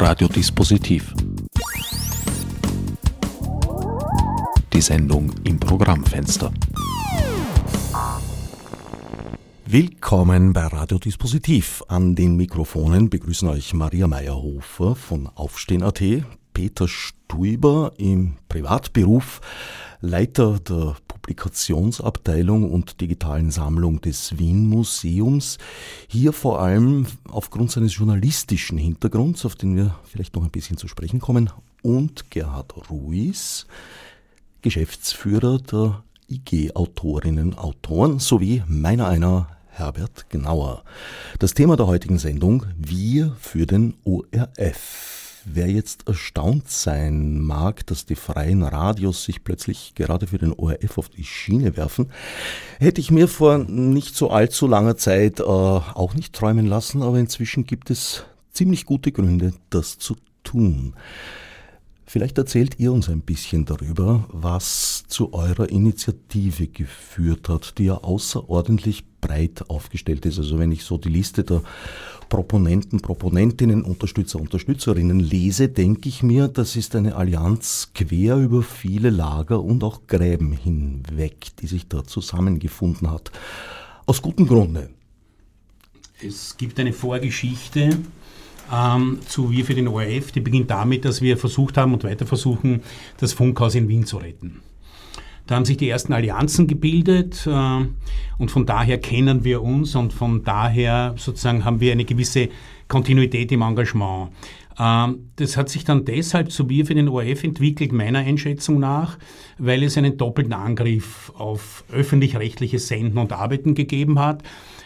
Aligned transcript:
Radiodispositiv. 0.00 1.12
Die 4.72 4.80
Sendung 4.80 5.32
im 5.42 5.58
Programmfenster. 5.58 6.52
Willkommen 9.66 10.52
bei 10.52 10.66
Radiodispositiv. 10.66 11.82
An 11.88 12.14
den 12.14 12.36
Mikrofonen 12.36 13.10
begrüßen 13.10 13.48
euch 13.48 13.74
Maria 13.74 14.06
Meyerhofer 14.06 14.94
von 14.94 15.26
Aufstehen.at, 15.26 16.00
Peter 16.54 16.86
Stuiber 16.86 17.92
im 17.96 18.36
Privatberuf, 18.48 19.40
Leiter 20.00 20.60
der 20.60 20.94
Publikationsabteilung 21.28 22.72
und 22.72 23.02
digitalen 23.02 23.50
Sammlung 23.50 24.00
des 24.00 24.38
Wien 24.38 24.66
Museums. 24.66 25.58
Hier 26.08 26.32
vor 26.32 26.62
allem 26.62 27.06
aufgrund 27.30 27.70
seines 27.70 27.94
journalistischen 27.94 28.78
Hintergrunds, 28.78 29.44
auf 29.44 29.54
den 29.54 29.76
wir 29.76 29.94
vielleicht 30.04 30.34
noch 30.34 30.42
ein 30.42 30.50
bisschen 30.50 30.78
zu 30.78 30.88
sprechen 30.88 31.20
kommen, 31.20 31.50
und 31.82 32.30
Gerhard 32.30 32.90
Ruiz, 32.90 33.66
Geschäftsführer 34.62 35.58
der 35.58 36.02
IG 36.30 36.72
Autorinnen 36.74 37.58
Autoren 37.58 38.20
sowie 38.20 38.62
meiner 38.66 39.06
einer 39.06 39.48
Herbert 39.68 40.30
Gnauer. 40.30 40.82
Das 41.40 41.52
Thema 41.52 41.76
der 41.76 41.88
heutigen 41.88 42.18
Sendung 42.18 42.64
Wir 42.78 43.36
für 43.38 43.66
den 43.66 43.94
ORF. 44.04 45.27
Wer 45.44 45.68
jetzt 45.68 46.08
erstaunt 46.08 46.68
sein 46.68 47.40
mag, 47.40 47.86
dass 47.86 48.06
die 48.06 48.14
freien 48.14 48.62
Radios 48.62 49.24
sich 49.24 49.44
plötzlich 49.44 49.94
gerade 49.94 50.26
für 50.26 50.38
den 50.38 50.52
ORF 50.52 50.98
auf 50.98 51.08
die 51.08 51.24
Schiene 51.24 51.76
werfen, 51.76 52.10
hätte 52.78 53.00
ich 53.00 53.10
mir 53.10 53.28
vor 53.28 53.58
nicht 53.58 54.16
so 54.16 54.30
allzu 54.30 54.66
langer 54.66 54.96
Zeit 54.96 55.40
äh, 55.40 55.42
auch 55.42 56.14
nicht 56.14 56.34
träumen 56.34 56.66
lassen, 56.66 57.02
aber 57.02 57.18
inzwischen 57.18 57.64
gibt 57.64 57.90
es 57.90 58.24
ziemlich 58.52 58.86
gute 58.86 59.12
Gründe, 59.12 59.52
das 59.70 59.98
zu 59.98 60.16
tun. 60.44 60.94
Vielleicht 62.10 62.38
erzählt 62.38 62.80
ihr 62.80 62.90
uns 62.90 63.10
ein 63.10 63.20
bisschen 63.20 63.66
darüber, 63.66 64.24
was 64.32 65.04
zu 65.08 65.34
eurer 65.34 65.68
Initiative 65.68 66.66
geführt 66.66 67.50
hat, 67.50 67.76
die 67.76 67.84
ja 67.84 67.96
außerordentlich 67.96 69.04
breit 69.20 69.68
aufgestellt 69.68 70.24
ist. 70.24 70.38
Also 70.38 70.58
wenn 70.58 70.72
ich 70.72 70.84
so 70.84 70.96
die 70.96 71.10
Liste 71.10 71.44
der 71.44 71.62
Proponenten, 72.30 73.00
Proponentinnen, 73.00 73.82
Unterstützer, 73.82 74.40
Unterstützerinnen 74.40 75.20
lese, 75.20 75.68
denke 75.68 76.08
ich 76.08 76.22
mir, 76.22 76.48
das 76.48 76.76
ist 76.76 76.96
eine 76.96 77.14
Allianz 77.14 77.90
quer 77.94 78.38
über 78.38 78.62
viele 78.62 79.10
Lager 79.10 79.62
und 79.62 79.84
auch 79.84 80.06
Gräben 80.06 80.52
hinweg, 80.52 81.58
die 81.60 81.66
sich 81.66 81.88
da 81.88 82.04
zusammengefunden 82.04 83.10
hat. 83.10 83.30
Aus 84.06 84.22
gutem 84.22 84.46
Grunde. 84.46 84.88
Es 86.26 86.56
gibt 86.56 86.80
eine 86.80 86.94
Vorgeschichte 86.94 87.98
ähm, 88.72 89.18
zu 89.26 89.50
Wir 89.50 89.64
für 89.64 89.74
den 89.74 89.88
ORF, 89.88 90.32
die 90.32 90.40
beginnt 90.40 90.70
damit, 90.70 91.04
dass 91.04 91.22
wir 91.22 91.36
versucht 91.36 91.76
haben 91.76 91.94
und 91.94 92.04
weiter 92.04 92.26
versuchen, 92.26 92.82
das 93.18 93.32
Funkhaus 93.32 93.74
in 93.74 93.88
Wien 93.88 94.04
zu 94.04 94.18
retten. 94.18 94.60
Da 95.46 95.56
haben 95.56 95.64
sich 95.64 95.78
die 95.78 95.88
ersten 95.88 96.12
Allianzen 96.12 96.66
gebildet 96.66 97.46
äh, 97.46 97.86
und 98.38 98.50
von 98.50 98.66
daher 98.66 98.98
kennen 98.98 99.44
wir 99.44 99.62
uns 99.62 99.94
und 99.94 100.12
von 100.12 100.44
daher 100.44 101.14
sozusagen 101.16 101.64
haben 101.64 101.80
wir 101.80 101.92
eine 101.92 102.04
gewisse 102.04 102.50
Kontinuität 102.86 103.50
im 103.50 103.62
Engagement. 103.62 104.30
Ähm, 104.78 105.30
das 105.36 105.56
hat 105.56 105.70
sich 105.70 105.84
dann 105.84 106.04
deshalb 106.04 106.52
zu 106.52 106.68
Wir 106.68 106.84
für 106.84 106.94
den 106.94 107.08
ORF 107.08 107.44
entwickelt, 107.44 107.92
meiner 107.92 108.20
Einschätzung 108.20 108.78
nach, 108.78 109.18
weil 109.56 109.82
es 109.82 109.96
einen 109.96 110.18
doppelten 110.18 110.52
Angriff 110.52 111.32
auf 111.36 111.82
öffentlich-rechtliches 111.90 112.88
Senden 112.88 113.18
und 113.18 113.32
Arbeiten 113.32 113.74
gegeben 113.74 114.18
hat. 114.18 114.42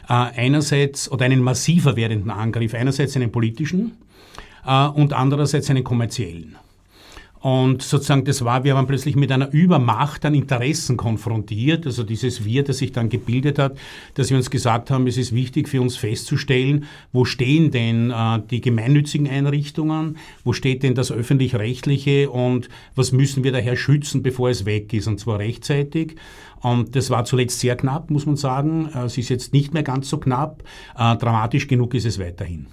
Äh, 0.09 0.13
einerseits, 0.13 1.11
oder 1.11 1.25
einen 1.25 1.43
massiver 1.43 1.97
werdenden 1.97 2.31
Angriff, 2.31 2.75
einerseits 2.75 3.17
einen 3.17 3.31
politischen 3.31 3.97
äh, 4.67 4.87
und 4.87 5.13
andererseits 5.13 5.71
einen 5.71 5.85
kommerziellen. 5.85 6.57
Und 7.43 7.83
sozusagen 7.83 8.25
das 8.25 8.45
war, 8.45 8.63
wir 8.63 8.77
waren 8.77 8.87
plötzlich 8.87 9.17
mit 9.17 9.33
einer 9.33 9.53
Übermacht 9.53 10.25
an 10.25 10.33
Interessen 10.33 10.97
konfrontiert, 10.97 11.87
also 11.87 12.05
dieses 12.05 12.45
Wir, 12.45 12.63
das 12.63 12.79
sich 12.79 12.93
dann 12.93 13.09
gebildet 13.09 13.59
hat, 13.59 13.77
dass 14.15 14.31
wir 14.31 14.37
uns 14.37 14.49
gesagt 14.49 14.93
haben, 14.93 15.09
es 15.09 15.17
ist 15.17 15.35
wichtig 15.35 15.69
für 15.69 15.81
uns 15.81 15.97
festzustellen, 15.97 16.85
wo 17.13 17.25
stehen 17.25 17.73
denn 17.73 18.13
äh, 18.13 18.41
die 18.49 18.61
gemeinnützigen 18.61 19.29
Einrichtungen, 19.29 20.19
wo 20.45 20.53
steht 20.53 20.85
denn 20.85 20.95
das 20.95 21.11
öffentlich-rechtliche 21.11 22.31
und 22.31 22.69
was 22.95 23.11
müssen 23.11 23.43
wir 23.43 23.51
daher 23.51 23.75
schützen, 23.75 24.23
bevor 24.23 24.49
es 24.49 24.65
weg 24.65 24.93
ist, 24.93 25.09
und 25.09 25.19
zwar 25.19 25.41
rechtzeitig. 25.41 26.15
Und 26.61 26.95
das 26.95 27.11
war 27.11 27.25
zuletzt 27.25 27.59
sehr 27.59 27.75
knapp, 27.75 28.09
muss 28.09 28.25
man 28.25 28.37
sagen. 28.37 28.89
Äh, 28.95 29.07
es 29.07 29.19
ist 29.19 29.31
jetzt 29.31 29.53
nicht 29.53 29.75
mehr 29.75 29.83
ganz 29.83 30.09
so 30.09 30.19
knapp. 30.19 30.63
Äh, 30.97 31.17
dramatisch 31.17 31.67
genug 31.67 31.95
ist 31.95 32.07
es 32.07 32.21
weiterhin. 32.21 32.69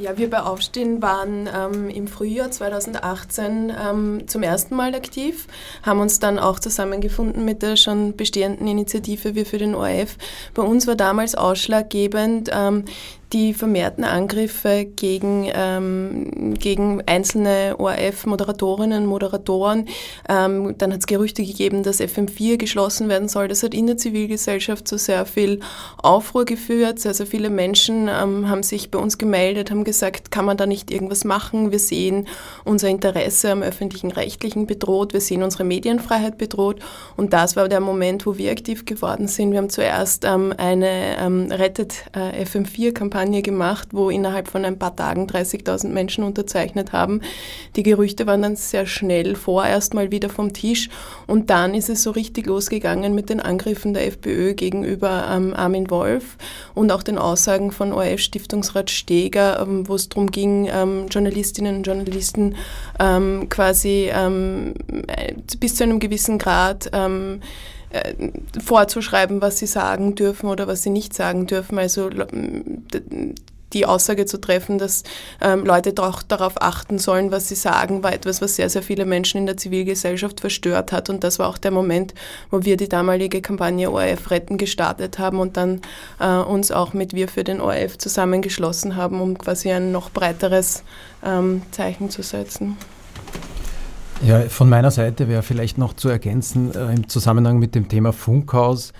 Ja, 0.00 0.16
wir 0.16 0.30
bei 0.30 0.40
Aufstehen 0.40 1.02
waren 1.02 1.46
ähm, 1.54 1.90
im 1.90 2.08
Frühjahr 2.08 2.50
2018 2.50 3.70
ähm, 3.78 4.22
zum 4.26 4.42
ersten 4.42 4.74
Mal 4.74 4.94
aktiv, 4.94 5.46
haben 5.82 6.00
uns 6.00 6.18
dann 6.18 6.38
auch 6.38 6.58
zusammengefunden 6.58 7.44
mit 7.44 7.60
der 7.60 7.76
schon 7.76 8.16
bestehenden 8.16 8.66
Initiative 8.66 9.34
Wir 9.34 9.44
für 9.44 9.58
den 9.58 9.74
ORF. 9.74 10.16
Bei 10.54 10.62
uns 10.62 10.86
war 10.86 10.94
damals 10.94 11.34
ausschlaggebend 11.34 12.48
ähm, 12.50 12.86
die 13.32 13.54
vermehrten 13.54 14.04
Angriffe 14.04 14.84
gegen, 14.84 15.48
ähm, 15.54 16.54
gegen 16.58 17.02
einzelne 17.06 17.76
ORF-Moderatorinnen 17.78 19.06
Moderatoren. 19.06 19.86
Ähm, 20.28 20.74
dann 20.78 20.92
hat 20.92 21.00
es 21.00 21.06
Gerüchte 21.06 21.44
gegeben, 21.44 21.82
dass 21.82 22.00
FM4 22.00 22.56
geschlossen 22.56 23.08
werden 23.08 23.28
soll. 23.28 23.48
Das 23.48 23.62
hat 23.62 23.74
in 23.74 23.86
der 23.86 23.96
Zivilgesellschaft 23.96 24.88
zu 24.88 24.98
sehr 24.98 25.26
viel 25.26 25.60
Aufruhr 25.98 26.44
geführt. 26.44 26.98
Sehr, 26.98 27.14
sehr 27.14 27.26
viele 27.26 27.50
Menschen 27.50 28.08
ähm, 28.08 28.48
haben 28.48 28.62
sich 28.64 28.90
bei 28.90 28.98
uns 28.98 29.16
gemeldet, 29.16 29.70
haben 29.70 29.84
gesagt, 29.84 30.30
kann 30.30 30.44
man 30.44 30.56
da 30.56 30.66
nicht 30.66 30.90
irgendwas 30.90 31.24
machen? 31.24 31.70
Wir 31.70 31.78
sehen 31.78 32.26
unser 32.64 32.88
Interesse 32.88 33.52
am 33.52 33.62
öffentlichen 33.62 34.10
Rechtlichen 34.10 34.66
bedroht, 34.66 35.12
wir 35.12 35.20
sehen 35.20 35.42
unsere 35.42 35.64
Medienfreiheit 35.64 36.36
bedroht. 36.36 36.80
Und 37.16 37.32
das 37.32 37.54
war 37.54 37.68
der 37.68 37.80
Moment, 37.80 38.26
wo 38.26 38.36
wir 38.36 38.50
aktiv 38.50 38.84
geworden 38.84 39.28
sind. 39.28 39.52
Wir 39.52 39.58
haben 39.58 39.70
zuerst 39.70 40.24
ähm, 40.24 40.52
eine 40.56 41.16
ähm, 41.18 41.52
Rettet 41.52 42.04
äh, 42.12 42.44
FM4-Kampagne 42.44 43.19
Kampagne 43.20 43.42
gemacht, 43.42 43.88
wo 43.92 44.08
innerhalb 44.08 44.48
von 44.48 44.64
ein 44.64 44.78
paar 44.78 44.96
Tagen 44.96 45.26
30.000 45.26 45.88
Menschen 45.88 46.24
unterzeichnet 46.24 46.92
haben. 46.92 47.20
Die 47.76 47.82
Gerüchte 47.82 48.26
waren 48.26 48.40
dann 48.40 48.56
sehr 48.56 48.86
schnell 48.86 49.34
vorerst 49.36 49.92
mal 49.92 50.10
wieder 50.10 50.30
vom 50.30 50.54
Tisch 50.54 50.88
und 51.26 51.50
dann 51.50 51.74
ist 51.74 51.90
es 51.90 52.02
so 52.02 52.12
richtig 52.12 52.46
losgegangen 52.46 53.14
mit 53.14 53.28
den 53.28 53.40
Angriffen 53.40 53.92
der 53.92 54.06
FPÖ 54.06 54.54
gegenüber 54.54 55.28
ähm, 55.30 55.52
Armin 55.54 55.90
Wolf 55.90 56.38
und 56.74 56.90
auch 56.92 57.02
den 57.02 57.18
Aussagen 57.18 57.72
von 57.72 57.92
ORF-Stiftungsrat 57.92 58.88
Steger, 58.88 59.60
ähm, 59.60 59.86
wo 59.86 59.96
es 59.96 60.08
darum 60.08 60.30
ging, 60.30 60.70
ähm, 60.72 61.06
Journalistinnen 61.10 61.76
und 61.76 61.82
Journalisten 61.86 62.56
ähm, 62.98 63.48
quasi 63.50 64.10
ähm, 64.12 64.72
bis 65.58 65.74
zu 65.74 65.84
einem 65.84 66.00
gewissen 66.00 66.38
Grad 66.38 66.88
ähm, 66.94 67.40
äh, 67.90 68.14
vorzuschreiben, 68.62 69.40
was 69.40 69.58
sie 69.58 69.66
sagen 69.66 70.14
dürfen 70.14 70.48
oder 70.48 70.66
was 70.66 70.82
sie 70.82 70.90
nicht 70.90 71.14
sagen 71.14 71.46
dürfen. 71.46 71.78
Also 71.78 72.10
die 73.72 73.86
Aussage 73.86 74.26
zu 74.26 74.40
treffen, 74.40 74.78
dass 74.78 75.02
ähm, 75.40 75.64
Leute 75.64 75.92
doch 75.92 76.22
darauf 76.22 76.60
achten 76.60 76.98
sollen, 76.98 77.30
was 77.30 77.48
sie 77.48 77.54
sagen, 77.54 78.02
war 78.02 78.12
etwas, 78.12 78.42
was 78.42 78.56
sehr, 78.56 78.68
sehr 78.68 78.82
viele 78.82 79.04
Menschen 79.04 79.38
in 79.38 79.46
der 79.46 79.56
Zivilgesellschaft 79.56 80.40
verstört 80.40 80.92
hat. 80.92 81.10
Und 81.10 81.24
das 81.24 81.38
war 81.38 81.48
auch 81.48 81.58
der 81.58 81.70
Moment, 81.70 82.14
wo 82.50 82.64
wir 82.64 82.76
die 82.76 82.88
damalige 82.88 83.40
Kampagne 83.40 83.90
ORF 83.90 84.30
retten 84.30 84.58
gestartet 84.58 85.18
haben 85.18 85.38
und 85.38 85.56
dann 85.56 85.82
äh, 86.18 86.28
uns 86.28 86.70
auch 86.70 86.92
mit 86.92 87.14
Wir 87.14 87.28
für 87.28 87.44
den 87.44 87.60
ORF 87.60 87.98
zusammengeschlossen 87.98 88.96
haben, 88.96 89.20
um 89.20 89.38
quasi 89.38 89.70
ein 89.70 89.92
noch 89.92 90.10
breiteres 90.10 90.82
ähm, 91.24 91.62
Zeichen 91.70 92.10
zu 92.10 92.22
setzen. 92.22 92.76
Ja, 94.22 94.40
von 94.42 94.68
meiner 94.68 94.90
Seite 94.90 95.28
wäre 95.28 95.42
vielleicht 95.42 95.78
noch 95.78 95.94
zu 95.94 96.10
ergänzen 96.10 96.74
äh, 96.74 96.94
im 96.94 97.08
Zusammenhang 97.08 97.58
mit 97.58 97.74
dem 97.74 97.88
Thema 97.88 98.12
Funkhaus. 98.12 98.92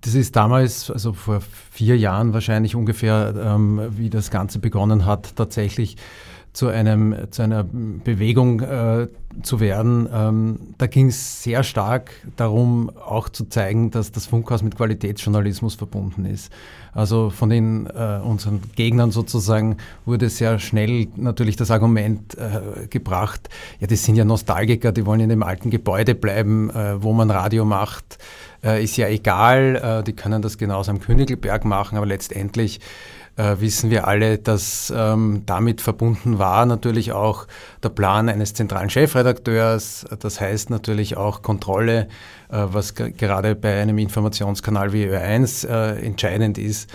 Das 0.00 0.14
ist 0.14 0.34
damals, 0.34 0.90
also 0.90 1.12
vor 1.12 1.40
vier 1.70 1.96
Jahren 1.96 2.32
wahrscheinlich 2.32 2.74
ungefähr, 2.74 3.34
ähm, 3.36 3.80
wie 3.90 4.10
das 4.10 4.30
Ganze 4.30 4.58
begonnen 4.58 5.06
hat, 5.06 5.36
tatsächlich 5.36 5.96
zu, 6.52 6.66
einem, 6.66 7.14
zu 7.30 7.42
einer 7.42 7.64
Bewegung 7.64 8.60
äh, 8.60 9.06
zu 9.42 9.60
werden. 9.60 10.08
Ähm, 10.12 10.58
da 10.78 10.86
ging 10.86 11.08
es 11.08 11.42
sehr 11.42 11.62
stark 11.62 12.10
darum, 12.36 12.90
auch 12.90 13.28
zu 13.28 13.44
zeigen, 13.48 13.90
dass 13.90 14.12
das 14.12 14.26
Funkhaus 14.26 14.62
mit 14.62 14.76
Qualitätsjournalismus 14.76 15.76
verbunden 15.76 16.24
ist. 16.24 16.52
Also 16.92 17.30
von 17.30 17.48
den 17.48 17.86
äh, 17.86 18.20
unseren 18.22 18.60
Gegnern 18.74 19.12
sozusagen 19.12 19.76
wurde 20.04 20.28
sehr 20.28 20.58
schnell 20.58 21.06
natürlich 21.16 21.56
das 21.56 21.70
Argument 21.70 22.36
äh, 22.36 22.86
gebracht, 22.88 23.48
ja, 23.78 23.86
das 23.86 24.04
sind 24.04 24.16
ja 24.16 24.24
Nostalgiker, 24.24 24.90
die 24.90 25.06
wollen 25.06 25.20
in 25.20 25.28
dem 25.28 25.42
alten 25.42 25.70
Gebäude 25.70 26.14
bleiben, 26.14 26.70
äh, 26.70 27.02
wo 27.02 27.12
man 27.12 27.30
Radio 27.30 27.64
macht. 27.64 28.18
Äh, 28.62 28.82
ist 28.82 28.96
ja 28.96 29.08
egal, 29.08 30.00
äh, 30.00 30.04
die 30.04 30.12
können 30.12 30.42
das 30.42 30.58
genauso 30.58 30.90
am 30.90 31.00
Königelberg 31.00 31.64
machen, 31.64 31.96
aber 31.96 32.06
letztendlich 32.06 32.80
äh, 33.40 33.60
wissen 33.60 33.90
wir 33.90 34.06
alle, 34.06 34.38
dass 34.38 34.92
ähm, 34.94 35.42
damit 35.46 35.80
verbunden 35.80 36.38
war 36.38 36.66
natürlich 36.66 37.12
auch 37.12 37.46
der 37.82 37.88
Plan 37.88 38.28
eines 38.28 38.52
zentralen 38.52 38.90
Chefredakteurs. 38.90 40.04
Das 40.18 40.40
heißt 40.40 40.68
natürlich 40.68 41.16
auch 41.16 41.40
Kontrolle, 41.40 42.08
äh, 42.50 42.66
was 42.66 42.94
gerade 42.94 43.54
bei 43.54 43.80
einem 43.80 43.98
Informationskanal 43.98 44.92
wie 44.92 45.06
Ö1 45.06 45.66
äh, 45.66 46.04
entscheidend 46.04 46.58
ist. 46.58 46.90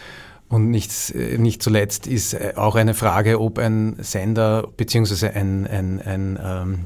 Und 0.47 0.69
nicht, 0.69 1.15
nicht 1.15 1.63
zuletzt 1.63 2.05
ist 2.05 2.55
auch 2.55 2.75
eine 2.75 2.93
Frage, 2.93 3.41
ob 3.41 3.57
ein 3.57 3.95
Sender 3.97 4.67
bzw. 4.77 5.29
ein, 5.29 5.65
ein, 5.65 5.99
ein 5.99 6.39
ähm, 6.39 6.85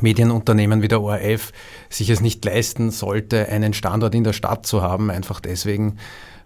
Medienunternehmen 0.00 0.82
wie 0.82 0.88
der 0.88 1.02
ORF 1.02 1.52
sich 1.88 2.10
es 2.10 2.20
nicht 2.20 2.44
leisten 2.44 2.90
sollte, 2.90 3.48
einen 3.48 3.74
Standort 3.74 4.14
in 4.14 4.24
der 4.24 4.32
Stadt 4.32 4.66
zu 4.66 4.82
haben, 4.82 5.10
einfach 5.10 5.40
deswegen, 5.40 5.98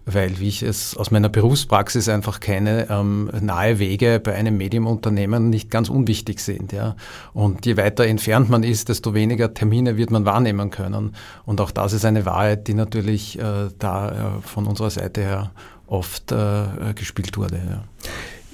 weil, 0.05 0.39
wie 0.39 0.47
ich 0.47 0.63
es 0.63 0.95
aus 0.95 1.11
meiner 1.11 1.29
Berufspraxis 1.29 2.09
einfach 2.09 2.39
kenne, 2.39 2.87
ähm, 2.89 3.29
nahe 3.41 3.79
Wege 3.79 4.19
bei 4.19 4.33
einem 4.33 4.57
Medienunternehmen 4.57 5.49
nicht 5.49 5.69
ganz 5.69 5.89
unwichtig 5.89 6.39
sind. 6.39 6.71
Ja. 6.71 6.95
Und 7.33 7.65
je 7.65 7.77
weiter 7.77 8.05
entfernt 8.05 8.49
man 8.49 8.63
ist, 8.63 8.89
desto 8.89 9.13
weniger 9.13 9.53
Termine 9.53 9.97
wird 9.97 10.11
man 10.11 10.25
wahrnehmen 10.25 10.69
können. 10.69 11.15
Und 11.45 11.61
auch 11.61 11.71
das 11.71 11.93
ist 11.93 12.05
eine 12.05 12.25
Wahrheit, 12.25 12.67
die 12.67 12.73
natürlich 12.73 13.39
äh, 13.39 13.69
da 13.77 14.09
äh, 14.09 14.41
von 14.41 14.67
unserer 14.67 14.89
Seite 14.89 15.21
her 15.21 15.51
oft 15.87 16.31
äh, 16.31 16.93
gespielt 16.95 17.37
wurde. 17.37 17.57
Ja. 17.57 17.83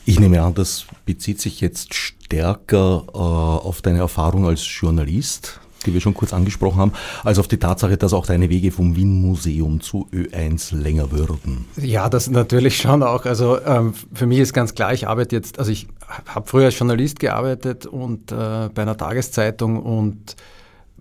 Ich 0.08 0.20
nehme 0.20 0.42
an, 0.42 0.54
das 0.54 0.86
bezieht 1.06 1.42
sich 1.42 1.62
jetzt 1.62 1.94
stärker 1.96 3.06
äh, 3.14 3.18
auf 3.18 3.82
deine 3.82 4.00
Erfahrung 4.00 4.46
als 4.46 4.64
Journalist 4.66 5.60
die 5.86 5.94
wir 5.94 6.02
schon 6.02 6.14
kurz 6.14 6.34
angesprochen 6.34 6.80
haben, 6.80 6.94
als 7.24 7.40
auf 7.40 7.48
die 7.48 7.58
Tatsache, 7.58 7.98
dass 7.98 8.14
auch 8.14 8.26
deine 8.26 8.50
Wege 8.50 8.72
vom 8.72 8.96
Wien-Museum 8.96 9.82
zu 9.82 10.08
Ö1 10.12 10.76
länger 10.76 11.12
würden. 11.12 11.66
Ja, 11.78 12.10
das 12.10 12.30
natürlich 12.30 12.78
schon 12.78 13.04
auch. 13.04 13.26
Also 13.26 13.62
ähm, 13.62 13.94
für 14.14 14.26
mich 14.26 14.40
ist 14.40 14.54
ganz 14.54 14.74
klar, 14.74 14.94
ich 14.94 15.08
arbeite 15.08 15.36
jetzt, 15.36 15.60
also 15.60 15.72
ich 15.72 15.88
habe 16.26 16.48
früher 16.48 16.66
als 16.66 16.80
Journalist 16.80 17.20
gearbeitet 17.20 17.86
und 17.86 18.32
äh, 18.32 18.70
bei 18.74 18.82
einer 18.82 18.98
Tageszeitung 18.98 19.82
und 19.82 20.36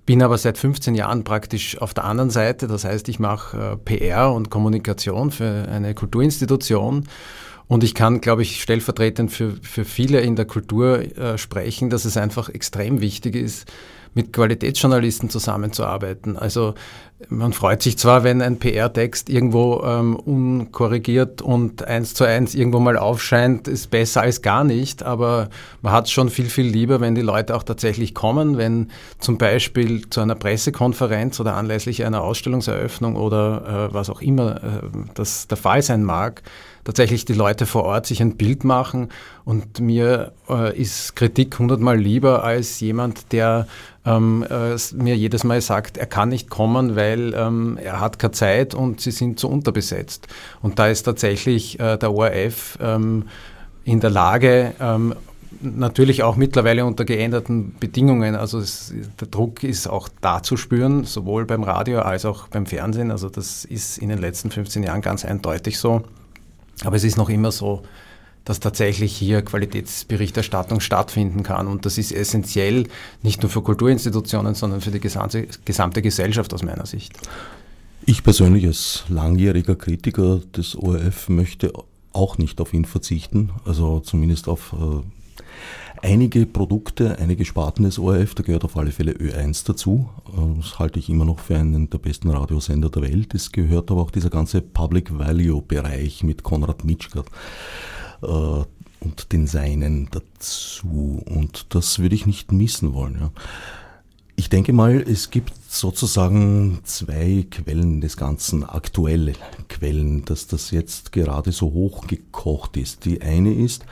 bin 0.06 0.22
aber 0.22 0.36
seit 0.36 0.58
15 0.58 0.94
Jahren 0.94 1.24
praktisch 1.24 1.80
auf 1.80 1.94
der 1.94 2.04
anderen 2.04 2.28
Seite. 2.30 2.66
Das 2.66 2.84
heißt, 2.84 3.08
ich 3.08 3.18
mache 3.18 3.56
äh, 3.56 3.76
PR 3.76 4.32
und 4.32 4.50
Kommunikation 4.50 5.30
für 5.30 5.66
eine 5.68 5.94
Kulturinstitution. 5.94 7.06
Und 7.66 7.82
ich 7.82 7.94
kann, 7.94 8.20
glaube 8.20 8.42
ich, 8.42 8.60
stellvertretend 8.60 9.32
für, 9.32 9.54
für 9.62 9.84
viele 9.84 10.20
in 10.20 10.36
der 10.36 10.44
Kultur 10.44 10.98
äh, 11.16 11.38
sprechen, 11.38 11.90
dass 11.90 12.04
es 12.04 12.16
einfach 12.16 12.48
extrem 12.48 13.00
wichtig 13.00 13.36
ist, 13.36 13.66
mit 14.14 14.32
Qualitätsjournalisten 14.32 15.28
zusammenzuarbeiten. 15.28 16.36
Also 16.36 16.74
man 17.28 17.52
freut 17.52 17.82
sich 17.82 17.98
zwar, 17.98 18.22
wenn 18.22 18.42
ein 18.42 18.58
PR-Text 18.58 19.28
irgendwo 19.28 19.82
ähm, 19.84 20.16
unkorrigiert 20.16 21.42
und 21.42 21.84
eins 21.84 22.14
zu 22.14 22.24
eins 22.24 22.54
irgendwo 22.54 22.78
mal 22.78 22.96
aufscheint, 22.96 23.66
ist 23.66 23.90
besser 23.90 24.22
als 24.22 24.42
gar 24.42 24.62
nicht, 24.62 25.02
aber 25.02 25.48
man 25.82 25.92
hat 25.92 26.06
es 26.06 26.12
schon 26.12 26.28
viel, 26.28 26.46
viel 26.46 26.66
lieber, 26.66 27.00
wenn 27.00 27.14
die 27.14 27.22
Leute 27.22 27.56
auch 27.56 27.62
tatsächlich 27.62 28.14
kommen, 28.14 28.56
wenn 28.56 28.90
zum 29.18 29.38
Beispiel 29.38 30.08
zu 30.10 30.20
einer 30.20 30.34
Pressekonferenz 30.34 31.40
oder 31.40 31.54
anlässlich 31.54 32.04
einer 32.04 32.22
Ausstellungseröffnung 32.22 33.16
oder 33.16 33.88
äh, 33.90 33.94
was 33.94 34.10
auch 34.10 34.20
immer 34.20 34.56
äh, 34.56 34.80
das 35.14 35.48
der 35.48 35.56
Fall 35.56 35.82
sein 35.82 36.04
mag, 36.04 36.42
tatsächlich 36.84 37.24
die 37.24 37.32
Leute 37.32 37.66
vor 37.66 37.84
Ort 37.84 38.06
sich 38.06 38.20
ein 38.20 38.36
Bild 38.36 38.64
machen. 38.64 39.08
Und 39.44 39.80
mir 39.80 40.32
äh, 40.48 40.78
ist 40.78 41.16
Kritik 41.16 41.58
hundertmal 41.58 41.98
lieber 41.98 42.44
als 42.44 42.80
jemand, 42.80 43.32
der 43.32 43.66
ähm, 44.04 44.44
äh, 44.48 44.76
mir 44.94 45.16
jedes 45.16 45.44
Mal 45.44 45.60
sagt, 45.60 45.96
er 45.96 46.06
kann 46.06 46.28
nicht 46.28 46.50
kommen, 46.50 46.94
weil 46.94 47.34
ähm, 47.34 47.78
er 47.82 48.00
hat 48.00 48.18
keine 48.18 48.32
Zeit 48.32 48.74
und 48.74 49.00
sie 49.00 49.10
sind 49.10 49.40
zu 49.40 49.48
unterbesetzt. 49.48 50.28
Und 50.62 50.78
da 50.78 50.88
ist 50.88 51.04
tatsächlich 51.04 51.80
äh, 51.80 51.96
der 51.96 52.12
ORF 52.12 52.78
ähm, 52.80 53.24
in 53.84 54.00
der 54.00 54.10
Lage, 54.10 54.74
ähm, 54.80 55.14
natürlich 55.60 56.22
auch 56.22 56.36
mittlerweile 56.36 56.84
unter 56.84 57.04
geänderten 57.04 57.74
Bedingungen. 57.78 58.34
Also 58.34 58.58
es, 58.58 58.92
der 59.20 59.28
Druck 59.28 59.62
ist 59.62 59.86
auch 59.86 60.08
da 60.20 60.42
zu 60.42 60.56
spüren, 60.56 61.04
sowohl 61.04 61.46
beim 61.46 61.62
Radio 61.62 62.00
als 62.00 62.24
auch 62.24 62.48
beim 62.48 62.66
Fernsehen. 62.66 63.10
Also 63.10 63.28
das 63.28 63.64
ist 63.64 63.98
in 63.98 64.08
den 64.08 64.18
letzten 64.18 64.50
15 64.50 64.82
Jahren 64.82 65.00
ganz 65.00 65.24
eindeutig 65.24 65.78
so. 65.78 66.02
Aber 66.84 66.96
es 66.96 67.04
ist 67.04 67.16
noch 67.16 67.28
immer 67.28 67.52
so, 67.52 67.82
dass 68.44 68.60
tatsächlich 68.60 69.16
hier 69.16 69.42
Qualitätsberichterstattung 69.42 70.80
stattfinden 70.80 71.42
kann. 71.42 71.66
Und 71.66 71.86
das 71.86 71.96
ist 71.96 72.12
essentiell 72.12 72.84
nicht 73.22 73.42
nur 73.42 73.50
für 73.50 73.62
Kulturinstitutionen, 73.62 74.54
sondern 74.54 74.80
für 74.80 74.90
die 74.90 75.00
gesamte, 75.00 75.48
gesamte 75.64 76.02
Gesellschaft 76.02 76.52
aus 76.52 76.62
meiner 76.62 76.86
Sicht. 76.86 77.14
Ich 78.04 78.22
persönlich 78.22 78.66
als 78.66 79.04
langjähriger 79.08 79.76
Kritiker 79.76 80.40
des 80.54 80.76
ORF 80.76 81.30
möchte 81.30 81.72
auch 82.12 82.36
nicht 82.36 82.60
auf 82.60 82.74
ihn 82.74 82.84
verzichten, 82.84 83.50
also 83.64 84.00
zumindest 84.00 84.46
auf 84.46 84.74
äh, 84.74 85.02
einige 86.02 86.46
Produkte, 86.46 87.18
einige 87.18 87.44
Sparten 87.44 87.84
des 87.84 87.98
ORF, 87.98 88.34
da 88.34 88.42
gehört 88.42 88.64
auf 88.64 88.76
alle 88.76 88.92
Fälle 88.92 89.12
Ö1 89.12 89.66
dazu. 89.66 90.08
Äh, 90.28 90.60
das 90.60 90.78
halte 90.78 90.98
ich 90.98 91.08
immer 91.08 91.24
noch 91.24 91.40
für 91.40 91.56
einen 91.56 91.90
der 91.90 91.98
besten 91.98 92.30
Radiosender 92.30 92.90
der 92.90 93.02
Welt. 93.02 93.34
Es 93.34 93.52
gehört 93.52 93.90
aber 93.90 94.02
auch 94.02 94.10
dieser 94.10 94.30
ganze 94.30 94.60
Public 94.60 95.18
Value 95.18 95.62
Bereich 95.62 96.22
mit 96.22 96.42
Konrad 96.42 96.84
Mitschka 96.84 97.24
äh, 98.22 98.26
und 98.26 99.32
den 99.32 99.46
Seinen 99.46 100.08
dazu. 100.10 101.22
Und 101.24 101.66
das 101.74 101.98
würde 101.98 102.14
ich 102.14 102.26
nicht 102.26 102.52
missen 102.52 102.92
wollen. 102.92 103.18
Ja. 103.20 103.30
Ich 104.36 104.48
denke 104.48 104.72
mal, 104.72 105.00
es 105.00 105.30
gibt 105.30 105.52
sozusagen 105.68 106.80
zwei 106.82 107.46
Quellen 107.50 108.00
des 108.00 108.16
Ganzen, 108.16 108.64
aktuelle 108.64 109.34
Quellen, 109.68 110.24
dass 110.24 110.48
das 110.48 110.72
jetzt 110.72 111.12
gerade 111.12 111.52
so 111.52 111.72
hochgekocht 111.72 112.76
ist. 112.76 113.04
Die 113.04 113.22
eine 113.22 113.54
ist, 113.54 113.86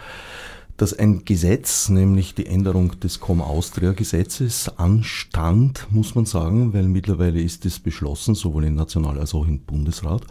dass 0.83 0.99
ein 0.99 1.25
Gesetz, 1.25 1.91
nämlich 1.91 2.35
die 2.35 2.47
Änderung 2.47 2.99
des 2.99 3.21
Com-Austria-Gesetzes, 3.21 4.69
anstand, 4.79 5.87
muss 5.91 6.17
man 6.17 6.25
sagen, 6.25 6.75
weil 6.75 6.89
mittlerweile 6.89 7.41
ist 7.41 7.65
es 7.67 7.79
beschlossen, 7.79 8.35
sowohl 8.35 8.65
in 8.65 8.75
National- 8.75 9.21
als 9.21 9.33
auch 9.33 9.47
im 9.47 9.61
Bundesrat. 9.61 10.25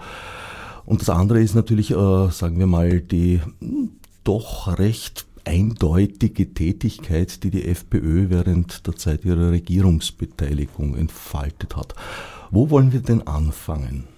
Und 0.86 1.00
das 1.00 1.10
andere 1.10 1.42
ist 1.42 1.56
natürlich, 1.56 1.92
äh, 1.92 2.30
sagen 2.32 2.60
wir 2.60 2.68
mal, 2.68 3.00
die 3.00 3.40
hm, 3.62 3.92
doch 4.26 4.78
recht 4.78 5.26
eindeutige 5.46 6.54
Tätigkeit, 6.54 7.46
die 7.46 7.50
die 7.50 7.64
FPÖ 7.64 8.30
während 8.30 8.86
der 8.86 8.98
Zeit 8.98 9.24
ihrer 9.24 9.52
Regierungsbeteiligung 9.52 10.98
entfaltet 10.98 11.78
hat. 11.78 11.96
Wo 12.50 12.70
wollen 12.70 12.92
wir 12.92 13.00
denn 13.00 13.26
anfangen? 13.26 14.11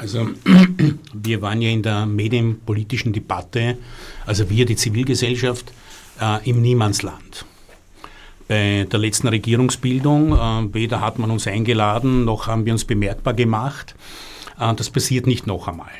Also 0.00 0.28
wir 1.12 1.42
waren 1.42 1.60
ja 1.60 1.68
in 1.68 1.82
der 1.82 2.06
medienpolitischen 2.06 3.12
Debatte, 3.12 3.76
also 4.24 4.48
wir, 4.48 4.64
die 4.64 4.76
Zivilgesellschaft, 4.76 5.72
äh, 6.18 6.48
im 6.48 6.62
Niemandsland. 6.62 7.44
Bei 8.48 8.86
der 8.90 8.98
letzten 8.98 9.28
Regierungsbildung, 9.28 10.32
äh, 10.32 10.74
weder 10.74 11.02
hat 11.02 11.18
man 11.18 11.30
uns 11.30 11.46
eingeladen, 11.46 12.24
noch 12.24 12.46
haben 12.46 12.64
wir 12.64 12.72
uns 12.72 12.86
bemerkbar 12.86 13.34
gemacht. 13.34 13.94
Äh, 14.58 14.74
das 14.74 14.88
passiert 14.88 15.26
nicht 15.26 15.46
noch 15.46 15.68
einmal. 15.68 15.92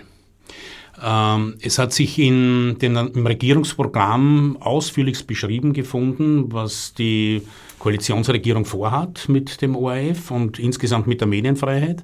Ähm, 1.03 1.57
es 1.61 1.79
hat 1.79 1.93
sich 1.93 2.19
in 2.19 2.79
den, 2.79 2.97
im 2.97 3.27
Regierungsprogramm 3.27 4.57
ausführlichst 4.61 5.27
beschrieben 5.27 5.75
gefunden, 5.75 6.51
was 6.53 6.95
die 6.95 7.43
Koalitionsregierung 7.79 8.65
vorhat 8.65 9.29
mit 9.29 9.61
dem 9.61 9.77
ORF 9.77 10.31
und 10.31 10.59
insgesamt 10.59 11.07
mit 11.07 11.21
der 11.21 11.29
Medienfreiheit. 11.29 12.03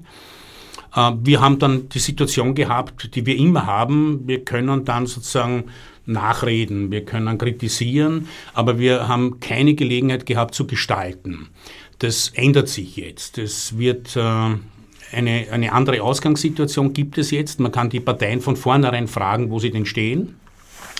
Äh, 0.97 1.13
wir 1.21 1.39
haben 1.39 1.59
dann 1.59 1.87
die 1.89 1.99
Situation 1.99 2.55
gehabt, 2.55 3.15
die 3.15 3.25
wir 3.25 3.37
immer 3.37 3.65
haben. 3.65 4.27
Wir 4.27 4.43
können 4.43 4.83
dann 4.83 5.05
sozusagen 5.05 5.65
nachreden, 6.05 6.89
wir 6.89 7.05
können 7.05 7.37
kritisieren, 7.37 8.27
aber 8.53 8.79
wir 8.79 9.07
haben 9.07 9.39
keine 9.39 9.75
Gelegenheit 9.75 10.25
gehabt 10.25 10.55
zu 10.55 10.65
gestalten. 10.65 11.49
Das 11.99 12.29
ändert 12.29 12.69
sich 12.69 12.95
jetzt. 12.95 13.37
Es 13.37 13.77
wird 13.77 14.15
äh, 14.15 14.21
eine, 15.11 15.47
eine 15.51 15.71
andere 15.73 16.01
Ausgangssituation 16.01 16.93
gibt 16.93 17.17
es 17.17 17.31
jetzt. 17.31 17.59
Man 17.59 17.71
kann 17.71 17.89
die 17.89 17.99
Parteien 17.99 18.41
von 18.41 18.55
vornherein 18.55 19.07
fragen, 19.07 19.51
wo 19.51 19.59
sie 19.59 19.71
denn 19.71 19.85
stehen. 19.85 20.35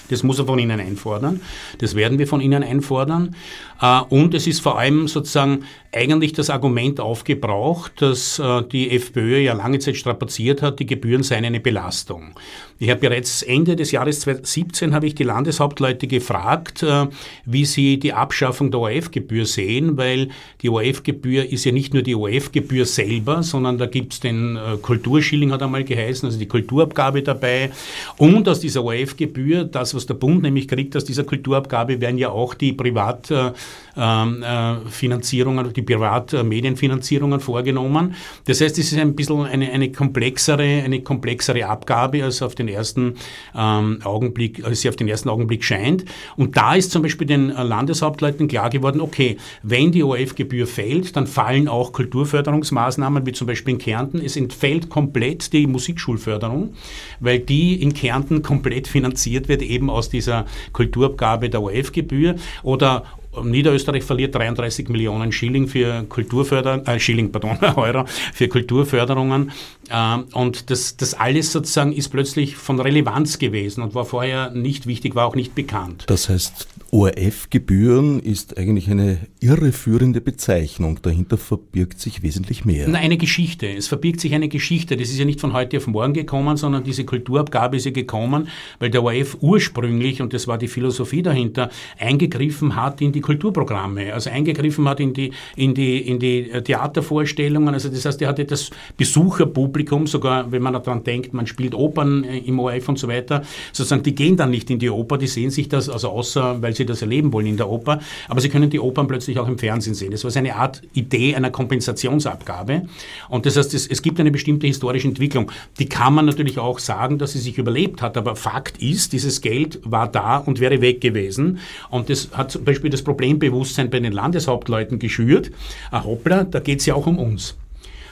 Das 0.09 0.23
muss 0.23 0.39
er 0.39 0.45
von 0.45 0.59
Ihnen 0.59 0.79
einfordern. 0.79 1.41
Das 1.79 1.95
werden 1.95 2.17
wir 2.17 2.27
von 2.27 2.39
Ihnen 2.39 2.63
einfordern. 2.63 3.35
Äh, 3.81 4.01
und 4.09 4.33
es 4.33 4.47
ist 4.47 4.61
vor 4.61 4.79
allem 4.79 5.07
sozusagen 5.07 5.63
eigentlich 5.91 6.33
das 6.33 6.49
Argument 6.49 6.99
aufgebraucht, 6.99 7.93
dass 8.01 8.39
äh, 8.39 8.61
die 8.63 8.91
FPÖ 8.91 9.39
ja 9.39 9.53
lange 9.53 9.79
Zeit 9.79 9.97
strapaziert 9.97 10.61
hat, 10.61 10.79
die 10.79 10.85
Gebühren 10.85 11.23
seien 11.23 11.45
eine 11.45 11.59
Belastung. 11.59 12.35
Ich 12.79 12.89
habe 12.91 12.99
bereits 12.99 13.41
Ende 13.41 13.75
des 13.75 13.91
Jahres 13.91 14.19
2017 14.19 14.93
habe 14.93 15.07
ich 15.07 15.15
die 15.15 15.23
Landeshauptleute 15.23 16.05
gefragt, 16.07 16.83
äh, 16.83 17.07
wie 17.45 17.65
sie 17.65 17.99
die 17.99 18.13
Abschaffung 18.13 18.69
der 18.69 18.81
ORF-Gebühr 18.81 19.45
sehen, 19.45 19.97
weil 19.97 20.29
die 20.61 20.69
ORF-Gebühr 20.69 21.49
ist 21.51 21.65
ja 21.65 21.71
nicht 21.71 21.93
nur 21.93 22.03
die 22.03 22.15
ORF-Gebühr 22.15 22.85
selber, 22.85 23.41
sondern 23.41 23.77
da 23.77 23.85
gibt 23.85 24.13
es 24.13 24.19
den 24.19 24.59
Kulturschilling, 24.81 25.51
hat 25.51 25.63
einmal 25.63 25.83
geheißen, 25.83 26.27
also 26.27 26.37
die 26.37 26.47
Kulturabgabe 26.47 27.23
dabei. 27.23 27.71
Und 28.17 28.47
aus 28.47 28.59
dieser 28.59 28.83
ORF-Gebühr, 28.83 29.63
das, 29.63 29.95
was 29.95 30.05
der 30.05 30.15
Bund 30.15 30.43
nämlich 30.43 30.67
kriegt 30.67 30.95
aus 30.95 31.05
dieser 31.05 31.23
Kulturabgabe, 31.23 31.99
werden 32.01 32.17
ja 32.17 32.29
auch 32.29 32.53
die 32.53 32.73
Privatfinanzierungen, 32.73 33.55
äh, 33.97 34.77
äh, 34.77 35.73
die 35.75 35.81
Privatmedienfinanzierungen 35.81 37.39
vorgenommen. 37.39 38.15
Das 38.45 38.61
heißt, 38.61 38.77
es 38.77 38.91
ist 38.91 38.99
ein 38.99 39.15
bisschen 39.15 39.45
eine, 39.45 39.71
eine 39.71 39.91
komplexere, 39.91 40.83
eine 40.83 41.01
komplexere 41.01 41.65
Abgabe, 41.65 42.23
als 42.23 42.41
auf 42.41 42.55
den 42.55 42.67
ersten 42.67 43.15
ähm, 43.55 43.99
Augenblick, 44.03 44.63
als 44.63 44.81
sie 44.81 44.89
auf 44.89 44.95
den 44.95 45.07
ersten 45.07 45.29
Augenblick 45.29 45.63
scheint. 45.63 46.05
Und 46.35 46.57
da 46.57 46.75
ist 46.75 46.91
zum 46.91 47.01
Beispiel 47.01 47.27
den 47.27 47.49
Landeshauptleuten 47.49 48.47
klar 48.47 48.69
geworden, 48.69 49.01
okay, 49.01 49.37
wenn 49.63 49.91
die 49.91 50.03
ORF-Gebühr 50.03 50.67
fällt, 50.67 51.15
dann 51.15 51.27
fallen 51.27 51.67
auch 51.67 51.91
Kulturförderungsmaßnahmen, 51.91 53.25
wie 53.25 53.31
zum 53.31 53.47
Beispiel 53.47 53.73
in 53.73 53.79
Kärnten. 53.79 54.21
Es 54.23 54.37
entfällt 54.37 54.89
komplett 54.89 55.53
die 55.53 55.67
Musikschulförderung, 55.67 56.73
weil 57.19 57.39
die 57.39 57.81
in 57.81 57.93
Kärnten 57.93 58.41
komplett 58.41 58.87
finanziert 58.87 59.47
wird, 59.47 59.61
eben 59.61 59.89
aus 59.89 60.09
dieser 60.09 60.45
Kulturabgabe 60.73 61.49
der 61.49 61.61
ORF-Gebühr. 61.61 62.35
Oder 62.63 63.03
Niederösterreich 63.43 64.03
verliert 64.03 64.35
33 64.35 64.89
Millionen 64.89 65.31
Schilling 65.31 65.67
für 65.67 66.03
Kulturförderung, 66.03 66.85
äh, 66.85 66.99
Schilling, 66.99 67.31
pardon, 67.31 67.57
Euro 67.75 68.05
für 68.33 68.47
Kulturförderungen. 68.47 69.51
Ähm, 69.89 70.25
und 70.33 70.69
das, 70.69 70.97
das 70.97 71.13
alles 71.13 71.51
sozusagen 71.51 71.93
ist 71.93 72.09
plötzlich 72.09 72.55
von 72.55 72.79
Relevanz 72.79 73.39
gewesen 73.39 73.81
und 73.83 73.95
war 73.95 74.05
vorher 74.05 74.51
nicht 74.51 74.87
wichtig, 74.87 75.15
war 75.15 75.25
auch 75.25 75.35
nicht 75.35 75.55
bekannt. 75.55 76.05
Das 76.07 76.29
heißt, 76.29 76.67
ORF-Gebühren 76.91 78.19
ist 78.19 78.57
eigentlich 78.57 78.89
eine 78.89 79.17
irreführende 79.41 80.21
Bezeichnung. 80.21 80.99
Dahinter 81.01 81.37
verbirgt 81.37 81.99
sich 81.99 82.23
wesentlich 82.23 82.63
mehr. 82.63 82.87
Na, 82.87 82.99
eine 82.99 83.17
Geschichte. 83.17 83.67
Es 83.67 83.87
verbirgt 83.87 84.21
sich 84.21 84.33
eine 84.33 84.47
Geschichte. 84.47 84.95
Das 84.95 85.09
ist 85.09 85.19
ja 85.19 85.25
nicht 85.25 85.41
von 85.41 85.53
heute 85.53 85.77
auf 85.77 85.87
morgen 85.87 86.13
gekommen, 86.13 86.55
sondern 86.55 86.83
diese 86.83 87.03
Kulturabgabe 87.03 87.77
ist 87.77 87.85
ja 87.85 87.91
gekommen, 87.91 88.47
weil 88.79 88.89
der 88.89 89.03
ORF 89.03 89.37
ursprünglich, 89.41 90.21
und 90.21 90.33
das 90.33 90.47
war 90.47 90.57
die 90.57 90.69
Philosophie 90.69 91.21
dahinter, 91.21 91.69
eingegriffen 91.99 92.75
hat 92.75 93.01
in 93.01 93.11
die 93.11 93.21
Kulturprogramme, 93.21 94.13
also 94.13 94.29
eingegriffen 94.29 94.87
hat 94.87 94.99
in 94.99 95.13
die, 95.13 95.31
in 95.55 95.73
die, 95.73 95.99
in 95.99 96.19
die 96.19 96.43
Theatervorstellungen. 96.63 97.73
Also 97.73 97.89
das 97.89 98.05
heißt, 98.05 98.21
er 98.21 98.29
hatte 98.29 98.45
das 98.45 98.69
Besucherpublikum, 98.95 100.07
sogar 100.07 100.51
wenn 100.51 100.61
man 100.61 100.73
daran 100.73 101.03
denkt, 101.03 101.33
man 101.33 101.47
spielt 101.47 101.75
Opern 101.75 102.23
im 102.23 102.59
ORF 102.59 102.87
und 102.87 102.99
so 102.99 103.07
weiter, 103.07 103.43
sozusagen, 103.73 104.03
die 104.03 104.15
gehen 104.15 104.37
dann 104.37 104.51
nicht 104.51 104.69
in 104.69 104.79
die 104.79 104.89
Oper, 104.89 105.17
die 105.17 105.27
sehen 105.27 105.51
sich 105.51 105.67
das, 105.67 105.89
also 105.89 106.09
außer, 106.09 106.61
weil 106.61 106.76
sie 106.77 106.85
das 106.85 107.01
erleben 107.01 107.33
wollen 107.33 107.47
in 107.47 107.57
der 107.57 107.69
Oper, 107.69 107.99
aber 108.27 108.41
sie 108.41 108.49
können 108.49 108.69
die 108.69 108.79
Opern 108.79 109.07
plötzlich 109.07 109.39
auch 109.39 109.47
im 109.47 109.57
Fernsehen 109.57 109.93
sehen. 109.93 110.11
Das 110.11 110.23
war 110.23 110.35
eine 110.37 110.55
Art 110.55 110.81
Idee 110.93 111.35
einer 111.35 111.49
Kompensationsabgabe. 111.49 112.83
Und 113.29 113.45
das 113.45 113.57
heißt, 113.57 113.73
es, 113.73 113.87
es 113.87 114.01
gibt 114.01 114.19
eine 114.19 114.31
bestimmte 114.31 114.67
historische 114.67 115.07
Entwicklung. 115.07 115.51
Die 115.79 115.87
kann 115.87 116.13
man 116.13 116.25
natürlich 116.25 116.59
auch 116.59 116.79
sagen, 116.79 117.17
dass 117.17 117.33
sie 117.33 117.39
sich 117.39 117.57
überlebt 117.57 118.01
hat, 118.01 118.17
aber 118.17 118.35
Fakt 118.35 118.81
ist, 118.81 119.13
dieses 119.13 119.41
Geld 119.41 119.79
war 119.83 120.07
da 120.07 120.37
und 120.37 120.59
wäre 120.59 120.81
weg 120.81 121.01
gewesen. 121.01 121.59
Und 121.89 122.09
das 122.09 122.29
hat 122.33 122.51
zum 122.51 122.63
Beispiel 122.63 122.89
das 122.89 123.01
Problembewusstsein 123.01 123.89
bei 123.89 123.99
den 123.99 124.13
Landeshauptleuten 124.13 124.99
geschürt. 124.99 125.51
Ah, 125.91 126.03
hoppla, 126.03 126.43
da 126.43 126.59
geht 126.59 126.79
es 126.79 126.85
ja 126.85 126.95
auch 126.95 127.07
um 127.07 127.17
uns. 127.19 127.57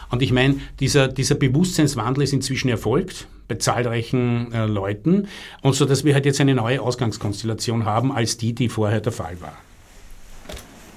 Und 0.09 0.21
ich 0.21 0.31
meine, 0.31 0.55
dieser, 0.79 1.07
dieser 1.07 1.35
Bewusstseinswandel 1.35 2.23
ist 2.23 2.33
inzwischen 2.33 2.69
erfolgt 2.69 3.27
bei 3.47 3.55
zahlreichen 3.55 4.51
äh, 4.53 4.65
Leuten 4.65 5.27
und 5.61 5.73
so, 5.73 5.85
dass 5.85 6.03
wir 6.03 6.13
halt 6.13 6.25
jetzt 6.25 6.41
eine 6.41 6.55
neue 6.55 6.81
Ausgangskonstellation 6.81 7.85
haben 7.85 8.11
als 8.11 8.37
die, 8.37 8.53
die 8.53 8.69
vorher 8.69 9.01
der 9.01 9.11
Fall 9.11 9.39
war. 9.41 9.57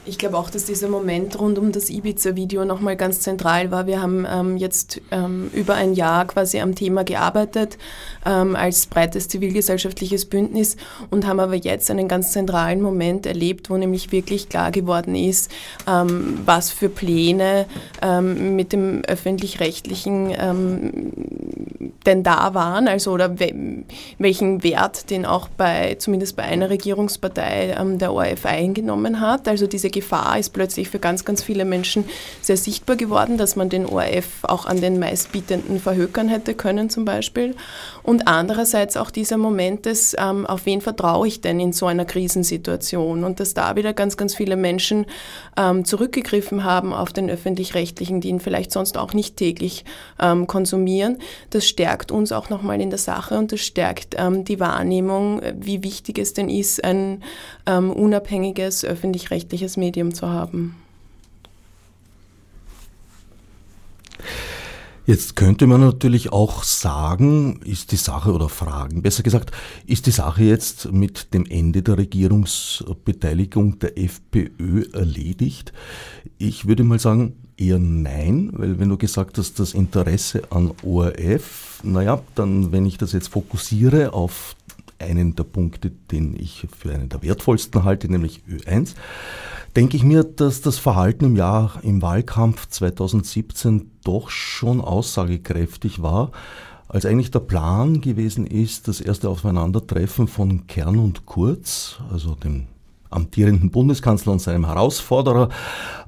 Ich 0.09 0.17
glaube 0.17 0.39
auch, 0.39 0.49
dass 0.49 0.65
dieser 0.65 0.89
Moment 0.89 1.39
rund 1.39 1.59
um 1.59 1.71
das 1.71 1.91
Ibiza-Video 1.91 2.65
nochmal 2.65 2.97
ganz 2.97 3.21
zentral 3.21 3.71
war. 3.71 3.87
Wir 3.87 4.01
haben 4.01 4.27
ähm, 4.27 4.57
jetzt 4.57 5.03
ähm, 5.11 5.51
über 5.53 5.75
ein 5.75 5.93
Jahr 5.93 6.25
quasi 6.27 6.61
am 6.61 6.75
Thema 6.75 7.05
gearbeitet 7.05 7.77
ähm, 8.25 8.57
als 8.57 8.87
breites 8.87 9.29
zivilgesellschaftliches 9.29 10.25
Bündnis 10.25 10.79
und 11.11 11.27
haben 11.27 11.41
aber 11.41 11.57
jetzt 11.57 11.91
einen 11.91 12.09
ganz 12.09 12.33
zentralen 12.33 12.81
Moment 12.81 13.27
erlebt, 13.27 13.69
wo 13.69 13.77
nämlich 13.77 14.11
wirklich 14.11 14.49
klar 14.49 14.71
geworden 14.71 15.15
ist, 15.15 15.51
ähm, 15.87 16.41
was 16.43 16.71
für 16.71 16.89
Pläne 16.89 17.67
ähm, 18.01 18.57
mit 18.57 18.73
dem 18.73 19.03
öffentlich-rechtlichen 19.05 20.35
ähm, 20.39 21.13
denn 22.07 22.23
da 22.23 22.55
waren, 22.55 22.89
also 22.89 23.13
oder 23.13 23.37
welchen 23.39 24.63
Wert 24.63 25.11
den 25.11 25.27
auch 25.27 25.49
bei, 25.49 25.97
zumindest 25.97 26.37
bei 26.37 26.43
einer 26.43 26.71
Regierungspartei 26.71 27.77
der 28.01 28.13
ORF 28.13 28.47
eingenommen 28.47 29.21
hat. 29.21 29.47
Also 29.47 29.67
diese 29.67 29.91
Gefahr 29.99 30.39
ist 30.39 30.51
plötzlich 30.51 30.89
für 30.89 30.99
ganz, 30.99 31.25
ganz 31.25 31.43
viele 31.43 31.65
Menschen 31.65 32.05
sehr 32.41 32.57
sichtbar 32.57 32.97
geworden, 32.97 33.37
dass 33.37 33.57
man 33.57 33.69
den 33.69 33.85
ORF 33.85 34.45
auch 34.45 34.65
an 34.65 34.81
den 34.81 34.99
meistbietenden 34.99 35.81
verhökern 35.81 36.29
hätte 36.29 36.55
können 36.55 36.89
zum 36.89 37.05
Beispiel. 37.05 37.57
Und 38.03 38.29
andererseits 38.29 38.97
auch 38.97 39.11
dieser 39.11 39.39
Moment 39.39 39.87
des, 39.87 40.15
ähm, 40.19 40.47
auf 40.47 40.67
wen 40.67 40.81
vertraue 40.81 41.27
ich 41.27 41.41
denn 41.41 41.59
in 41.59 41.73
so 41.73 41.87
einer 41.87 42.05
Krisensituation? 42.05 43.25
Und 43.25 43.41
dass 43.41 43.55
da 43.55 43.75
wieder 43.77 43.93
ganz, 43.93 44.17
ganz 44.17 44.35
viele 44.35 44.57
Menschen 44.57 45.07
ähm, 45.57 45.85
zurückgegriffen 45.85 46.65
haben 46.65 46.93
auf 46.93 47.13
den 47.13 47.29
öffentlich-rechtlichen, 47.29 48.21
die 48.21 48.29
ihn 48.29 48.41
vielleicht 48.41 48.71
sonst 48.71 48.97
auch 48.97 49.13
nicht 49.13 49.37
täglich 49.37 49.85
ähm, 50.21 50.47
konsumieren. 50.47 51.19
Das 51.51 51.67
stärkt 51.67 52.13
uns 52.13 52.31
auch 52.33 52.51
nochmal 52.51 52.81
in 52.81 52.91
der 52.91 52.99
Sache 52.99 53.37
und 53.37 53.51
das 53.51 53.61
stärkt 53.61 54.15
ähm, 54.17 54.45
die 54.45 54.61
Wahrnehmung, 54.61 55.43
wie 55.59 55.83
wichtig 55.83 56.19
es 56.19 56.35
denn 56.35 56.49
ist, 56.49 56.85
ein 56.85 57.23
ähm, 57.67 57.91
unabhängiges 57.91 58.85
öffentlich-rechtliches 58.85 59.77
Medium 59.77 59.88
Medium 59.89 60.13
zu 60.13 60.29
haben. 60.29 60.77
Jetzt 65.07 65.37
könnte 65.37 65.67
man 65.67 65.81
natürlich 65.81 66.33
auch 66.33 66.63
sagen, 66.65 67.63
ist 67.65 67.93
die 67.93 67.97
Sache 67.97 68.31
oder 68.31 68.51
fragen, 68.51 69.01
besser 69.01 69.23
gesagt, 69.23 69.53
ist 69.87 70.05
die 70.05 70.11
Sache 70.11 70.45
jetzt 70.45 70.93
mit 70.93 71.33
dem 71.33 71.47
Ende 71.47 71.81
der 71.81 71.97
Regierungsbeteiligung 71.97 73.79
der 73.79 73.97
FPÖ 73.97 74.85
erledigt? 74.93 75.73
Ich 76.37 76.69
würde 76.69 76.85
mal 76.85 76.99
sagen, 76.99 77.37
eher 77.57 77.79
nein, 77.79 78.51
weil 78.53 78.79
wenn 78.79 78.91
du 78.91 78.99
gesagt 78.99 79.39
hast, 79.39 79.59
das 79.59 79.73
Interesse 79.73 80.43
an 80.51 80.73
ORF, 80.83 81.81
naja, 81.83 82.21
dann 82.35 82.71
wenn 82.71 82.85
ich 82.85 82.99
das 82.99 83.13
jetzt 83.13 83.29
fokussiere 83.29 84.13
auf 84.13 84.57
einen 84.99 85.35
der 85.35 85.45
Punkte, 85.45 85.91
den 85.91 86.35
ich 86.35 86.67
für 86.77 86.93
einen 86.93 87.09
der 87.09 87.23
wertvollsten 87.23 87.85
halte, 87.85 88.11
nämlich 88.11 88.43
Ö1, 88.49 88.95
denke 89.77 89.97
ich 89.97 90.05
mir, 90.05 90.25
dass 90.25 90.61
das 90.61 90.79
Verhalten 90.79 91.25
im 91.25 91.37
Jahr 91.37 91.79
im 91.83 92.03
Wahlkampf 92.03 92.69
2017 92.69 93.91
doch 94.05 94.31
schon 94.31 94.81
aussagekräftig 94.81 96.03
war, 96.03 96.33
als 96.89 97.05
eigentlich 97.05 97.31
der 97.31 97.41
Plan 97.41 98.01
gewesen 98.01 98.47
ist, 98.47 98.89
das 98.89 99.01
erste 99.01 99.29
Aufeinandertreffen 99.29 100.27
von 100.27 100.67
Kern 100.67 100.99
und 100.99 101.27
Kurz, 101.27 101.99
also 102.11 102.35
dem 102.35 102.67
amtierenden 103.11 103.71
Bundeskanzler 103.71 104.33
und 104.33 104.41
seinem 104.41 104.67
Herausforderer, 104.67 105.49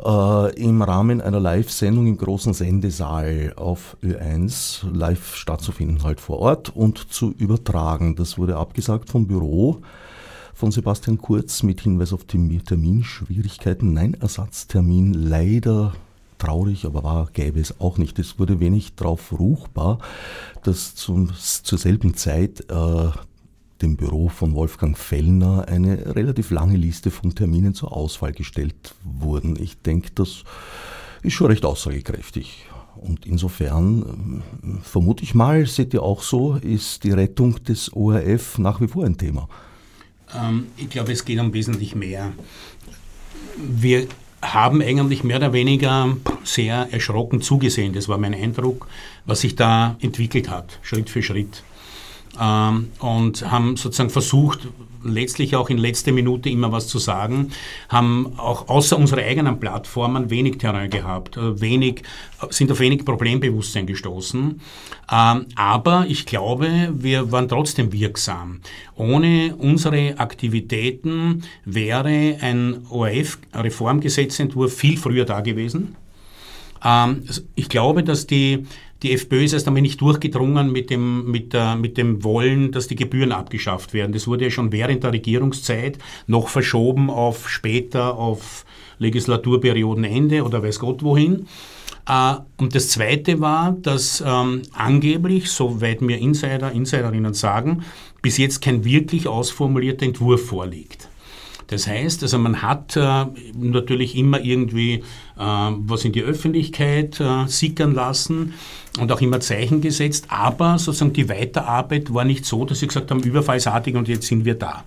äh, 0.04 0.60
im 0.60 0.82
Rahmen 0.82 1.20
einer 1.20 1.40
Live-Sendung 1.40 2.06
im 2.06 2.16
großen 2.16 2.54
Sendesaal 2.54 3.54
auf 3.56 3.96
Ö1 4.02 4.90
live 4.92 5.34
stattzufinden, 5.34 6.02
halt 6.02 6.20
vor 6.20 6.38
Ort 6.38 6.74
und 6.74 7.12
zu 7.12 7.32
übertragen. 7.32 8.16
Das 8.16 8.38
wurde 8.38 8.56
abgesagt 8.56 9.10
vom 9.10 9.26
Büro 9.26 9.80
von 10.54 10.70
Sebastian 10.70 11.16
Kurz 11.16 11.62
mit 11.62 11.80
Hinweis 11.80 12.12
auf 12.12 12.24
die 12.24 12.58
Terminschwierigkeiten. 12.58 13.94
Nein, 13.94 14.14
Ersatztermin 14.20 15.14
leider 15.14 15.94
traurig, 16.36 16.84
aber 16.84 17.02
wahr 17.02 17.28
gäbe 17.32 17.60
es 17.60 17.80
auch 17.80 17.98
nicht. 17.98 18.18
Es 18.18 18.38
wurde 18.38 18.60
wenig 18.60 18.94
darauf 18.94 19.32
ruchbar, 19.32 20.00
dass 20.62 20.94
zum, 20.94 21.30
zur 21.34 21.78
selben 21.78 22.14
Zeit 22.14 22.70
äh, 22.70 23.08
dem 23.82 23.96
Büro 23.96 24.28
von 24.28 24.54
Wolfgang 24.54 24.96
Fellner 24.96 25.66
eine 25.68 26.14
relativ 26.14 26.50
lange 26.50 26.76
Liste 26.76 27.10
von 27.10 27.34
Terminen 27.34 27.74
zur 27.74 27.96
Auswahl 27.96 28.32
gestellt 28.32 28.94
wurden. 29.04 29.60
Ich 29.60 29.80
denke, 29.82 30.10
das 30.14 30.44
ist 31.22 31.32
schon 31.32 31.48
recht 31.48 31.64
aussagekräftig. 31.64 32.66
Und 32.96 33.24
insofern 33.24 34.42
äh, 34.62 34.82
vermute 34.82 35.24
ich 35.24 35.34
mal, 35.34 35.66
seht 35.66 35.94
ihr 35.94 36.02
auch 36.02 36.22
so, 36.22 36.56
ist 36.56 37.04
die 37.04 37.12
Rettung 37.12 37.62
des 37.64 37.92
ORF 37.94 38.58
nach 38.58 38.80
wie 38.80 38.88
vor 38.88 39.04
ein 39.04 39.16
Thema. 39.16 39.48
Ähm, 40.38 40.66
ich 40.76 40.90
glaube, 40.90 41.12
es 41.12 41.24
geht 41.24 41.38
um 41.38 41.52
wesentlich 41.52 41.94
mehr. 41.94 42.32
Wir 43.56 44.06
haben 44.42 44.82
eigentlich 44.82 45.22
mehr 45.24 45.36
oder 45.36 45.52
weniger 45.52 46.16
sehr 46.44 46.88
erschrocken 46.90 47.42
zugesehen. 47.42 47.92
Das 47.92 48.08
war 48.08 48.18
mein 48.18 48.34
Eindruck, 48.34 48.86
was 49.26 49.40
sich 49.40 49.54
da 49.54 49.96
entwickelt 50.00 50.48
hat, 50.48 50.78
Schritt 50.82 51.10
für 51.10 51.22
Schritt. 51.22 51.62
Ähm, 52.38 52.88
und 53.00 53.50
haben 53.50 53.76
sozusagen 53.76 54.10
versucht, 54.10 54.68
letztlich 55.02 55.56
auch 55.56 55.70
in 55.70 55.78
letzter 55.78 56.12
Minute 56.12 56.50
immer 56.50 56.72
was 56.72 56.86
zu 56.88 56.98
sagen, 56.98 57.50
haben 57.88 58.38
auch 58.38 58.68
außer 58.68 58.98
unserer 58.98 59.22
eigenen 59.22 59.58
Plattformen 59.58 60.30
wenig 60.30 60.58
Terrain 60.58 60.90
gehabt, 60.90 61.36
äh, 61.36 61.60
wenig, 61.60 62.02
sind 62.50 62.70
auf 62.70 62.80
wenig 62.80 63.04
Problembewusstsein 63.04 63.86
gestoßen. 63.86 64.60
Ähm, 65.12 65.46
aber 65.54 66.04
ich 66.08 66.26
glaube, 66.26 66.92
wir 66.92 67.32
waren 67.32 67.48
trotzdem 67.48 67.92
wirksam. 67.92 68.60
Ohne 68.94 69.54
unsere 69.56 70.18
Aktivitäten 70.18 71.42
wäre 71.64 72.36
ein 72.40 72.86
ORF-Reformgesetzentwurf 72.90 74.74
viel 74.74 74.96
früher 74.98 75.24
da 75.24 75.40
gewesen. 75.40 75.96
Ähm, 76.84 77.24
ich 77.54 77.68
glaube, 77.68 78.02
dass 78.02 78.26
die 78.26 78.66
die 79.02 79.12
FPÖ 79.12 79.44
ist 79.44 79.52
erst 79.52 79.66
einmal 79.66 79.82
nicht 79.82 80.00
durchgedrungen 80.00 80.70
mit 80.72 80.90
dem, 80.90 81.30
mit, 81.30 81.52
der, 81.52 81.76
mit 81.76 81.96
dem 81.96 82.22
Wollen, 82.22 82.72
dass 82.72 82.88
die 82.88 82.96
Gebühren 82.96 83.32
abgeschafft 83.32 83.94
werden. 83.94 84.12
Das 84.12 84.26
wurde 84.26 84.44
ja 84.44 84.50
schon 84.50 84.72
während 84.72 85.04
der 85.04 85.12
Regierungszeit 85.12 85.98
noch 86.26 86.48
verschoben 86.48 87.10
auf 87.10 87.48
später, 87.48 88.16
auf 88.16 88.64
Legislaturperiodenende 88.98 90.44
oder 90.44 90.62
weiß 90.62 90.78
Gott 90.78 91.02
wohin. 91.02 91.46
Äh, 92.08 92.34
und 92.58 92.74
das 92.74 92.90
Zweite 92.90 93.40
war, 93.40 93.72
dass 93.72 94.22
ähm, 94.26 94.62
angeblich, 94.72 95.50
soweit 95.50 96.02
mir 96.02 96.18
Insider, 96.18 96.72
Insiderinnen 96.72 97.34
sagen, 97.34 97.82
bis 98.22 98.36
jetzt 98.38 98.60
kein 98.60 98.84
wirklich 98.84 99.26
ausformulierter 99.26 100.06
Entwurf 100.06 100.46
vorliegt. 100.46 101.09
Das 101.70 101.86
heißt, 101.86 102.24
also 102.24 102.36
man 102.36 102.62
hat 102.62 102.96
äh, 102.96 103.26
natürlich 103.56 104.16
immer 104.16 104.40
irgendwie 104.40 104.94
äh, 104.94 105.00
was 105.38 106.04
in 106.04 106.10
die 106.10 106.22
Öffentlichkeit 106.22 107.20
äh, 107.20 107.46
sickern 107.46 107.94
lassen 107.94 108.54
und 108.98 109.12
auch 109.12 109.20
immer 109.20 109.38
Zeichen 109.38 109.80
gesetzt, 109.80 110.26
aber 110.30 110.78
sozusagen 110.78 111.12
die 111.12 111.28
Weiterarbeit 111.28 112.12
war 112.12 112.24
nicht 112.24 112.44
so, 112.44 112.64
dass 112.64 112.80
sie 112.80 112.88
gesagt 112.88 113.12
haben, 113.12 113.20
überfallsartig 113.20 113.94
und 113.94 114.08
jetzt 114.08 114.26
sind 114.26 114.44
wir 114.44 114.56
da. 114.56 114.84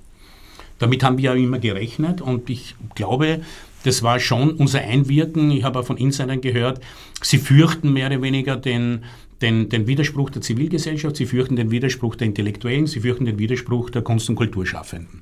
Damit 0.80 1.04
haben 1.04 1.18
wir 1.18 1.24
ja 1.24 1.34
immer 1.36 1.60
gerechnet 1.60 2.20
und 2.20 2.50
ich 2.50 2.76
glaube, 2.96 3.40
das 3.86 4.04
war 4.04 4.20
schon 4.20 4.52
unser 4.52 4.82
Einwirken. 4.82 5.52
Ich 5.52 5.64
habe 5.64 5.80
auch 5.80 5.86
von 5.86 5.96
Insidern 5.96 6.42
gehört, 6.42 6.82
sie 7.22 7.38
fürchten 7.38 7.94
mehr 7.94 8.08
oder 8.08 8.22
weniger 8.22 8.58
den, 8.58 9.06
den, 9.42 9.70
den 9.70 9.88
Widerspruch 9.88 10.32
der 10.32 10.42
Zivilgesellschaft, 10.42 11.16
sie 11.16 11.28
fürchten 11.28 11.56
den 11.56 11.72
Widerspruch 11.72 12.18
der 12.18 12.28
Intellektuellen, 12.28 12.88
sie 12.88 13.00
fürchten 13.00 13.24
den 13.24 13.40
Widerspruch 13.40 13.90
der 13.90 14.02
Kunst- 14.02 14.28
und 14.28 14.36
Kulturschaffenden. 14.36 15.22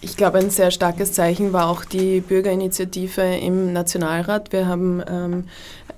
Ich 0.00 0.16
glaube, 0.16 0.38
ein 0.38 0.50
sehr 0.50 0.70
starkes 0.70 1.12
Zeichen 1.12 1.52
war 1.52 1.68
auch 1.68 1.84
die 1.84 2.20
Bürgerinitiative 2.20 3.22
im 3.22 3.72
Nationalrat. 3.72 4.52
Wir 4.52 4.66
haben 4.68 5.02
ähm, 5.08 5.44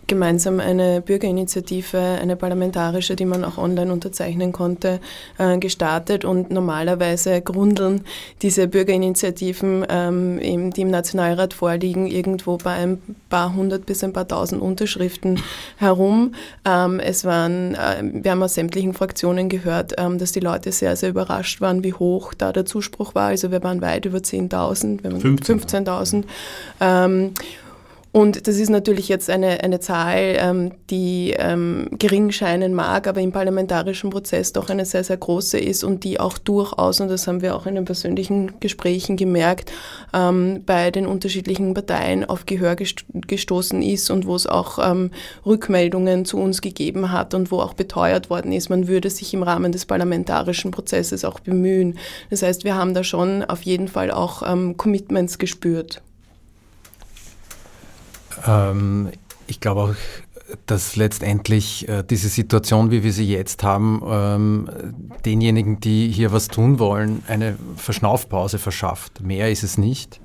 gemeinsam 0.08 0.58
eine 0.58 1.00
Bürgerinitiative, 1.00 1.98
eine 1.98 2.34
parlamentarische, 2.34 3.14
die 3.14 3.24
man 3.24 3.44
auch 3.44 3.58
online 3.58 3.92
unterzeichnen 3.92 4.52
konnte, 4.52 5.00
äh, 5.38 5.58
gestartet. 5.58 6.24
Und 6.24 6.50
normalerweise 6.50 7.40
grundeln 7.40 8.02
diese 8.42 8.66
Bürgerinitiativen, 8.66 9.86
ähm, 9.88 10.72
die 10.72 10.80
im 10.80 10.90
Nationalrat 10.90 11.54
vorliegen, 11.54 12.06
irgendwo 12.06 12.56
bei 12.56 12.72
ein 12.72 12.98
paar 13.28 13.54
hundert 13.54 13.86
bis 13.86 14.02
ein 14.02 14.12
paar 14.12 14.26
tausend 14.26 14.60
Unterschriften 14.60 15.40
herum. 15.76 16.34
Ähm, 16.64 16.98
es 17.00 17.24
waren, 17.24 17.74
äh, 17.74 18.02
wir 18.02 18.30
haben 18.32 18.42
aus 18.42 18.54
sämtlichen 18.54 18.94
Fraktionen 18.94 19.48
gehört, 19.48 19.94
ähm, 19.98 20.18
dass 20.18 20.32
die 20.32 20.40
Leute 20.40 20.72
sehr, 20.72 20.96
sehr 20.96 21.10
überrascht 21.10 21.60
waren, 21.60 21.84
wie 21.84 21.92
hoch 21.92 22.34
da 22.34 22.52
der 22.52 22.64
Zuspruch 22.64 23.14
war. 23.14 23.28
Also 23.28 23.50
wir 23.50 23.62
waren 23.62 23.80
weit 23.80 24.06
über 24.06 24.18
10.000, 24.18 25.02
15.000. 25.02 26.24
15 26.78 27.44
und 28.10 28.48
das 28.48 28.56
ist 28.56 28.70
natürlich 28.70 29.08
jetzt 29.08 29.28
eine, 29.28 29.62
eine 29.62 29.80
Zahl, 29.80 30.36
ähm, 30.38 30.72
die 30.88 31.34
ähm, 31.36 31.88
gering 31.92 32.30
scheinen 32.30 32.72
mag, 32.72 33.06
aber 33.06 33.20
im 33.20 33.32
parlamentarischen 33.32 34.08
Prozess 34.08 34.52
doch 34.54 34.70
eine 34.70 34.86
sehr, 34.86 35.04
sehr 35.04 35.18
große 35.18 35.58
ist 35.58 35.84
und 35.84 36.04
die 36.04 36.18
auch 36.18 36.38
durchaus, 36.38 37.00
und 37.00 37.08
das 37.08 37.26
haben 37.26 37.42
wir 37.42 37.54
auch 37.54 37.66
in 37.66 37.74
den 37.74 37.84
persönlichen 37.84 38.60
Gesprächen 38.60 39.18
gemerkt, 39.18 39.70
ähm, 40.14 40.62
bei 40.64 40.90
den 40.90 41.06
unterschiedlichen 41.06 41.74
Parteien 41.74 42.24
auf 42.24 42.46
Gehör 42.46 42.76
gestoßen 42.76 43.82
ist 43.82 44.10
und 44.10 44.26
wo 44.26 44.34
es 44.34 44.46
auch 44.46 44.78
ähm, 44.78 45.10
Rückmeldungen 45.44 46.24
zu 46.24 46.38
uns 46.38 46.62
gegeben 46.62 47.12
hat 47.12 47.34
und 47.34 47.50
wo 47.50 47.60
auch 47.60 47.74
beteuert 47.74 48.30
worden 48.30 48.52
ist, 48.52 48.70
man 48.70 48.88
würde 48.88 49.10
sich 49.10 49.34
im 49.34 49.42
Rahmen 49.42 49.70
des 49.70 49.84
parlamentarischen 49.84 50.70
Prozesses 50.70 51.26
auch 51.26 51.40
bemühen. 51.40 51.98
Das 52.30 52.42
heißt, 52.42 52.64
wir 52.64 52.74
haben 52.74 52.94
da 52.94 53.04
schon 53.04 53.44
auf 53.44 53.62
jeden 53.62 53.88
Fall 53.88 54.10
auch 54.10 54.42
ähm, 54.50 54.78
Commitments 54.78 55.38
gespürt. 55.38 56.00
Ähm, 58.46 59.10
ich 59.46 59.60
glaube 59.60 59.80
auch, 59.82 59.94
dass 60.66 60.96
letztendlich 60.96 61.88
äh, 61.88 62.02
diese 62.02 62.28
Situation, 62.28 62.90
wie 62.90 63.02
wir 63.02 63.12
sie 63.12 63.28
jetzt 63.28 63.62
haben, 63.62 64.02
ähm, 64.08 64.70
denjenigen, 65.24 65.80
die 65.80 66.10
hier 66.10 66.32
was 66.32 66.48
tun 66.48 66.78
wollen, 66.78 67.22
eine 67.28 67.56
Verschnaufpause 67.76 68.58
verschafft. 68.58 69.20
Mehr 69.20 69.50
ist 69.50 69.62
es 69.62 69.78
nicht. 69.78 70.20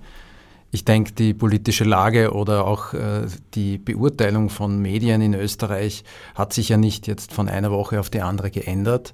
Ich 0.72 0.86
denke, 0.86 1.12
die 1.12 1.34
politische 1.34 1.84
Lage 1.84 2.34
oder 2.34 2.66
auch 2.66 2.94
äh, 2.94 3.28
die 3.54 3.78
Beurteilung 3.78 4.50
von 4.50 4.82
Medien 4.82 5.22
in 5.22 5.34
Österreich 5.34 6.04
hat 6.36 6.54
sich 6.54 6.70
ja 6.70 6.78
nicht 6.78 7.06
jetzt 7.08 7.32
von 7.34 7.48
einer 7.48 7.72
Woche 7.72 8.00
auf 8.00 8.10
die 8.10 8.22
andere 8.22 8.50
geändert. 8.50 9.14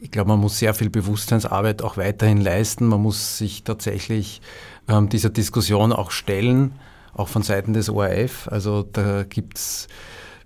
Ich 0.00 0.10
glaube, 0.10 0.28
man 0.28 0.40
muss 0.40 0.58
sehr 0.58 0.74
viel 0.74 0.90
Bewusstseinsarbeit 0.90 1.82
auch 1.82 1.96
weiterhin 1.96 2.40
leisten. 2.40 2.86
Man 2.86 3.02
muss 3.02 3.38
sich 3.38 3.64
tatsächlich 3.64 4.42
ähm, 4.88 5.08
dieser 5.08 5.30
Diskussion 5.30 5.92
auch 5.92 6.10
stellen 6.10 6.72
auch 7.14 7.28
von 7.28 7.42
Seiten 7.42 7.72
des 7.72 7.90
ORF. 7.90 8.48
Also 8.48 8.82
da 8.82 9.24
gibt 9.24 9.58
es 9.58 9.88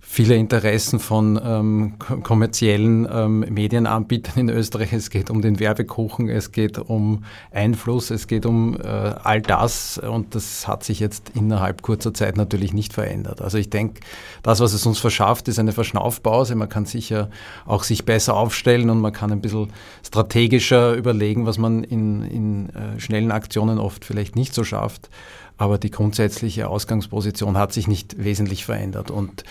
viele 0.09 0.35
Interessen 0.35 0.99
von 0.99 1.39
ähm, 1.43 1.99
kommerziellen 2.23 3.07
ähm, 3.11 3.41
Medienanbietern 3.41 4.39
in 4.39 4.49
Österreich. 4.49 4.93
Es 4.93 5.09
geht 5.09 5.29
um 5.29 5.41
den 5.41 5.59
Werbekuchen, 5.59 6.29
es 6.29 6.53
geht 6.53 6.79
um 6.79 7.25
Einfluss, 7.51 8.09
es 8.09 8.25
geht 8.25 8.45
um 8.45 8.79
äh, 8.81 8.87
all 8.87 9.41
das 9.41 9.97
und 9.97 10.33
das 10.33 10.65
hat 10.67 10.85
sich 10.85 11.01
jetzt 11.01 11.33
innerhalb 11.35 11.81
kurzer 11.81 12.13
Zeit 12.13 12.37
natürlich 12.37 12.73
nicht 12.73 12.93
verändert. 12.93 13.41
Also 13.41 13.57
ich 13.57 13.69
denke, 13.69 13.99
das, 14.43 14.61
was 14.61 14.73
es 14.73 14.85
uns 14.85 14.97
verschafft, 14.97 15.49
ist 15.49 15.59
eine 15.59 15.73
Verschnaufpause. 15.73 16.55
Man 16.55 16.69
kann 16.69 16.85
sicher 16.85 17.29
auch 17.65 17.83
sich 17.83 18.05
besser 18.05 18.35
aufstellen 18.37 18.89
und 18.89 19.01
man 19.01 19.11
kann 19.11 19.31
ein 19.31 19.41
bisschen 19.41 19.73
strategischer 20.03 20.93
überlegen, 20.93 21.45
was 21.45 21.57
man 21.57 21.83
in, 21.83 22.23
in 22.23 22.69
äh, 22.69 22.99
schnellen 22.99 23.31
Aktionen 23.31 23.77
oft 23.77 24.05
vielleicht 24.05 24.37
nicht 24.37 24.53
so 24.53 24.63
schafft 24.63 25.09
aber 25.57 25.77
die 25.77 25.91
grundsätzliche 25.91 26.67
Ausgangsposition 26.67 27.57
hat 27.57 27.73
sich 27.73 27.87
nicht 27.87 28.23
wesentlich 28.23 28.65
verändert. 28.65 29.11
Und 29.11 29.43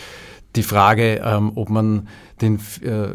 die 0.57 0.63
Frage, 0.63 1.21
ähm, 1.25 1.53
ob 1.55 1.69
man 1.69 2.09
den 2.41 2.57
äh, 2.83 3.09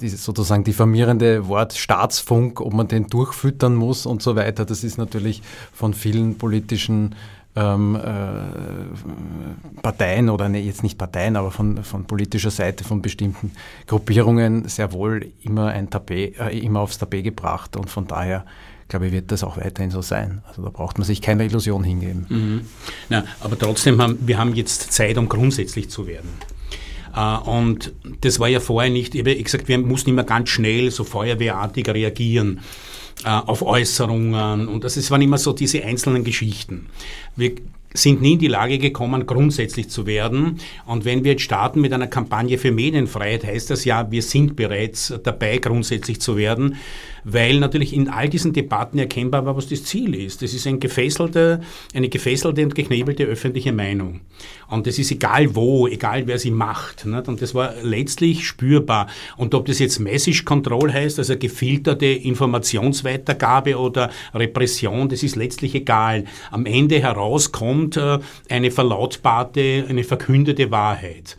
die, 0.00 0.08
sozusagen 0.08 0.64
diffamierende 0.64 1.46
Wort 1.48 1.74
Staatsfunk, 1.74 2.60
ob 2.60 2.72
man 2.72 2.88
den 2.88 3.06
durchfüttern 3.06 3.74
muss 3.74 4.06
und 4.06 4.22
so 4.22 4.36
weiter, 4.36 4.64
das 4.64 4.82
ist 4.82 4.98
natürlich 4.98 5.42
von 5.72 5.94
vielen 5.94 6.38
politischen 6.38 7.14
ähm, 7.56 7.96
äh, 7.96 9.80
Parteien 9.82 10.30
oder 10.30 10.48
ne, 10.48 10.60
jetzt 10.60 10.82
nicht 10.82 10.98
Parteien, 10.98 11.36
aber 11.36 11.50
von, 11.50 11.82
von 11.82 12.04
politischer 12.04 12.50
Seite 12.50 12.84
von 12.84 13.02
bestimmten 13.02 13.52
Gruppierungen 13.86 14.68
sehr 14.68 14.92
wohl 14.92 15.32
immer 15.42 15.68
ein 15.68 15.90
Tapet, 15.90 16.38
äh, 16.38 16.58
immer 16.58 16.80
aufs 16.80 16.98
Tapet 16.98 17.24
gebracht 17.24 17.76
und 17.76 17.90
von 17.90 18.06
daher 18.06 18.44
glaube 18.90 19.12
wird 19.12 19.32
das 19.32 19.42
auch 19.42 19.56
weiterhin 19.56 19.90
so 19.90 20.02
sein. 20.02 20.42
Also 20.46 20.62
da 20.62 20.68
braucht 20.68 20.98
man 20.98 21.06
sich 21.06 21.22
keine 21.22 21.44
Illusion 21.46 21.82
hingeben. 21.82 22.26
Mhm. 22.28 22.60
Na, 23.08 23.24
aber 23.40 23.58
trotzdem 23.58 24.00
haben 24.02 24.18
wir 24.20 24.36
haben 24.36 24.54
jetzt 24.54 24.92
Zeit, 24.92 25.16
um 25.16 25.28
grundsätzlich 25.28 25.88
zu 25.88 26.06
werden. 26.06 26.28
Uh, 27.16 27.50
und 27.50 27.92
das 28.20 28.38
war 28.38 28.46
ja 28.46 28.60
vorher 28.60 28.90
nicht, 28.90 29.16
ich 29.16 29.20
habe 29.22 29.42
gesagt, 29.42 29.66
wir 29.66 29.78
mussten 29.78 30.10
immer 30.10 30.22
ganz 30.22 30.48
schnell, 30.48 30.92
so 30.92 31.02
feuerwehrartig 31.02 31.88
reagieren 31.88 32.60
uh, 33.24 33.28
auf 33.28 33.62
Äußerungen. 33.62 34.68
Und 34.68 34.84
das, 34.84 34.94
das 34.94 35.10
waren 35.10 35.20
immer 35.20 35.38
so 35.38 35.52
diese 35.52 35.82
einzelnen 35.84 36.22
Geschichten. 36.22 36.86
Wir 37.34 37.56
sind 37.92 38.22
nie 38.22 38.34
in 38.34 38.38
die 38.38 38.46
Lage 38.46 38.78
gekommen, 38.78 39.26
grundsätzlich 39.26 39.90
zu 39.90 40.06
werden. 40.06 40.60
Und 40.86 41.04
wenn 41.04 41.24
wir 41.24 41.32
jetzt 41.32 41.42
starten 41.42 41.80
mit 41.80 41.92
einer 41.92 42.06
Kampagne 42.06 42.56
für 42.56 42.70
Medienfreiheit, 42.70 43.44
heißt 43.44 43.70
das 43.70 43.84
ja, 43.84 44.10
wir 44.10 44.22
sind 44.22 44.56
bereits 44.56 45.12
dabei, 45.22 45.58
grundsätzlich 45.58 46.20
zu 46.20 46.36
werden 46.36 46.76
weil 47.24 47.58
natürlich 47.58 47.94
in 47.94 48.08
all 48.08 48.28
diesen 48.28 48.52
Debatten 48.52 48.98
erkennbar 48.98 49.44
war, 49.46 49.56
was 49.56 49.68
das 49.68 49.84
Ziel 49.84 50.14
ist. 50.14 50.42
Das 50.42 50.54
ist 50.54 50.66
ein 50.66 50.80
gefesselte, 50.80 51.60
eine 51.94 52.08
gefesselte 52.08 52.62
und 52.62 52.74
geknebelte 52.74 53.24
öffentliche 53.24 53.72
Meinung. 53.72 54.20
Und 54.70 54.86
das 54.86 54.98
ist 54.98 55.10
egal 55.10 55.54
wo, 55.54 55.86
egal 55.86 56.26
wer 56.26 56.38
sie 56.38 56.50
macht. 56.50 57.04
Nicht? 57.04 57.28
Und 57.28 57.42
das 57.42 57.54
war 57.54 57.74
letztlich 57.82 58.46
spürbar. 58.46 59.08
Und 59.36 59.54
ob 59.54 59.66
das 59.66 59.78
jetzt 59.78 59.98
Message 59.98 60.44
Control 60.44 60.92
heißt, 60.92 61.18
also 61.18 61.36
gefilterte 61.36 62.06
Informationsweitergabe 62.06 63.78
oder 63.78 64.10
Repression, 64.34 65.08
das 65.08 65.22
ist 65.22 65.36
letztlich 65.36 65.74
egal. 65.74 66.24
Am 66.50 66.66
Ende 66.66 67.00
herauskommt 67.00 67.96
äh, 67.96 68.18
eine 68.48 68.70
verlautbarte, 68.70 69.84
eine 69.88 70.04
verkündete 70.04 70.70
Wahrheit. 70.70 71.36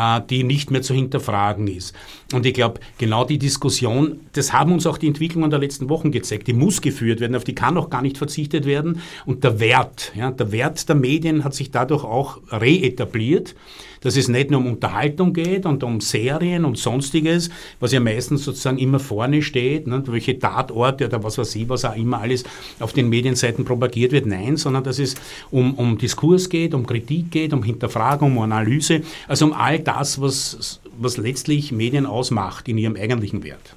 Äh, 0.00 0.22
die 0.30 0.44
nicht 0.44 0.70
mehr 0.70 0.80
zu 0.80 0.94
hinterfragen 0.94 1.66
ist. 1.66 1.94
Und 2.32 2.46
ich 2.46 2.54
glaube, 2.54 2.80
genau 2.96 3.24
die 3.24 3.38
Diskussion, 3.38 4.20
das 4.32 4.50
haben 4.52 4.72
uns 4.72 4.86
auch 4.86 4.96
die 4.96 5.08
Entwicklungen 5.08 5.50
der 5.50 5.58
letzten 5.58 5.90
Wochen 5.90 6.10
gezeigt, 6.10 6.46
die 6.46 6.54
muss 6.54 6.80
geführt 6.80 7.20
werden, 7.20 7.36
auf 7.36 7.44
die 7.44 7.54
kann 7.54 7.76
auch 7.76 7.90
gar 7.90 8.00
nicht 8.00 8.16
verzichtet 8.16 8.64
werden. 8.64 9.02
Und 9.26 9.44
der 9.44 9.60
Wert, 9.60 10.12
ja, 10.14 10.30
der 10.30 10.52
Wert 10.52 10.88
der 10.88 10.96
Medien 10.96 11.44
hat 11.44 11.52
sich 11.52 11.70
dadurch 11.70 12.04
auch 12.04 12.38
reetabliert 12.50 13.54
dass 14.00 14.16
es 14.16 14.28
nicht 14.28 14.50
nur 14.50 14.60
um 14.60 14.66
Unterhaltung 14.66 15.32
geht 15.32 15.66
und 15.66 15.82
um 15.82 16.00
Serien 16.00 16.64
und 16.64 16.78
sonstiges, 16.78 17.50
was 17.78 17.92
ja 17.92 18.00
meistens 18.00 18.44
sozusagen 18.44 18.78
immer 18.78 18.98
vorne 18.98 19.42
steht, 19.42 19.86
ne, 19.86 20.02
welche 20.06 20.38
Tatorte 20.38 21.06
oder 21.06 21.22
was 21.22 21.38
weiß 21.38 21.54
ich, 21.56 21.68
was 21.68 21.84
auch 21.84 21.96
immer 21.96 22.20
alles 22.20 22.44
auf 22.78 22.92
den 22.92 23.08
Medienseiten 23.08 23.64
propagiert 23.64 24.12
wird. 24.12 24.26
Nein, 24.26 24.56
sondern 24.56 24.84
dass 24.84 24.98
es 24.98 25.14
um, 25.50 25.74
um 25.74 25.98
Diskurs 25.98 26.48
geht, 26.48 26.74
um 26.74 26.86
Kritik 26.86 27.30
geht, 27.30 27.52
um 27.52 27.62
Hinterfragung, 27.62 28.36
um 28.36 28.42
Analyse, 28.42 29.02
also 29.28 29.46
um 29.46 29.52
all 29.52 29.78
das, 29.78 30.20
was, 30.20 30.80
was 30.98 31.16
letztlich 31.16 31.72
Medien 31.72 32.06
ausmacht 32.06 32.68
in 32.68 32.78
ihrem 32.78 32.96
eigentlichen 32.96 33.42
Wert. 33.42 33.76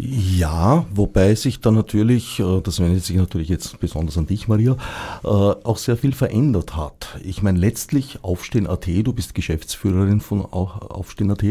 Ja, 0.00 0.86
wobei 0.94 1.34
sich 1.34 1.60
da 1.60 1.72
natürlich, 1.72 2.38
äh, 2.38 2.60
das 2.62 2.78
wendet 2.78 3.04
sich 3.04 3.16
natürlich 3.16 3.48
jetzt 3.48 3.80
besonders 3.80 4.16
an 4.16 4.26
dich, 4.26 4.46
Maria, 4.46 4.76
äh, 5.24 5.26
auch 5.26 5.76
sehr 5.76 5.96
viel 5.96 6.12
verändert 6.12 6.76
hat. 6.76 7.18
Ich 7.24 7.42
meine, 7.42 7.58
letztlich 7.58 8.22
Aufstehen.at, 8.22 8.86
du 8.86 9.12
bist 9.12 9.34
Geschäftsführerin 9.34 10.20
von 10.20 10.42
Aufstehen.at, 10.44 11.42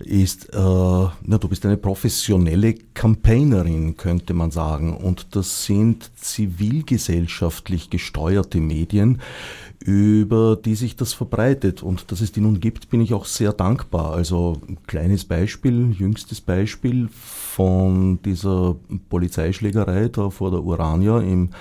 ist, 0.00 0.52
äh, 0.52 0.56
na, 0.56 1.38
du 1.38 1.48
bist 1.48 1.64
eine 1.66 1.76
professionelle 1.76 2.74
Campaignerin, 2.94 3.96
könnte 3.96 4.34
man 4.34 4.50
sagen. 4.50 4.96
Und 4.96 5.36
das 5.36 5.64
sind 5.64 6.10
zivilgesellschaftlich 6.16 7.90
gesteuerte 7.90 8.58
Medien, 8.58 9.20
über 9.88 10.54
die 10.54 10.74
sich 10.74 10.96
das 10.96 11.14
verbreitet. 11.14 11.82
Und 11.82 12.12
dass 12.12 12.20
es 12.20 12.30
die 12.30 12.42
nun 12.42 12.60
gibt, 12.60 12.90
bin 12.90 13.00
ich 13.00 13.14
auch 13.14 13.24
sehr 13.24 13.54
dankbar. 13.54 14.12
Also 14.12 14.60
ein 14.68 14.76
kleines 14.86 15.24
Beispiel, 15.24 15.92
jüngstes 15.92 16.42
Beispiel 16.42 17.08
von 17.10 18.20
dieser 18.22 18.76
Polizeischlägerei 19.08 20.08
da 20.08 20.28
vor 20.28 20.50
der 20.50 20.62
Urania 20.62 21.20
im 21.20 21.52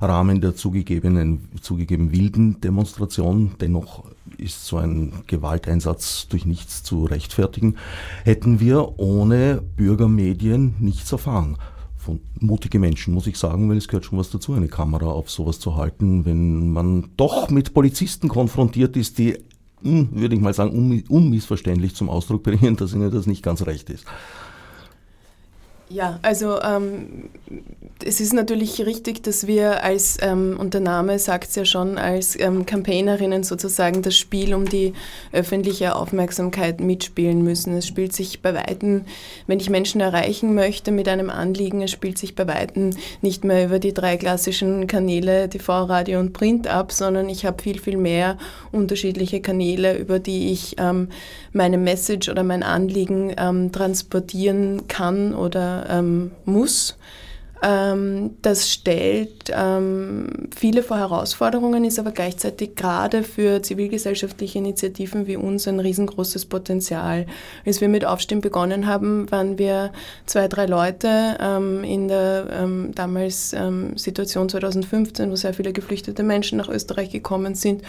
Rahmen 0.00 0.40
der 0.40 0.56
zugegebenen, 0.56 1.48
zugegeben 1.60 2.10
wilden 2.10 2.60
Demonstration. 2.60 3.52
Dennoch 3.60 4.02
ist 4.36 4.66
so 4.66 4.78
ein 4.78 5.22
Gewalteinsatz 5.28 6.26
durch 6.26 6.44
nichts 6.44 6.82
zu 6.82 7.04
rechtfertigen. 7.04 7.76
Hätten 8.24 8.58
wir 8.58 8.98
ohne 8.98 9.62
Bürgermedien 9.76 10.74
nichts 10.80 11.12
erfahren 11.12 11.56
von 12.06 12.20
mutige 12.40 12.78
Menschen, 12.78 13.12
muss 13.12 13.26
ich 13.26 13.36
sagen, 13.36 13.68
weil 13.68 13.76
es 13.76 13.88
gehört 13.88 14.04
schon 14.04 14.18
was 14.18 14.30
dazu, 14.30 14.54
eine 14.54 14.68
Kamera 14.68 15.06
auf 15.06 15.30
sowas 15.30 15.58
zu 15.58 15.76
halten, 15.76 16.24
wenn 16.24 16.70
man 16.72 17.10
doch 17.16 17.50
mit 17.50 17.74
Polizisten 17.74 18.28
konfrontiert 18.28 18.96
ist, 18.96 19.18
die, 19.18 19.36
hm, 19.82 20.08
würde 20.12 20.36
ich 20.36 20.40
mal 20.40 20.54
sagen, 20.54 21.02
unmissverständlich 21.08 21.94
zum 21.94 22.08
Ausdruck 22.08 22.44
bringen, 22.44 22.76
dass 22.76 22.94
ihnen 22.94 23.10
das 23.10 23.26
nicht 23.26 23.42
ganz 23.42 23.66
recht 23.66 23.90
ist. 23.90 24.06
Ja, 25.88 26.18
also 26.22 26.60
ähm, 26.62 27.30
es 28.04 28.20
ist 28.20 28.32
natürlich 28.32 28.84
richtig, 28.84 29.22
dass 29.22 29.46
wir 29.46 29.84
als, 29.84 30.18
ähm, 30.20 30.56
und 30.58 30.74
der 30.74 30.80
Name 30.80 31.18
sagt 31.18 31.48
es 31.48 31.54
ja 31.54 31.64
schon, 31.64 31.96
als 31.96 32.38
ähm, 32.38 32.66
Campaignerinnen 32.66 33.44
sozusagen 33.44 34.02
das 34.02 34.16
Spiel 34.16 34.54
um 34.54 34.68
die 34.68 34.94
öffentliche 35.32 35.94
Aufmerksamkeit 35.94 36.80
mitspielen 36.80 37.42
müssen. 37.42 37.76
Es 37.76 37.86
spielt 37.86 38.12
sich 38.12 38.42
bei 38.42 38.52
Weitem, 38.54 39.04
wenn 39.46 39.60
ich 39.60 39.70
Menschen 39.70 40.00
erreichen 40.00 40.54
möchte 40.54 40.90
mit 40.90 41.08
einem 41.08 41.30
Anliegen, 41.30 41.82
es 41.82 41.92
spielt 41.92 42.18
sich 42.18 42.34
bei 42.34 42.46
Weitem 42.48 42.90
nicht 43.22 43.44
mehr 43.44 43.66
über 43.66 43.78
die 43.78 43.94
drei 43.94 44.16
klassischen 44.16 44.88
Kanäle 44.88 45.48
TV, 45.48 45.84
Radio 45.84 46.18
und 46.18 46.32
Print 46.32 46.66
ab, 46.66 46.90
sondern 46.90 47.28
ich 47.28 47.46
habe 47.46 47.62
viel, 47.62 47.78
viel 47.78 47.96
mehr 47.96 48.38
unterschiedliche 48.72 49.40
Kanäle, 49.40 49.96
über 49.96 50.18
die 50.18 50.50
ich 50.50 50.76
ähm, 50.78 51.08
meine 51.52 51.78
Message 51.78 52.28
oder 52.28 52.42
mein 52.42 52.62
Anliegen 52.62 53.32
ähm, 53.38 53.72
transportieren 53.72 54.88
kann 54.88 55.34
oder 55.34 55.75
ähm, 55.88 56.30
muss. 56.44 56.96
Ähm, 57.62 58.36
das 58.42 58.70
stellt 58.70 59.50
ähm, 59.50 60.48
viele 60.54 60.82
vor 60.82 60.98
Herausforderungen, 60.98 61.84
ist 61.84 61.98
aber 61.98 62.12
gleichzeitig 62.12 62.76
gerade 62.76 63.22
für 63.22 63.62
zivilgesellschaftliche 63.62 64.58
Initiativen 64.58 65.26
wie 65.26 65.36
uns 65.36 65.66
ein 65.66 65.80
riesengroßes 65.80 66.46
Potenzial. 66.46 67.26
Als 67.64 67.80
wir 67.80 67.88
mit 67.88 68.04
Aufstehen 68.04 68.42
begonnen 68.42 68.86
haben, 68.86 69.30
waren 69.30 69.58
wir 69.58 69.92
zwei, 70.26 70.48
drei 70.48 70.66
Leute 70.66 71.38
ähm, 71.40 71.82
in 71.82 72.08
der 72.08 72.46
ähm, 72.52 72.92
damals 72.94 73.54
ähm, 73.54 73.96
Situation 73.96 74.48
2015, 74.48 75.30
wo 75.30 75.36
sehr 75.36 75.54
viele 75.54 75.72
geflüchtete 75.72 76.22
Menschen 76.22 76.58
nach 76.58 76.68
Österreich 76.68 77.10
gekommen 77.10 77.54
sind 77.54 77.82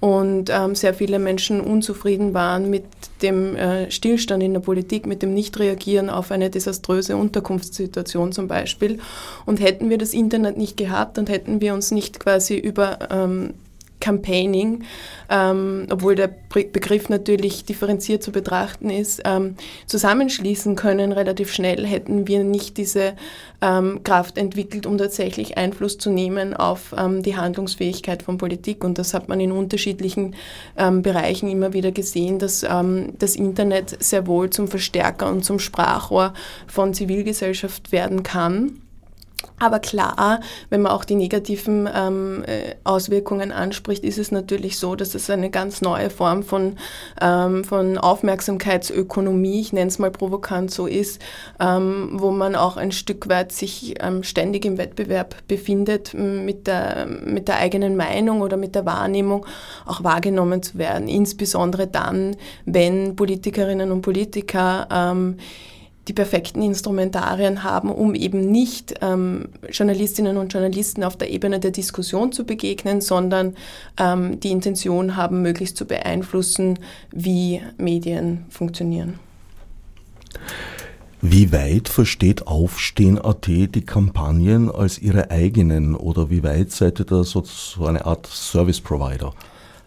und 0.00 0.50
ähm, 0.50 0.74
sehr 0.74 0.94
viele 0.94 1.18
Menschen 1.18 1.60
unzufrieden 1.60 2.32
waren 2.32 2.70
mit 2.70 2.84
dem 3.22 3.56
äh, 3.56 3.90
Stillstand 3.90 4.42
in 4.42 4.52
der 4.52 4.60
Politik, 4.60 5.06
mit 5.06 5.22
dem 5.22 5.34
Nichtreagieren 5.34 6.08
auf 6.08 6.30
eine 6.30 6.50
desaströse 6.50 7.16
Unterkunftssituation 7.16 8.32
zum 8.32 8.46
Beispiel. 8.46 9.00
Und 9.44 9.60
hätten 9.60 9.90
wir 9.90 9.98
das 9.98 10.14
Internet 10.14 10.56
nicht 10.56 10.76
gehabt 10.76 11.18
und 11.18 11.28
hätten 11.28 11.60
wir 11.60 11.74
uns 11.74 11.90
nicht 11.90 12.20
quasi 12.20 12.56
über 12.56 12.98
ähm, 13.10 13.54
Campaigning, 14.00 14.84
ähm, 15.28 15.86
obwohl 15.90 16.14
der 16.14 16.30
Begriff 16.48 17.08
natürlich 17.08 17.64
differenziert 17.64 18.22
zu 18.22 18.32
betrachten 18.32 18.90
ist, 18.90 19.22
ähm, 19.24 19.56
zusammenschließen 19.86 20.76
können 20.76 21.12
relativ 21.12 21.52
schnell, 21.52 21.86
hätten 21.86 22.26
wir 22.28 22.44
nicht 22.44 22.76
diese 22.76 23.14
ähm, 23.60 24.02
Kraft 24.04 24.38
entwickelt, 24.38 24.86
um 24.86 24.98
tatsächlich 24.98 25.58
Einfluss 25.58 25.98
zu 25.98 26.10
nehmen 26.10 26.54
auf 26.54 26.94
ähm, 26.96 27.22
die 27.22 27.36
Handlungsfähigkeit 27.36 28.22
von 28.22 28.38
Politik. 28.38 28.84
Und 28.84 28.98
das 28.98 29.14
hat 29.14 29.28
man 29.28 29.40
in 29.40 29.52
unterschiedlichen 29.52 30.36
ähm, 30.76 31.02
Bereichen 31.02 31.48
immer 31.48 31.72
wieder 31.72 31.92
gesehen, 31.92 32.38
dass 32.38 32.62
ähm, 32.62 33.14
das 33.18 33.36
Internet 33.36 34.02
sehr 34.02 34.26
wohl 34.26 34.50
zum 34.50 34.68
Verstärker 34.68 35.30
und 35.30 35.44
zum 35.44 35.58
Sprachrohr 35.58 36.34
von 36.66 36.94
Zivilgesellschaft 36.94 37.92
werden 37.92 38.22
kann. 38.22 38.80
Aber 39.58 39.80
klar, 39.80 40.40
wenn 40.70 40.82
man 40.82 40.92
auch 40.92 41.04
die 41.04 41.16
negativen 41.16 41.88
ähm, 41.92 42.44
äh, 42.46 42.74
Auswirkungen 42.84 43.50
anspricht, 43.50 44.04
ist 44.04 44.18
es 44.18 44.30
natürlich 44.30 44.78
so, 44.78 44.94
dass 44.94 45.14
es 45.14 45.28
eine 45.30 45.50
ganz 45.50 45.80
neue 45.80 46.10
Form 46.10 46.42
von, 46.42 46.76
ähm, 47.20 47.64
von 47.64 47.98
Aufmerksamkeitsökonomie, 47.98 49.60
ich 49.60 49.72
nenne 49.72 49.88
es 49.88 49.98
mal 49.98 50.10
provokant 50.10 50.70
so 50.70 50.86
ist, 50.86 51.20
ähm, 51.60 52.10
wo 52.12 52.30
man 52.30 52.54
auch 52.54 52.76
ein 52.76 52.92
Stück 52.92 53.28
weit 53.28 53.52
sich 53.52 53.96
ähm, 54.00 54.22
ständig 54.22 54.64
im 54.64 54.78
Wettbewerb 54.78 55.34
befindet, 55.48 56.14
mit 56.14 56.66
der, 56.66 57.06
mit 57.06 57.48
der 57.48 57.56
eigenen 57.56 57.96
Meinung 57.96 58.42
oder 58.42 58.56
mit 58.56 58.74
der 58.74 58.86
Wahrnehmung 58.86 59.44
auch 59.86 60.04
wahrgenommen 60.04 60.62
zu 60.62 60.78
werden. 60.78 61.08
Insbesondere 61.08 61.86
dann, 61.86 62.36
wenn 62.64 63.16
Politikerinnen 63.16 63.90
und 63.90 64.02
Politiker 64.02 64.86
ähm, 64.90 65.36
die 66.08 66.12
perfekten 66.14 66.62
Instrumentarien 66.62 67.62
haben, 67.62 67.90
um 67.90 68.14
eben 68.14 68.50
nicht 68.50 68.94
ähm, 69.02 69.48
Journalistinnen 69.70 70.36
und 70.36 70.52
Journalisten 70.52 71.04
auf 71.04 71.16
der 71.16 71.30
Ebene 71.30 71.60
der 71.60 71.70
Diskussion 71.70 72.32
zu 72.32 72.44
begegnen, 72.44 73.00
sondern 73.00 73.54
ähm, 73.98 74.40
die 74.40 74.50
Intention 74.50 75.16
haben, 75.16 75.42
möglichst 75.42 75.76
zu 75.76 75.84
beeinflussen, 75.84 76.78
wie 77.12 77.60
Medien 77.76 78.46
funktionieren. 78.48 79.18
Wie 81.20 81.50
weit 81.50 81.88
versteht 81.88 82.46
Aufstehen.at 82.46 83.46
die 83.46 83.84
Kampagnen 83.84 84.70
als 84.70 85.00
ihre 85.00 85.32
eigenen 85.32 85.96
oder 85.96 86.30
wie 86.30 86.44
weit 86.44 86.70
seid 86.70 87.00
ihr 87.00 87.06
da 87.06 87.24
so, 87.24 87.42
so 87.42 87.86
eine 87.86 88.06
Art 88.06 88.26
Service 88.28 88.80
Provider? 88.80 89.34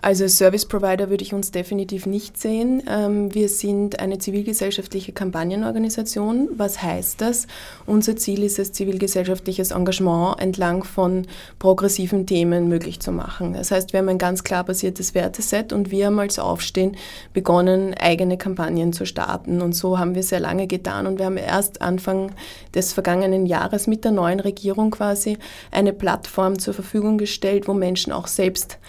Also 0.03 0.27
Service 0.27 0.65
Provider 0.65 1.11
würde 1.11 1.23
ich 1.23 1.31
uns 1.31 1.51
definitiv 1.51 2.07
nicht 2.07 2.35
sehen. 2.35 2.81
Ähm, 2.89 3.31
wir 3.35 3.47
sind 3.47 3.99
eine 3.99 4.17
zivilgesellschaftliche 4.17 5.11
Kampagnenorganisation. 5.11 6.49
Was 6.55 6.81
heißt 6.81 7.21
das? 7.21 7.45
Unser 7.85 8.15
Ziel 8.15 8.43
ist 8.43 8.57
es, 8.57 8.71
zivilgesellschaftliches 8.71 9.69
Engagement 9.69 10.41
entlang 10.41 10.83
von 10.83 11.27
progressiven 11.59 12.25
Themen 12.25 12.67
möglich 12.67 12.99
zu 12.99 13.11
machen. 13.11 13.53
Das 13.53 13.69
heißt, 13.69 13.93
wir 13.93 13.99
haben 13.99 14.09
ein 14.09 14.17
ganz 14.17 14.43
klar 14.43 14.63
basiertes 14.63 15.13
Werteset 15.13 15.71
und 15.71 15.91
wir 15.91 16.07
haben 16.07 16.19
als 16.19 16.39
Aufstehen 16.39 16.97
begonnen, 17.33 17.93
eigene 17.93 18.39
Kampagnen 18.39 18.93
zu 18.93 19.05
starten. 19.05 19.61
Und 19.61 19.73
so 19.73 19.99
haben 19.99 20.15
wir 20.15 20.23
sehr 20.23 20.39
lange 20.39 20.65
getan 20.65 21.05
und 21.05 21.19
wir 21.19 21.27
haben 21.27 21.37
erst 21.37 21.83
Anfang 21.83 22.31
des 22.73 22.91
vergangenen 22.91 23.45
Jahres 23.45 23.85
mit 23.85 24.03
der 24.03 24.11
neuen 24.11 24.39
Regierung 24.39 24.89
quasi 24.89 25.37
eine 25.69 25.93
Plattform 25.93 26.57
zur 26.57 26.73
Verfügung 26.73 27.19
gestellt, 27.19 27.67
wo 27.67 27.75
Menschen 27.75 28.11
auch 28.11 28.25
selbst 28.25 28.79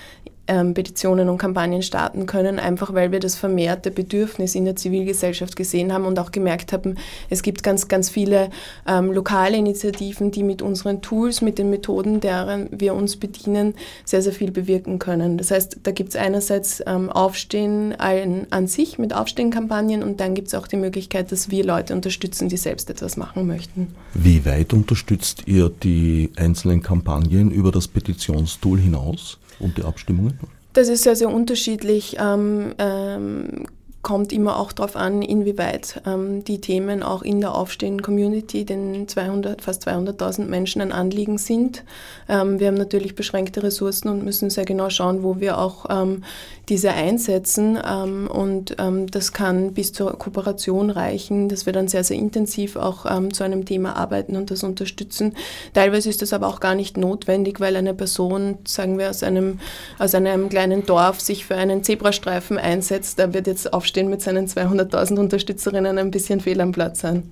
ähm, 0.49 0.75
Petitionen 0.75 1.29
und 1.29 1.39
Kampagnen 1.39 1.83
starten 1.83 2.27
können, 2.27 2.59
einfach 2.59 2.95
weil 2.95 3.13
wir 3.13 3.21
das 3.21 3.37
vermehrte 3.37 3.91
Bedürfnis 3.91 4.55
in 4.55 4.65
der 4.65 4.77
Zivilgesellschaft 4.77 5.57
gesehen 5.57 5.93
haben 5.93 6.05
und 6.05 6.19
auch 6.19 6.33
gemerkt 6.33 6.73
haben, 6.73 6.97
es 7.31 7.43
gibt 7.43 7.63
ganz, 7.63 7.89
ganz 7.89 8.11
viele 8.11 8.51
ähm, 8.87 9.13
lokale 9.13 9.57
Initiativen, 9.57 10.31
die 10.31 10.43
mit 10.43 10.61
unseren 10.61 11.01
Tools, 11.01 11.43
mit 11.43 11.59
den 11.59 11.71
Methoden, 11.71 12.21
deren 12.21 12.69
wir 12.73 12.95
uns 12.95 13.17
bedienen, 13.17 13.75
sehr, 14.05 14.23
sehr 14.23 14.33
viel 14.33 14.51
bewirken 14.51 14.99
können. 14.99 15.39
Das 15.39 15.51
heißt, 15.51 15.79
da 15.85 15.93
gibt 15.93 16.11
es 16.11 16.17
einerseits 16.17 16.83
ähm, 16.87 17.11
Aufstehen 17.11 17.95
an, 17.99 18.47
an 18.51 18.67
sich 18.67 18.99
mit 18.99 19.15
Aufstehen-Kampagnen 19.15 20.03
und 20.03 20.21
dann 20.21 20.35
gibt 20.35 20.49
es 20.49 20.55
auch 20.55 20.67
die 20.67 20.77
Möglichkeit, 20.77 21.31
dass 21.31 21.51
wir 21.51 21.65
Leute 21.65 21.95
unterstützen, 21.95 22.49
die 22.49 22.57
selbst 22.57 22.91
etwas 22.91 23.17
machen 23.17 23.47
möchten. 23.47 23.95
Wie 24.15 24.45
weit 24.45 24.73
unterstützt 24.73 25.45
ihr 25.47 25.71
die 25.71 26.31
einzelnen 26.37 26.83
Kampagnen 26.83 27.51
über 27.51 27.71
das 27.71 27.87
Petitionstool 27.87 28.81
hinaus? 28.81 29.39
Und 29.63 29.79
die 29.79 29.85
Abstimmungen? 29.85 30.39
Das 30.73 30.89
ist 30.89 31.03
sehr, 31.03 31.17
sehr 31.17 31.29
unterschiedlich. 31.29 32.17
Ähm, 32.19 32.75
ähm, 32.79 33.67
kommt 34.03 34.33
immer 34.33 34.59
auch 34.59 34.73
darauf 34.73 34.97
an, 34.97 35.23
inwieweit 35.23 36.03
ähm, 36.07 36.43
die 36.43 36.61
Themen 36.61 37.05
auch 37.05 37.23
in 37.23 37.41
der 37.41 37.55
aufstehenden 37.55 38.03
Community, 38.03 38.65
den 38.65 39.07
200, 39.07 39.63
fast 39.63 39.87
200.000 39.87 40.47
Menschen 40.47 40.83
ein 40.83 40.91
Anliegen 40.91 41.39
sind. 41.39 41.85
Ähm, 42.29 42.59
wir 42.59 42.67
haben 42.67 42.75
natürlich 42.75 43.15
beschränkte 43.15 43.63
Ressourcen 43.63 44.09
und 44.09 44.25
müssen 44.25 44.51
sehr 44.51 44.65
genau 44.65 44.91
schauen, 44.91 45.23
wo 45.23 45.39
wir 45.39 45.59
auch 45.59 45.87
ähm, 45.89 46.25
diese 46.73 46.93
einsetzen. 46.93 47.79
Ähm, 47.87 48.29
und 48.29 48.77
ähm, 48.79 49.07
das 49.11 49.33
kann 49.33 49.75
bis 49.75 49.93
zur 49.93 50.19
Kooperation 50.19 50.89
reichen, 50.89 51.51
dass 51.51 51.67
wir 51.67 51.75
dann 51.75 51.87
sehr, 51.87 52.03
sehr 52.03 52.17
intensiv 52.17 52.77
auch 52.77 53.05
ähm, 53.05 53.35
zu 53.35 53.45
einem 53.45 53.67
Thema 53.67 53.95
arbeiten 53.95 54.37
und 54.37 54.51
das 54.51 54.65
unterstützen. 54.65 55.35
Teilweise 55.75 56.09
ist 56.09 56.23
das 56.23 56.33
aber 56.33 56.49
auch 56.49 56.61
gar 56.61 56.75
nicht 56.75 56.97
notwendig, 56.97 57.61
weil 57.61 57.77
eine 57.77 57.93
Person, 57.93 58.57
sagen 58.65 58.99
wir, 58.99 59.11
aus 59.11 59.23
einem, 59.23 59.61
aus 59.99 60.15
einem 60.15 60.49
kleinen 60.49 60.87
Dorf 60.87 61.21
sich 61.21 61.45
für 61.45 61.57
einen 61.57 61.85
Zebrastreifen 61.85 62.57
einsetzt. 62.57 63.19
Da 63.19 63.35
wird 63.35 63.47
jetzt 63.47 63.71
Aufstehen 63.75 64.09
mit 64.09 64.23
seinen 64.23 64.47
200.000 64.47 65.19
Unterstützerinnen 65.19 65.99
ein 65.99 66.11
bisschen 66.11 66.41
fehl 66.41 66.61
am 66.63 66.73
Platz 66.73 67.01
sein. 67.01 67.31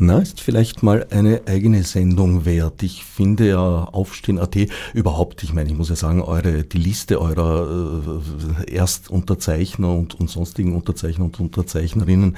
Na, 0.00 0.20
ist 0.20 0.40
vielleicht 0.40 0.84
mal 0.84 1.08
eine 1.10 1.42
eigene 1.46 1.82
Sendung 1.82 2.44
wert. 2.44 2.84
Ich 2.84 3.04
finde 3.04 3.48
ja 3.48 3.84
Aufstehen.at 3.84 4.56
überhaupt, 4.94 5.42
ich 5.42 5.52
meine, 5.52 5.70
ich 5.70 5.76
muss 5.76 5.88
ja 5.88 5.96
sagen, 5.96 6.22
eure, 6.22 6.62
die 6.62 6.78
Liste 6.78 7.20
eurer 7.20 8.20
äh, 8.68 8.76
Erstunterzeichner 8.76 9.92
und, 9.92 10.14
und 10.14 10.30
sonstigen 10.30 10.76
Unterzeichner 10.76 11.24
und 11.24 11.40
Unterzeichnerinnen 11.40 12.36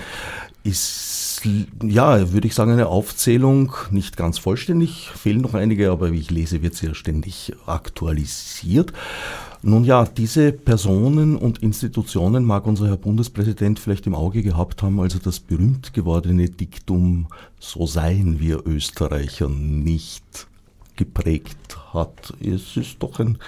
ist, 0.63 1.43
ja, 1.83 2.33
würde 2.33 2.47
ich 2.47 2.55
sagen, 2.55 2.73
eine 2.73 2.89
Aufzählung, 2.89 3.73
nicht 3.91 4.17
ganz 4.17 4.39
vollständig, 4.39 5.11
fehlen 5.15 5.41
noch 5.41 5.55
einige, 5.55 5.91
aber 5.91 6.13
wie 6.13 6.19
ich 6.19 6.31
lese, 6.31 6.63
wird 6.63 6.75
sie 6.75 6.87
ja 6.87 6.95
ständig 6.95 7.53
aktualisiert. 7.67 8.93
Nun 9.63 9.85
ja, 9.85 10.05
diese 10.05 10.53
Personen 10.53 11.37
und 11.37 11.59
Institutionen 11.59 12.45
mag 12.45 12.67
unser 12.67 12.89
Herr 12.89 12.97
Bundespräsident 12.97 13.79
vielleicht 13.79 14.07
im 14.07 14.15
Auge 14.15 14.43
gehabt 14.43 14.83
haben, 14.83 15.01
als 15.01 15.15
er 15.15 15.21
das 15.21 15.41
berühmt 15.41 15.93
gewordene 15.93 16.49
Diktum 16.49 17.27
So 17.59 17.87
seien 17.87 18.41
wir 18.41 18.67
Österreicher 18.67 19.49
nicht 19.49 20.47
geprägt 20.97 21.79
hat. 21.93 22.33
Es 22.41 22.77
ist 22.77 22.97
doch 23.01 23.21
ein, 23.21 23.39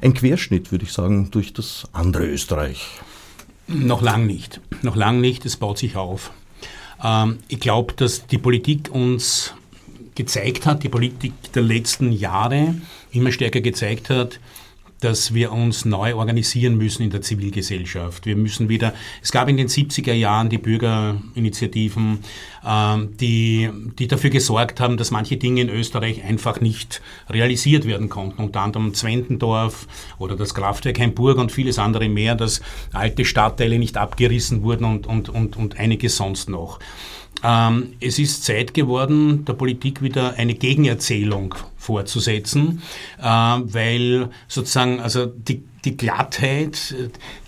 ein 0.00 0.14
Querschnitt, 0.14 0.72
würde 0.72 0.84
ich 0.84 0.92
sagen, 0.92 1.30
durch 1.30 1.52
das 1.52 1.88
andere 1.92 2.26
Österreich. 2.26 3.00
Noch 3.68 4.02
lang 4.02 4.26
nicht. 4.26 4.60
Noch 4.82 4.96
lang 4.96 5.20
nicht. 5.20 5.46
Es 5.46 5.56
baut 5.56 5.78
sich 5.78 5.96
auf. 5.96 6.32
Ähm, 7.02 7.38
ich 7.48 7.60
glaube, 7.60 7.94
dass 7.94 8.26
die 8.26 8.38
Politik 8.38 8.90
uns 8.92 9.54
gezeigt 10.14 10.66
hat, 10.66 10.82
die 10.82 10.88
Politik 10.88 11.32
der 11.54 11.62
letzten 11.62 12.12
Jahre 12.12 12.74
immer 13.12 13.32
stärker 13.32 13.60
gezeigt 13.60 14.10
hat, 14.10 14.40
dass 15.02 15.34
wir 15.34 15.50
uns 15.50 15.84
neu 15.84 16.14
organisieren 16.14 16.76
müssen 16.76 17.02
in 17.02 17.10
der 17.10 17.22
Zivilgesellschaft. 17.22 18.24
Wir 18.24 18.36
müssen 18.36 18.68
wieder, 18.68 18.94
es 19.20 19.32
gab 19.32 19.48
in 19.48 19.56
den 19.56 19.66
70er 19.66 20.12
Jahren 20.12 20.48
die 20.48 20.58
Bürgerinitiativen, 20.58 22.20
ähm, 22.64 23.16
die, 23.16 23.68
die 23.98 24.06
dafür 24.06 24.30
gesorgt 24.30 24.78
haben, 24.78 24.96
dass 24.96 25.10
manche 25.10 25.36
Dinge 25.36 25.62
in 25.62 25.70
Österreich 25.70 26.22
einfach 26.22 26.60
nicht 26.60 27.02
realisiert 27.28 27.84
werden 27.84 28.08
konnten. 28.08 28.42
Unter 28.42 28.60
anderem 28.60 28.94
Zwentendorf 28.94 29.88
oder 30.18 30.36
das 30.36 30.54
Kraftwerk 30.54 31.00
Heimburg 31.00 31.38
und 31.38 31.50
vieles 31.50 31.80
andere 31.80 32.08
mehr, 32.08 32.36
dass 32.36 32.60
alte 32.92 33.24
Stadtteile 33.24 33.80
nicht 33.80 33.96
abgerissen 33.96 34.62
wurden 34.62 34.84
und, 34.84 35.08
und, 35.08 35.28
und, 35.28 35.56
und 35.56 35.78
einiges 35.80 36.16
sonst 36.16 36.48
noch. 36.48 36.78
Ähm, 37.42 37.94
es 38.00 38.18
ist 38.18 38.44
Zeit 38.44 38.74
geworden, 38.74 39.44
der 39.44 39.54
Politik 39.54 40.02
wieder 40.02 40.34
eine 40.34 40.54
Gegenerzählung 40.54 41.54
fortzusetzen, 41.76 42.82
äh, 43.20 43.24
weil 43.24 44.28
sozusagen 44.46 45.00
also 45.00 45.26
die, 45.26 45.64
die 45.84 45.96
Glattheit, 45.96 46.94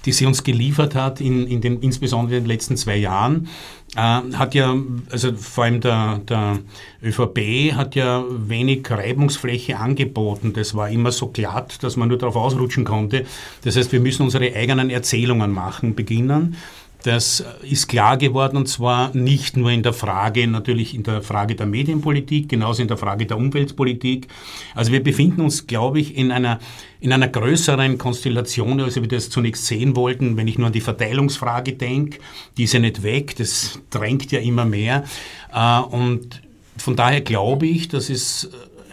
die 0.04 0.12
sie 0.12 0.26
uns 0.26 0.42
geliefert 0.42 0.96
hat, 0.96 1.20
in, 1.20 1.46
in 1.46 1.60
den, 1.60 1.80
insbesondere 1.80 2.38
in 2.38 2.44
den 2.44 2.48
letzten 2.48 2.76
zwei 2.76 2.96
Jahren, 2.96 3.48
äh, 3.94 4.00
hat 4.00 4.54
ja, 4.54 4.74
also 5.10 5.32
vor 5.34 5.64
allem 5.64 5.80
der, 5.80 6.18
der 6.28 6.58
ÖVP 7.00 7.74
hat 7.74 7.94
ja 7.94 8.24
wenig 8.28 8.90
Reibungsfläche 8.90 9.78
angeboten. 9.78 10.52
Das 10.52 10.74
war 10.74 10.90
immer 10.90 11.12
so 11.12 11.28
glatt, 11.28 11.82
dass 11.84 11.96
man 11.96 12.08
nur 12.08 12.18
darauf 12.18 12.34
ausrutschen 12.34 12.84
konnte. 12.84 13.24
Das 13.62 13.76
heißt, 13.76 13.92
wir 13.92 14.00
müssen 14.00 14.22
unsere 14.22 14.52
eigenen 14.54 14.90
Erzählungen 14.90 15.52
machen, 15.52 15.94
beginnen. 15.94 16.56
Das 17.04 17.44
ist 17.60 17.88
klar 17.88 18.16
geworden 18.16 18.56
und 18.56 18.66
zwar 18.66 19.14
nicht 19.14 19.58
nur 19.58 19.70
in 19.70 19.82
der 19.82 19.92
Frage, 19.92 20.46
natürlich 20.46 20.94
in 20.94 21.02
der 21.02 21.20
Frage 21.20 21.54
der 21.54 21.66
Medienpolitik, 21.66 22.48
genauso 22.48 22.80
in 22.80 22.88
der 22.88 22.96
Frage 22.96 23.26
der 23.26 23.36
Umweltpolitik. 23.36 24.26
Also 24.74 24.90
wir 24.90 25.02
befinden 25.02 25.42
uns, 25.42 25.66
glaube 25.66 26.00
ich, 26.00 26.16
in 26.16 26.32
einer, 26.32 26.60
in 27.00 27.12
einer 27.12 27.28
größeren 27.28 27.98
Konstellation, 27.98 28.80
als 28.80 28.96
wir 28.96 29.06
das 29.06 29.28
zunächst 29.28 29.66
sehen 29.66 29.96
wollten. 29.96 30.38
Wenn 30.38 30.48
ich 30.48 30.56
nur 30.56 30.68
an 30.68 30.72
die 30.72 30.80
Verteilungsfrage 30.80 31.74
denke, 31.74 32.20
die 32.56 32.64
ist 32.64 32.72
ja 32.72 32.80
nicht 32.80 33.02
weg, 33.02 33.36
das 33.36 33.80
drängt 33.90 34.32
ja 34.32 34.40
immer 34.40 34.64
mehr. 34.64 35.04
Äh, 35.52 35.80
und 35.80 36.40
von 36.78 36.96
daher 36.96 37.20
glaube 37.20 37.66
ich, 37.66 37.88
dass 37.88 38.08
es 38.08 38.48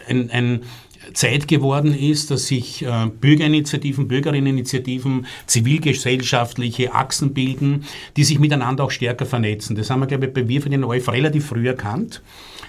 ein, 0.06 0.30
ein, 0.30 0.64
Zeit 1.12 1.48
geworden 1.48 1.94
ist, 1.94 2.30
dass 2.30 2.46
sich 2.46 2.82
äh, 2.82 3.06
Bürgerinitiativen, 3.20 4.08
Bürgerinneninitiativen, 4.08 5.26
zivilgesellschaftliche 5.46 6.94
Achsen 6.94 7.34
bilden, 7.34 7.84
die 8.16 8.24
sich 8.24 8.38
miteinander 8.38 8.84
auch 8.84 8.90
stärker 8.90 9.26
vernetzen. 9.26 9.76
Das 9.76 9.90
haben 9.90 10.00
wir, 10.00 10.06
glaube 10.06 10.26
ich, 10.26 10.32
bei 10.32 10.48
Wir 10.48 10.62
für 10.62 10.70
den 10.70 10.84
ORF 10.84 11.08
relativ 11.08 11.46
früh 11.46 11.68
erkannt 11.68 12.22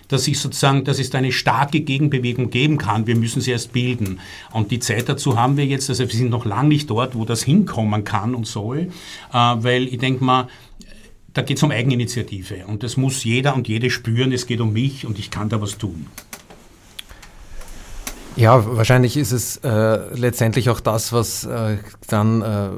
dass 0.10 0.27
ich 0.27 0.39
sozusagen, 0.39 0.84
dass 0.84 0.99
es 0.99 1.10
da 1.10 1.17
eine 1.17 1.32
starke 1.32 1.79
Gegenbewegung 1.79 2.49
geben 2.49 2.77
kann. 2.77 3.08
Wir 3.08 3.15
müssen 3.15 3.41
sie 3.41 3.51
erst 3.51 3.73
bilden. 3.73 4.19
Und 4.51 4.69
die 4.69 4.79
Zeit 4.79 5.10
dazu 5.10 5.39
haben 5.39 5.58
wir 5.58 5.65
jetzt, 5.65 5.89
also 5.89 6.03
wir 6.03 6.15
sind 6.15 6.29
noch 6.29 6.45
lange 6.45 6.69
nicht 6.69 6.89
dort, 6.89 7.15
wo 7.15 7.25
das 7.25 7.41
hinkommen 7.41 8.03
kann 8.03 8.36
und 8.36 8.45
soll, 8.45 8.89
äh, 9.32 9.34
weil 9.34 9.88
ich 9.88 9.97
denke 9.97 10.23
mal, 10.23 10.49
da 11.34 11.41
geht 11.41 11.58
es 11.58 11.63
um 11.63 11.71
Eigeninitiative 11.71 12.65
und 12.67 12.84
das 12.84 12.95
muss 12.95 13.23
jeder 13.23 13.56
und 13.56 13.67
jede 13.67 13.89
spüren, 13.89 14.32
es 14.32 14.45
geht 14.45 14.62
um 14.62 14.71
mich 14.71 15.08
und 15.08 15.17
ich 15.17 15.32
kann 15.32 15.49
da 15.49 15.60
was 15.60 15.79
tun. 15.79 16.06
Ja, 18.36 18.63
wahrscheinlich 18.78 19.15
ist 19.15 19.32
es 19.32 19.58
äh, 19.58 20.00
letztendlich 20.15 20.69
auch 20.69 20.80
das, 20.80 21.13
was 21.13 21.46
äh, 21.46 21.78
dann 22.08 22.41
äh, 22.41 22.69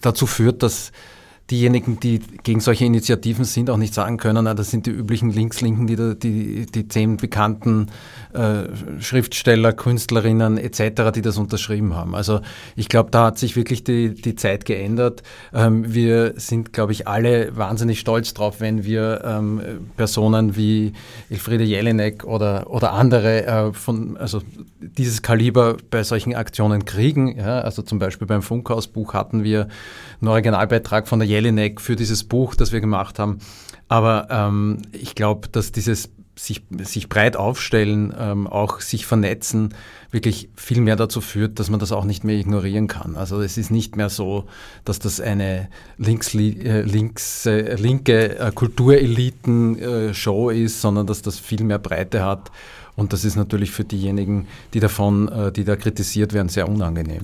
dazu 0.00 0.26
führt, 0.26 0.62
dass 0.62 0.90
diejenigen, 1.50 2.00
die 2.00 2.20
gegen 2.42 2.60
solche 2.60 2.86
Initiativen 2.86 3.44
sind, 3.44 3.68
auch 3.68 3.76
nicht 3.76 3.92
sagen 3.92 4.16
können, 4.16 4.44
na, 4.44 4.54
das 4.54 4.70
sind 4.70 4.86
die 4.86 4.90
üblichen 4.90 5.30
Linkslinken, 5.30 5.86
die, 5.86 6.18
die, 6.18 6.66
die 6.66 6.88
zehn 6.88 7.18
bekannten 7.18 7.88
äh, 8.32 8.64
Schriftsteller, 8.98 9.74
Künstlerinnen 9.74 10.56
etc., 10.56 11.12
die 11.14 11.20
das 11.20 11.36
unterschrieben 11.36 11.94
haben. 11.94 12.14
Also 12.14 12.40
ich 12.76 12.88
glaube, 12.88 13.10
da 13.10 13.26
hat 13.26 13.38
sich 13.38 13.56
wirklich 13.56 13.84
die, 13.84 14.14
die 14.14 14.36
Zeit 14.36 14.64
geändert. 14.64 15.22
Ähm, 15.52 15.92
wir 15.92 16.32
sind, 16.36 16.72
glaube 16.72 16.92
ich, 16.92 17.06
alle 17.06 17.54
wahnsinnig 17.54 18.00
stolz 18.00 18.32
drauf, 18.32 18.60
wenn 18.60 18.84
wir 18.84 19.22
ähm, 19.24 19.60
Personen 19.98 20.56
wie 20.56 20.94
Elfriede 21.28 21.64
Jelinek 21.64 22.24
oder, 22.24 22.70
oder 22.70 22.92
andere 22.92 23.46
äh, 23.46 23.72
von, 23.74 24.16
also 24.16 24.40
dieses 24.80 25.20
Kaliber 25.20 25.76
bei 25.90 26.02
solchen 26.04 26.34
Aktionen 26.34 26.86
kriegen. 26.86 27.36
Ja? 27.36 27.60
Also 27.60 27.82
zum 27.82 27.98
Beispiel 27.98 28.26
beim 28.26 28.42
Funkhausbuch 28.42 29.12
hatten 29.12 29.44
wir 29.44 29.68
einen 30.24 30.32
Originalbeitrag 30.32 31.06
von 31.06 31.18
der 31.18 31.28
Jelinek 31.28 31.80
für 31.80 31.96
dieses 31.96 32.24
Buch, 32.24 32.54
das 32.54 32.72
wir 32.72 32.80
gemacht 32.80 33.18
haben. 33.18 33.38
Aber 33.88 34.28
ähm, 34.30 34.78
ich 34.92 35.14
glaube, 35.14 35.48
dass 35.48 35.70
dieses 35.72 36.10
sich, 36.36 36.62
sich 36.78 37.08
breit 37.08 37.36
aufstellen, 37.36 38.12
ähm, 38.18 38.46
auch 38.48 38.80
sich 38.80 39.06
vernetzen, 39.06 39.74
wirklich 40.10 40.48
viel 40.56 40.80
mehr 40.80 40.96
dazu 40.96 41.20
führt, 41.20 41.60
dass 41.60 41.70
man 41.70 41.78
das 41.78 41.92
auch 41.92 42.04
nicht 42.04 42.24
mehr 42.24 42.36
ignorieren 42.36 42.88
kann. 42.88 43.14
Also 43.16 43.40
es 43.40 43.56
ist 43.56 43.70
nicht 43.70 43.96
mehr 43.96 44.08
so, 44.08 44.46
dass 44.84 44.98
das 44.98 45.20
eine 45.20 45.68
links, 45.96 46.34
äh, 46.34 46.80
links, 46.82 47.46
äh, 47.46 47.76
linke 47.76 48.38
äh, 48.38 48.50
Kultureliten-Show 48.52 50.50
äh, 50.50 50.62
ist, 50.64 50.80
sondern 50.80 51.06
dass 51.06 51.22
das 51.22 51.38
viel 51.38 51.62
mehr 51.62 51.78
Breite 51.78 52.24
hat 52.24 52.50
und 52.96 53.12
das 53.12 53.24
ist 53.24 53.34
natürlich 53.34 53.72
für 53.72 53.84
diejenigen, 53.84 54.46
die 54.72 54.80
davon, 54.80 55.28
äh, 55.28 55.50
die 55.50 55.64
da 55.64 55.74
kritisiert 55.74 56.32
werden, 56.32 56.48
sehr 56.48 56.68
unangenehm. 56.68 57.22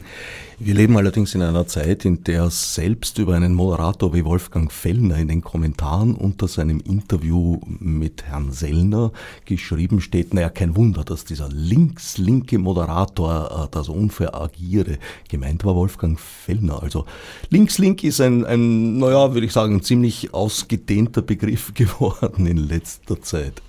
Wir 0.58 0.74
leben 0.74 0.96
allerdings 0.96 1.34
in 1.34 1.42
einer 1.42 1.66
Zeit, 1.66 2.04
in 2.04 2.24
der 2.24 2.50
selbst 2.50 3.18
über 3.18 3.34
einen 3.34 3.54
Moderator 3.54 4.12
wie 4.12 4.24
Wolfgang 4.24 4.70
Fellner 4.70 5.16
in 5.16 5.28
den 5.28 5.42
Kommentaren 5.42 6.14
unter 6.14 6.48
seinem 6.48 6.80
Interview 6.80 7.60
mit 7.66 8.24
Herrn 8.24 8.52
Sellner 8.52 9.12
geschrieben 9.44 10.00
steht, 10.00 10.34
naja, 10.34 10.50
kein 10.50 10.76
Wunder, 10.76 11.04
dass 11.04 11.24
dieser 11.24 11.48
links-linke 11.48 12.58
Moderator 12.58 13.64
äh, 13.64 13.68
da 13.70 13.84
so 13.84 13.92
unfair 13.92 14.34
agiere. 14.34 14.98
Gemeint 15.28 15.64
war 15.64 15.76
Wolfgang 15.76 16.18
Fellner. 16.18 16.82
Also 16.82 17.06
links-link 17.48 18.02
ist 18.02 18.20
ein, 18.20 18.44
ein, 18.44 18.98
naja, 18.98 19.32
würde 19.32 19.46
ich 19.46 19.52
sagen, 19.52 19.82
ziemlich 19.82 20.34
ausgedehnter 20.34 21.22
Begriff 21.22 21.72
geworden 21.74 22.46
in 22.46 22.56
letzter 22.56 23.22
Zeit. 23.22 23.62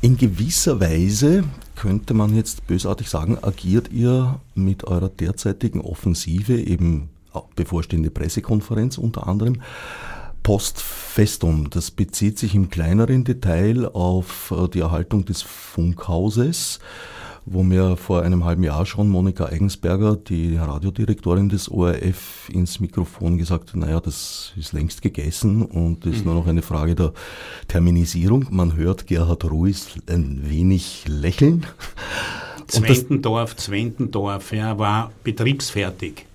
In 0.00 0.16
gewisser 0.16 0.80
Weise 0.80 1.42
könnte 1.74 2.14
man 2.14 2.36
jetzt 2.36 2.68
bösartig 2.68 3.08
sagen, 3.08 3.36
agiert 3.42 3.90
ihr 3.90 4.40
mit 4.54 4.84
eurer 4.84 5.08
derzeitigen 5.08 5.80
Offensive, 5.80 6.54
eben 6.54 7.10
bevorstehende 7.56 8.10
Pressekonferenz 8.10 8.96
unter 8.96 9.26
anderem, 9.26 9.60
post 10.44 10.80
festum. 10.80 11.68
Das 11.70 11.90
bezieht 11.90 12.38
sich 12.38 12.54
im 12.54 12.70
kleineren 12.70 13.24
Detail 13.24 13.86
auf 13.86 14.52
äh, 14.56 14.68
die 14.68 14.80
Erhaltung 14.80 15.24
des 15.24 15.42
Funkhauses 15.42 16.78
wo 17.50 17.62
mir 17.62 17.96
vor 17.96 18.22
einem 18.22 18.44
halben 18.44 18.62
Jahr 18.62 18.86
schon 18.86 19.08
Monika 19.08 19.46
Eigensberger, 19.46 20.16
die 20.16 20.56
Radiodirektorin 20.56 21.48
des 21.48 21.70
ORF, 21.70 22.48
ins 22.52 22.80
Mikrofon 22.80 23.38
gesagt 23.38 23.70
hat, 23.70 23.76
naja, 23.76 24.00
das 24.00 24.52
ist 24.56 24.72
längst 24.72 25.02
gegessen 25.02 25.62
und 25.62 26.06
ist 26.06 26.18
mhm. 26.18 26.24
nur 26.24 26.34
noch 26.34 26.46
eine 26.46 26.62
Frage 26.62 26.94
der 26.94 27.12
Terminisierung. 27.66 28.46
Man 28.50 28.76
hört 28.76 29.06
Gerhard 29.06 29.44
Ruiz 29.50 29.94
ein 30.08 30.42
wenig 30.44 31.04
lächeln. 31.06 31.66
Zwentendorf, 32.68 33.56
Zwentendorf, 33.56 34.52
ja, 34.52 34.78
war 34.78 35.10
betriebsfertig. 35.24 36.27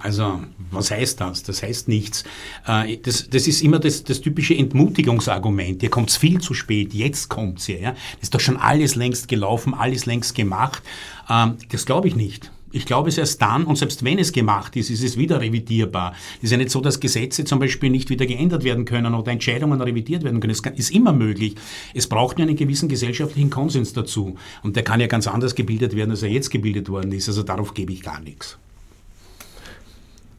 Also, 0.00 0.40
was 0.70 0.90
heißt 0.90 1.20
das? 1.20 1.42
Das 1.42 1.62
heißt 1.62 1.88
nichts. 1.88 2.24
Äh, 2.66 2.98
das, 2.98 3.28
das 3.28 3.48
ist 3.48 3.62
immer 3.62 3.78
das, 3.78 4.04
das 4.04 4.20
typische 4.20 4.54
Entmutigungsargument. 4.54 5.82
Ihr 5.82 5.90
kommt 5.90 6.10
viel 6.10 6.40
zu 6.40 6.54
spät, 6.54 6.94
jetzt 6.94 7.28
kommt 7.28 7.68
ihr. 7.68 7.80
Ja? 7.80 7.96
Ist 8.20 8.34
doch 8.34 8.40
schon 8.40 8.56
alles 8.56 8.94
längst 8.94 9.28
gelaufen, 9.28 9.74
alles 9.74 10.06
längst 10.06 10.34
gemacht. 10.34 10.82
Ähm, 11.28 11.56
das 11.70 11.84
glaube 11.84 12.08
ich 12.08 12.14
nicht. 12.14 12.50
Ich 12.70 12.84
glaube 12.84 13.08
es 13.08 13.16
erst 13.16 13.40
dann, 13.40 13.64
und 13.64 13.76
selbst 13.76 14.04
wenn 14.04 14.18
es 14.18 14.32
gemacht 14.32 14.76
ist, 14.76 14.90
ist 14.90 15.02
es 15.02 15.16
wieder 15.16 15.40
revidierbar. 15.40 16.14
Es 16.36 16.44
ist 16.44 16.50
ja 16.50 16.58
nicht 16.58 16.70
so, 16.70 16.82
dass 16.82 17.00
Gesetze 17.00 17.44
zum 17.44 17.58
Beispiel 17.58 17.88
nicht 17.88 18.10
wieder 18.10 18.26
geändert 18.26 18.62
werden 18.62 18.84
können 18.84 19.14
oder 19.14 19.32
Entscheidungen 19.32 19.80
revidiert 19.80 20.22
werden 20.22 20.38
können. 20.38 20.50
Es 20.50 20.60
ist 20.60 20.90
immer 20.90 21.14
möglich. 21.14 21.54
Es 21.94 22.06
braucht 22.06 22.36
nur 22.36 22.46
einen 22.46 22.56
gewissen 22.56 22.88
gesellschaftlichen 22.88 23.48
Konsens 23.48 23.94
dazu. 23.94 24.36
Und 24.62 24.76
der 24.76 24.84
kann 24.84 25.00
ja 25.00 25.06
ganz 25.06 25.26
anders 25.26 25.54
gebildet 25.54 25.96
werden, 25.96 26.10
als 26.10 26.22
er 26.22 26.28
jetzt 26.28 26.50
gebildet 26.50 26.90
worden 26.90 27.10
ist. 27.12 27.28
Also 27.28 27.42
darauf 27.42 27.72
gebe 27.72 27.92
ich 27.92 28.02
gar 28.02 28.20
nichts. 28.20 28.58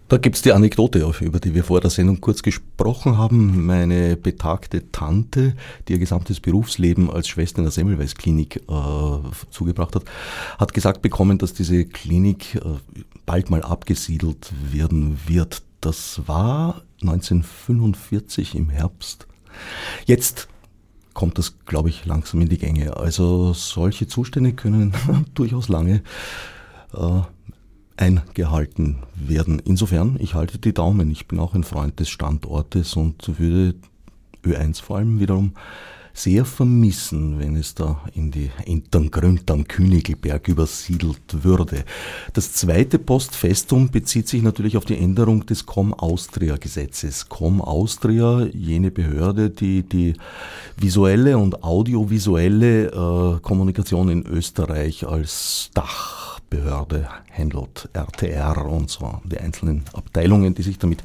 Da 0.09 0.17
gibt 0.17 0.37
es 0.37 0.41
die 0.41 0.53
Anekdote, 0.53 1.07
über 1.21 1.39
die 1.39 1.53
wir 1.53 1.63
vor 1.63 1.81
der 1.81 1.91
Sendung 1.91 2.19
kurz 2.19 2.41
gesprochen 2.41 3.19
haben. 3.19 3.67
Meine 3.67 4.17
betagte 4.17 4.91
Tante, 4.91 5.55
die 5.87 5.93
ihr 5.93 5.99
gesamtes 5.99 6.39
Berufsleben 6.39 7.11
als 7.11 7.27
Schwester 7.27 7.59
in 7.59 7.65
der 7.65 7.71
Semmelweis-Klinik 7.71 8.63
äh, 8.67 9.51
zugebracht 9.51 9.95
hat, 9.95 10.05
hat 10.57 10.73
gesagt 10.73 11.03
bekommen, 11.03 11.37
dass 11.37 11.53
diese 11.53 11.85
Klinik 11.85 12.55
äh, 12.55 12.59
bald 13.27 13.51
mal 13.51 13.61
abgesiedelt 13.61 14.51
werden 14.71 15.19
wird. 15.27 15.61
Das 15.79 16.23
war 16.25 16.81
1945 17.01 18.55
im 18.55 18.69
Herbst. 18.69 19.27
Jetzt 20.05 20.47
kommt 21.13 21.37
das, 21.37 21.59
glaube 21.65 21.89
ich, 21.89 22.05
langsam 22.05 22.41
in 22.41 22.49
die 22.49 22.57
Gänge. 22.57 22.97
Also 22.97 23.53
solche 23.53 24.07
Zustände 24.07 24.53
können 24.53 24.91
durchaus 25.35 25.67
lange 25.69 26.01
äh, 26.95 27.21
eingehalten 27.99 28.97
werden. 29.15 29.61
Insofern, 29.63 30.17
ich 30.19 30.33
halte 30.33 30.57
die 30.57 30.73
Daumen. 30.73 31.11
Ich 31.11 31.27
bin 31.27 31.39
auch 31.39 31.53
ein 31.53 31.63
Freund 31.63 31.99
des 31.99 32.09
Standortes 32.09 32.95
und 32.95 33.39
würde 33.39 33.75
Ö1 34.45 34.81
vor 34.81 34.97
allem 34.97 35.19
wiederum 35.19 35.53
sehr 36.13 36.43
vermissen, 36.43 37.39
wenn 37.39 37.55
es 37.55 37.75
da 37.75 38.01
in 38.13 38.31
die 38.31 38.49
Enterngründ 38.65 39.49
am 39.51 39.67
Königelberg 39.67 40.47
übersiedelt 40.49 41.43
würde. 41.43 41.85
Das 42.33 42.51
zweite 42.53 42.99
Postfestum 42.99 43.89
bezieht 43.89 44.27
sich 44.27 44.41
natürlich 44.41 44.75
auf 44.75 44.85
die 44.85 44.97
Änderung 44.97 45.45
des 45.45 45.65
Com 45.65 45.93
Austria 45.93 46.57
Gesetzes. 46.57 47.29
Com 47.29 47.61
Austria, 47.61 48.47
jene 48.53 48.91
Behörde, 48.91 49.49
die 49.49 49.83
die 49.83 50.15
visuelle 50.77 51.37
und 51.37 51.63
audiovisuelle 51.63 52.87
äh, 52.87 53.39
Kommunikation 53.39 54.09
in 54.09 54.25
Österreich 54.25 55.07
als 55.07 55.69
Dach 55.73 56.18
Behörde 56.49 57.07
handelt, 57.31 57.89
RTR 57.93 58.65
und 58.65 58.89
so, 58.89 59.21
die 59.23 59.37
einzelnen 59.37 59.83
Abteilungen, 59.93 60.55
die 60.55 60.63
sich 60.63 60.77
damit 60.79 61.03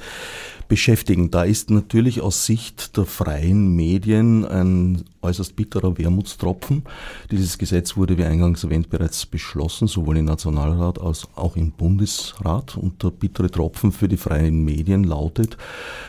beschäftigen. 0.68 1.30
Da 1.30 1.44
ist 1.44 1.70
natürlich 1.70 2.20
aus 2.20 2.46
Sicht 2.46 2.96
der 2.96 3.04
freien 3.04 3.74
Medien 3.74 4.44
ein 4.44 5.04
äußerst 5.22 5.56
bitterer 5.56 5.96
Wermutstropfen. 5.98 6.82
Dieses 7.30 7.58
Gesetz 7.58 7.96
wurde, 7.96 8.18
wie 8.18 8.24
eingangs 8.24 8.64
erwähnt, 8.64 8.90
bereits 8.90 9.26
beschlossen, 9.26 9.88
sowohl 9.88 10.18
im 10.18 10.24
Nationalrat 10.24 11.00
als 11.00 11.28
auch 11.34 11.56
im 11.56 11.72
Bundesrat. 11.72 12.76
Und 12.76 13.02
der 13.02 13.10
bittere 13.10 13.50
Tropfen 13.50 13.92
für 13.92 14.08
die 14.08 14.16
freien 14.16 14.64
Medien 14.64 15.04
lautet, 15.04 15.56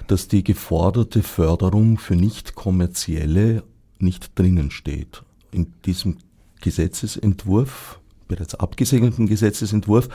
dass 0.08 0.28
die 0.28 0.44
geforderte 0.44 1.24
Förderung 1.24 1.98
für 1.98 2.16
nicht 2.16 2.56
kommerzielle 2.56 3.64
nicht 4.00 4.38
drinnen 4.38 4.72
steht. 4.72 5.24
In 5.52 5.74
diesem 5.86 6.18
Gesetzesentwurf 6.62 8.00
bereits 8.28 8.56
abgesegneten 8.56 9.28
Gesetzesentwurf 9.28 10.08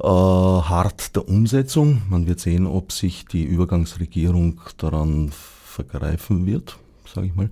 äh, 0.00 0.06
hart 0.06 1.16
der 1.16 1.28
Umsetzung. 1.28 2.02
Man 2.08 2.26
wird 2.26 2.40
sehen, 2.40 2.66
ob 2.66 2.92
sich 2.92 3.26
die 3.26 3.44
Übergangsregierung 3.44 4.60
daran 4.76 5.30
vergreifen 5.32 6.46
wird, 6.46 6.78
sage 7.12 7.28
ich 7.28 7.34
mal. 7.34 7.50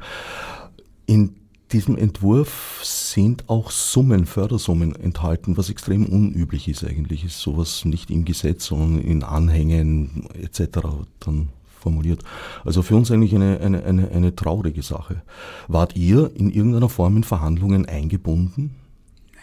In 1.07 1.37
diesem 1.73 1.97
Entwurf 1.97 2.81
sind 2.83 3.49
auch 3.49 3.71
Summen, 3.71 4.27
Fördersummen 4.27 4.95
enthalten, 4.97 5.57
was 5.57 5.71
extrem 5.71 6.07
unüblich 6.07 6.69
ist 6.69 6.85
eigentlich. 6.85 7.25
Ist 7.25 7.41
sowas 7.41 7.85
nicht 7.85 8.11
im 8.11 8.25
Gesetz, 8.25 8.67
sondern 8.67 9.01
in 9.01 9.23
Anhängen 9.23 10.27
etc. 10.35 10.81
dann 11.21 11.51
formuliert. 11.79 12.23
Also 12.65 12.83
für 12.83 12.97
uns 12.97 13.11
eigentlich 13.11 13.35
eine, 13.35 13.61
eine, 13.61 13.85
eine, 13.85 14.11
eine 14.11 14.37
traurige 14.37 14.83
Sache. 14.83 15.23
Wart 15.69 15.97
ihr 15.97 16.31
in 16.35 16.51
irgendeiner 16.51 16.89
Form 16.89 17.17
in 17.17 17.25
Verhandlungen 17.25 17.87
eingebunden? 17.87 18.77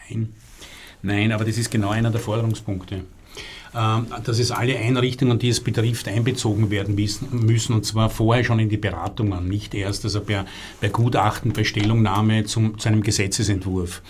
Nein. 0.10 0.30
Nein, 1.08 1.32
aber 1.32 1.46
das 1.46 1.58
ist 1.58 1.72
genau 1.72 1.92
einer 1.92 2.12
der 2.12 2.20
Forderungspunkte. 2.20 3.06
Ähm, 3.76 4.08
dass 4.24 4.40
es 4.40 4.52
alle 4.52 4.78
Einrichtungen, 4.78 5.40
die 5.40 5.50
es 5.50 5.60
betrifft, 5.62 6.08
einbezogen 6.08 6.72
werden 6.72 6.96
müssen, 6.96 7.74
und 7.74 7.86
zwar 7.86 8.10
vorher 8.10 8.44
schon 8.44 8.60
in 8.60 8.70
die 8.70 8.78
Beratungen, 8.78 9.48
nicht 9.48 9.74
erst 9.74 10.06
also 10.06 10.22
bei, 10.22 10.46
bei 10.82 10.90
Gutachten, 10.90 11.54
bei 11.54 11.64
Stellungnahme 11.64 12.46
zum, 12.46 12.80
zu 12.80 12.88
einem 12.88 13.04
Gesetzesentwurf. 13.04 14.02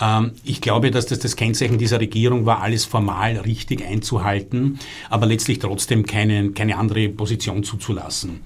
Ähm, 0.00 0.32
ich 0.44 0.60
glaube, 0.60 0.90
dass 0.90 1.06
das 1.06 1.18
das 1.18 1.36
Kennzeichen 1.36 1.78
dieser 1.78 2.00
Regierung 2.00 2.46
war, 2.46 2.62
alles 2.62 2.84
formal 2.84 3.38
richtig 3.38 3.84
einzuhalten, 3.84 4.78
aber 5.08 5.26
letztlich 5.26 5.58
trotzdem 5.58 6.04
keine, 6.06 6.50
keine 6.50 6.76
andere 6.76 7.08
Position 7.08 7.64
zuzulassen. 7.64 8.40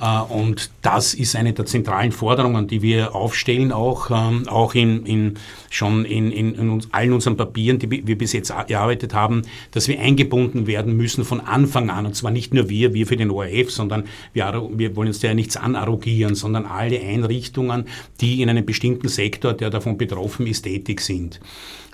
Äh, 0.00 0.20
und 0.32 0.70
das 0.82 1.14
ist 1.14 1.36
eine 1.36 1.52
der 1.52 1.66
zentralen 1.66 2.12
Forderungen, 2.12 2.66
die 2.66 2.82
wir 2.82 3.14
aufstellen, 3.14 3.72
auch, 3.72 4.10
ähm, 4.10 4.48
auch 4.48 4.74
in, 4.74 5.06
in, 5.06 5.34
schon 5.70 6.04
in, 6.04 6.30
in, 6.30 6.54
in 6.54 6.82
allen 6.90 7.12
unseren 7.12 7.36
Papieren, 7.36 7.78
die 7.78 8.06
wir 8.06 8.18
bis 8.18 8.32
jetzt 8.32 8.50
erarbeitet 8.50 9.14
haben, 9.14 9.42
dass 9.70 9.88
wir 9.88 9.91
eingebunden 9.98 10.66
werden 10.66 10.96
müssen 10.96 11.24
von 11.24 11.40
Anfang 11.40 11.90
an. 11.90 12.06
Und 12.06 12.14
zwar 12.14 12.30
nicht 12.30 12.54
nur 12.54 12.68
wir, 12.68 12.94
wir 12.94 13.06
für 13.06 13.16
den 13.16 13.30
ORF, 13.30 13.70
sondern 13.70 14.04
wir, 14.32 14.68
wir 14.74 14.96
wollen 14.96 15.08
uns 15.08 15.20
da 15.20 15.28
ja 15.28 15.34
nichts 15.34 15.56
anarrogieren, 15.56 16.34
sondern 16.34 16.66
alle 16.66 17.00
Einrichtungen, 17.00 17.84
die 18.20 18.42
in 18.42 18.50
einem 18.50 18.66
bestimmten 18.66 19.08
Sektor, 19.08 19.52
der 19.54 19.70
davon 19.70 19.96
betroffen 19.96 20.46
ist, 20.46 20.62
tätig 20.62 21.00
sind. 21.00 21.40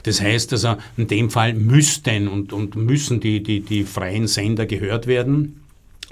Das 0.04 0.20
heißt 0.20 0.52
also, 0.52 0.76
in 0.96 1.06
dem 1.08 1.30
Fall 1.30 1.54
müssten 1.54 2.28
und, 2.28 2.52
und 2.52 2.76
müssen 2.76 3.20
die, 3.20 3.42
die, 3.42 3.60
die 3.60 3.84
freien 3.84 4.26
Sender 4.26 4.66
gehört 4.66 5.06
werden 5.06 5.60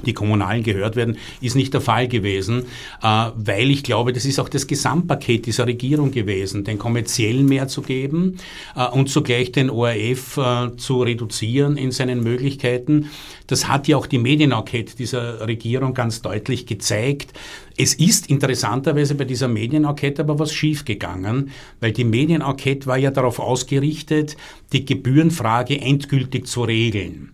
die 0.05 0.13
Kommunalen 0.13 0.63
gehört 0.63 0.95
werden, 0.95 1.17
ist 1.41 1.57
nicht 1.57 1.73
der 1.73 1.81
Fall 1.81 2.07
gewesen, 2.07 2.67
äh, 3.03 3.31
weil 3.35 3.71
ich 3.71 3.83
glaube, 3.83 4.13
das 4.13 4.27
ist 4.27 4.39
auch 4.39 4.49
das 4.49 4.67
Gesamtpaket 4.67 5.47
dieser 5.47 5.67
Regierung 5.67 6.11
gewesen, 6.11 6.65
den 6.65 6.79
kommerziellen 6.79 7.47
mehr 7.47 7.69
zu 7.69 7.81
geben 7.81 8.37
äh, 8.75 8.87
und 8.87 9.09
zugleich 9.09 9.53
den 9.53 9.71
ORF 9.71 10.37
äh, 10.37 10.77
zu 10.77 11.03
reduzieren 11.03 11.77
in 11.77 11.93
seinen 11.93 12.23
Möglichkeiten. 12.23 13.11
Das 13.47 13.69
hat 13.69 13.89
ja 13.89 13.97
auch 13.97 14.07
die 14.07 14.19
Medienenquete 14.19 14.97
dieser 14.97 15.47
Regierung 15.47 15.95
ganz 15.95 16.21
deutlich 16.21 16.67
gezeigt. 16.67 17.33
Es 17.79 17.95
ist 17.95 18.29
interessanterweise 18.29 19.15
bei 19.15 19.25
dieser 19.25 19.49
Medienenquete 19.49 20.23
aber 20.23 20.39
was 20.39 20.53
schiefgegangen, 20.53 21.51
weil 21.81 21.93
die 21.93 22.05
Medienenquete 22.05 22.87
war 22.87 22.97
ja 22.99 23.11
darauf 23.11 23.39
ausgerichtet, 23.39 24.37
die 24.73 24.85
Gebührenfrage 24.85 25.81
endgültig 25.81 26.47
zu 26.47 26.63
regeln. 26.65 27.33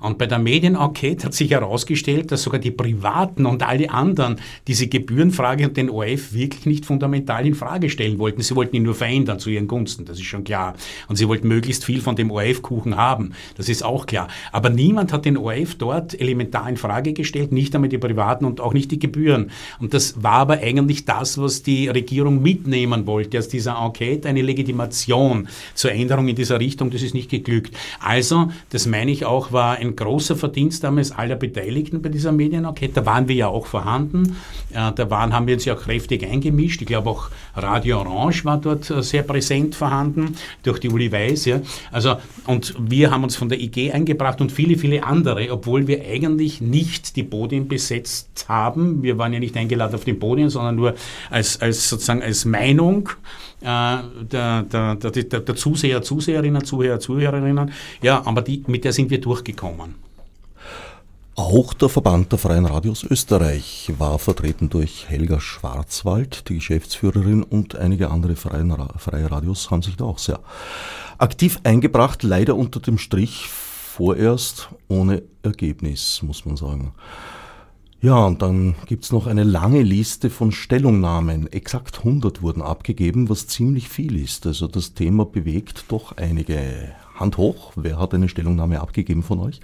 Und 0.00 0.18
bei 0.18 0.26
der 0.26 0.38
Medienenquete 0.38 1.24
hat 1.24 1.34
sich 1.34 1.50
herausgestellt, 1.50 2.30
dass 2.30 2.42
sogar 2.42 2.60
die 2.60 2.70
Privaten 2.70 3.46
und 3.46 3.62
alle 3.62 3.90
anderen 3.90 4.36
diese 4.66 4.86
Gebührenfrage 4.86 5.66
und 5.66 5.78
den 5.78 5.88
ORF 5.88 6.34
wirklich 6.34 6.66
nicht 6.66 6.84
fundamental 6.84 7.46
in 7.46 7.54
Frage 7.54 7.88
stellen 7.88 8.18
wollten. 8.18 8.42
Sie 8.42 8.54
wollten 8.54 8.76
ihn 8.76 8.82
nur 8.82 8.94
verändern 8.94 9.38
zu 9.38 9.48
ihren 9.48 9.66
Gunsten, 9.66 10.04
das 10.04 10.18
ist 10.18 10.26
schon 10.26 10.44
klar. 10.44 10.74
Und 11.08 11.16
sie 11.16 11.26
wollten 11.26 11.48
möglichst 11.48 11.86
viel 11.86 12.02
von 12.02 12.16
dem 12.16 12.30
ORF-Kuchen 12.30 12.96
haben, 12.96 13.32
das 13.56 13.70
ist 13.70 13.82
auch 13.82 14.04
klar. 14.04 14.28
Aber 14.52 14.68
niemand 14.68 15.12
hat 15.12 15.24
den 15.24 15.38
ORF 15.38 15.76
dort 15.76 16.20
elementar 16.20 16.68
in 16.68 16.76
Frage 16.76 17.14
gestellt, 17.14 17.52
nicht 17.52 17.74
einmal 17.74 17.88
die 17.88 17.96
Privaten 17.96 18.44
und 18.44 18.60
auch 18.60 18.74
nicht 18.74 18.90
die 18.90 18.98
Gebühren. 18.98 19.50
Und 19.80 19.94
das 19.94 20.22
war 20.22 20.32
aber 20.32 20.58
eigentlich 20.58 21.06
das, 21.06 21.38
was 21.38 21.62
die 21.62 21.88
Regierung 21.88 22.42
mitnehmen 22.42 23.06
wollte 23.06 23.38
aus 23.38 23.48
dieser 23.48 23.78
Enquete, 23.82 24.28
eine 24.28 24.42
Legitimation 24.42 25.48
zur 25.74 25.92
Änderung 25.92 26.28
in 26.28 26.36
dieser 26.36 26.60
Richtung. 26.60 26.73
Das 26.76 27.02
ist 27.02 27.14
nicht 27.14 27.30
geglückt. 27.30 27.76
Also, 28.00 28.50
das 28.70 28.86
meine 28.86 29.10
ich 29.10 29.24
auch, 29.24 29.52
war 29.52 29.76
ein 29.76 29.96
großer 29.96 30.36
Verdienst 30.36 30.84
damals 30.84 31.12
aller 31.12 31.36
Beteiligten 31.36 32.02
bei 32.02 32.08
dieser 32.08 32.32
Medienenquete. 32.32 32.94
Da 32.94 33.06
waren 33.06 33.28
wir 33.28 33.34
ja 33.34 33.48
auch 33.48 33.66
vorhanden. 33.66 34.36
Äh, 34.72 34.92
da 34.94 35.10
waren, 35.10 35.32
haben 35.32 35.46
wir 35.46 35.54
uns 35.54 35.64
ja 35.64 35.74
auch 35.74 35.82
kräftig 35.82 36.24
eingemischt. 36.24 36.80
Ich 36.80 36.86
glaube 36.86 37.10
auch 37.10 37.30
Radio 37.56 38.00
Orange 38.00 38.44
war 38.44 38.58
dort 38.58 38.90
äh, 38.90 39.02
sehr 39.02 39.22
präsent 39.22 39.74
vorhanden, 39.74 40.36
durch 40.62 40.78
die 40.78 40.88
Uli 40.88 41.10
Weiß. 41.10 41.44
Ja. 41.46 41.60
Also, 41.92 42.16
und 42.46 42.74
wir 42.78 43.10
haben 43.10 43.24
uns 43.24 43.36
von 43.36 43.48
der 43.48 43.60
IG 43.60 43.92
eingebracht 43.92 44.40
und 44.40 44.52
viele, 44.52 44.76
viele 44.76 45.04
andere, 45.04 45.50
obwohl 45.50 45.86
wir 45.86 46.04
eigentlich 46.04 46.60
nicht 46.60 47.16
die 47.16 47.22
Podien 47.22 47.68
besetzt 47.68 48.46
haben. 48.48 49.02
Wir 49.02 49.18
waren 49.18 49.32
ja 49.32 49.38
nicht 49.38 49.56
eingeladen 49.56 49.94
auf 49.94 50.04
den 50.04 50.18
Podien, 50.18 50.50
sondern 50.50 50.76
nur 50.76 50.94
als, 51.30 51.60
als 51.60 51.88
sozusagen 51.88 52.22
als 52.22 52.44
Meinung 52.44 53.10
äh, 53.60 53.96
der, 54.30 54.62
der, 54.62 54.94
der, 54.96 55.40
der, 55.40 55.56
Zuseher, 55.56 56.02
Zuseherinnen, 56.02 56.63
Zuhörer, 56.64 57.00
Zuhörerinnen. 57.00 57.72
Ja, 58.02 58.22
aber 58.26 58.42
die, 58.42 58.62
mit 58.66 58.84
der 58.84 58.92
sind 58.92 59.10
wir 59.10 59.20
durchgekommen. 59.20 59.94
Auch 61.36 61.74
der 61.74 61.88
Verband 61.88 62.30
der 62.30 62.38
Freien 62.38 62.64
Radios 62.64 63.02
Österreich 63.02 63.92
war 63.98 64.20
vertreten 64.20 64.70
durch 64.70 65.08
Helga 65.08 65.40
Schwarzwald, 65.40 66.48
die 66.48 66.54
Geschäftsführerin, 66.54 67.42
und 67.42 67.74
einige 67.74 68.10
andere 68.10 68.36
freie 68.36 69.30
Radios 69.30 69.68
haben 69.68 69.82
sich 69.82 69.96
da 69.96 70.04
auch 70.04 70.18
sehr 70.18 70.38
aktiv 71.18 71.58
eingebracht, 71.64 72.22
leider 72.22 72.54
unter 72.54 72.78
dem 72.78 72.98
Strich 72.98 73.48
vorerst 73.48 74.68
ohne 74.86 75.22
Ergebnis, 75.42 76.22
muss 76.22 76.46
man 76.46 76.56
sagen. 76.56 76.94
Ja, 78.04 78.26
und 78.26 78.42
dann 78.42 78.74
gibt 78.84 79.04
es 79.04 79.12
noch 79.12 79.26
eine 79.26 79.44
lange 79.44 79.80
Liste 79.80 80.28
von 80.28 80.52
Stellungnahmen. 80.52 81.50
Exakt 81.50 82.00
100 82.00 82.42
wurden 82.42 82.60
abgegeben, 82.60 83.30
was 83.30 83.46
ziemlich 83.46 83.88
viel 83.88 84.22
ist. 84.22 84.46
Also 84.46 84.66
das 84.68 84.92
Thema 84.92 85.24
bewegt 85.24 85.86
doch 85.88 86.14
einige. 86.18 86.92
Hand 87.14 87.38
hoch, 87.38 87.72
wer 87.76 87.98
hat 87.98 88.12
eine 88.12 88.28
Stellungnahme 88.28 88.82
abgegeben 88.82 89.22
von 89.22 89.40
euch? 89.40 89.60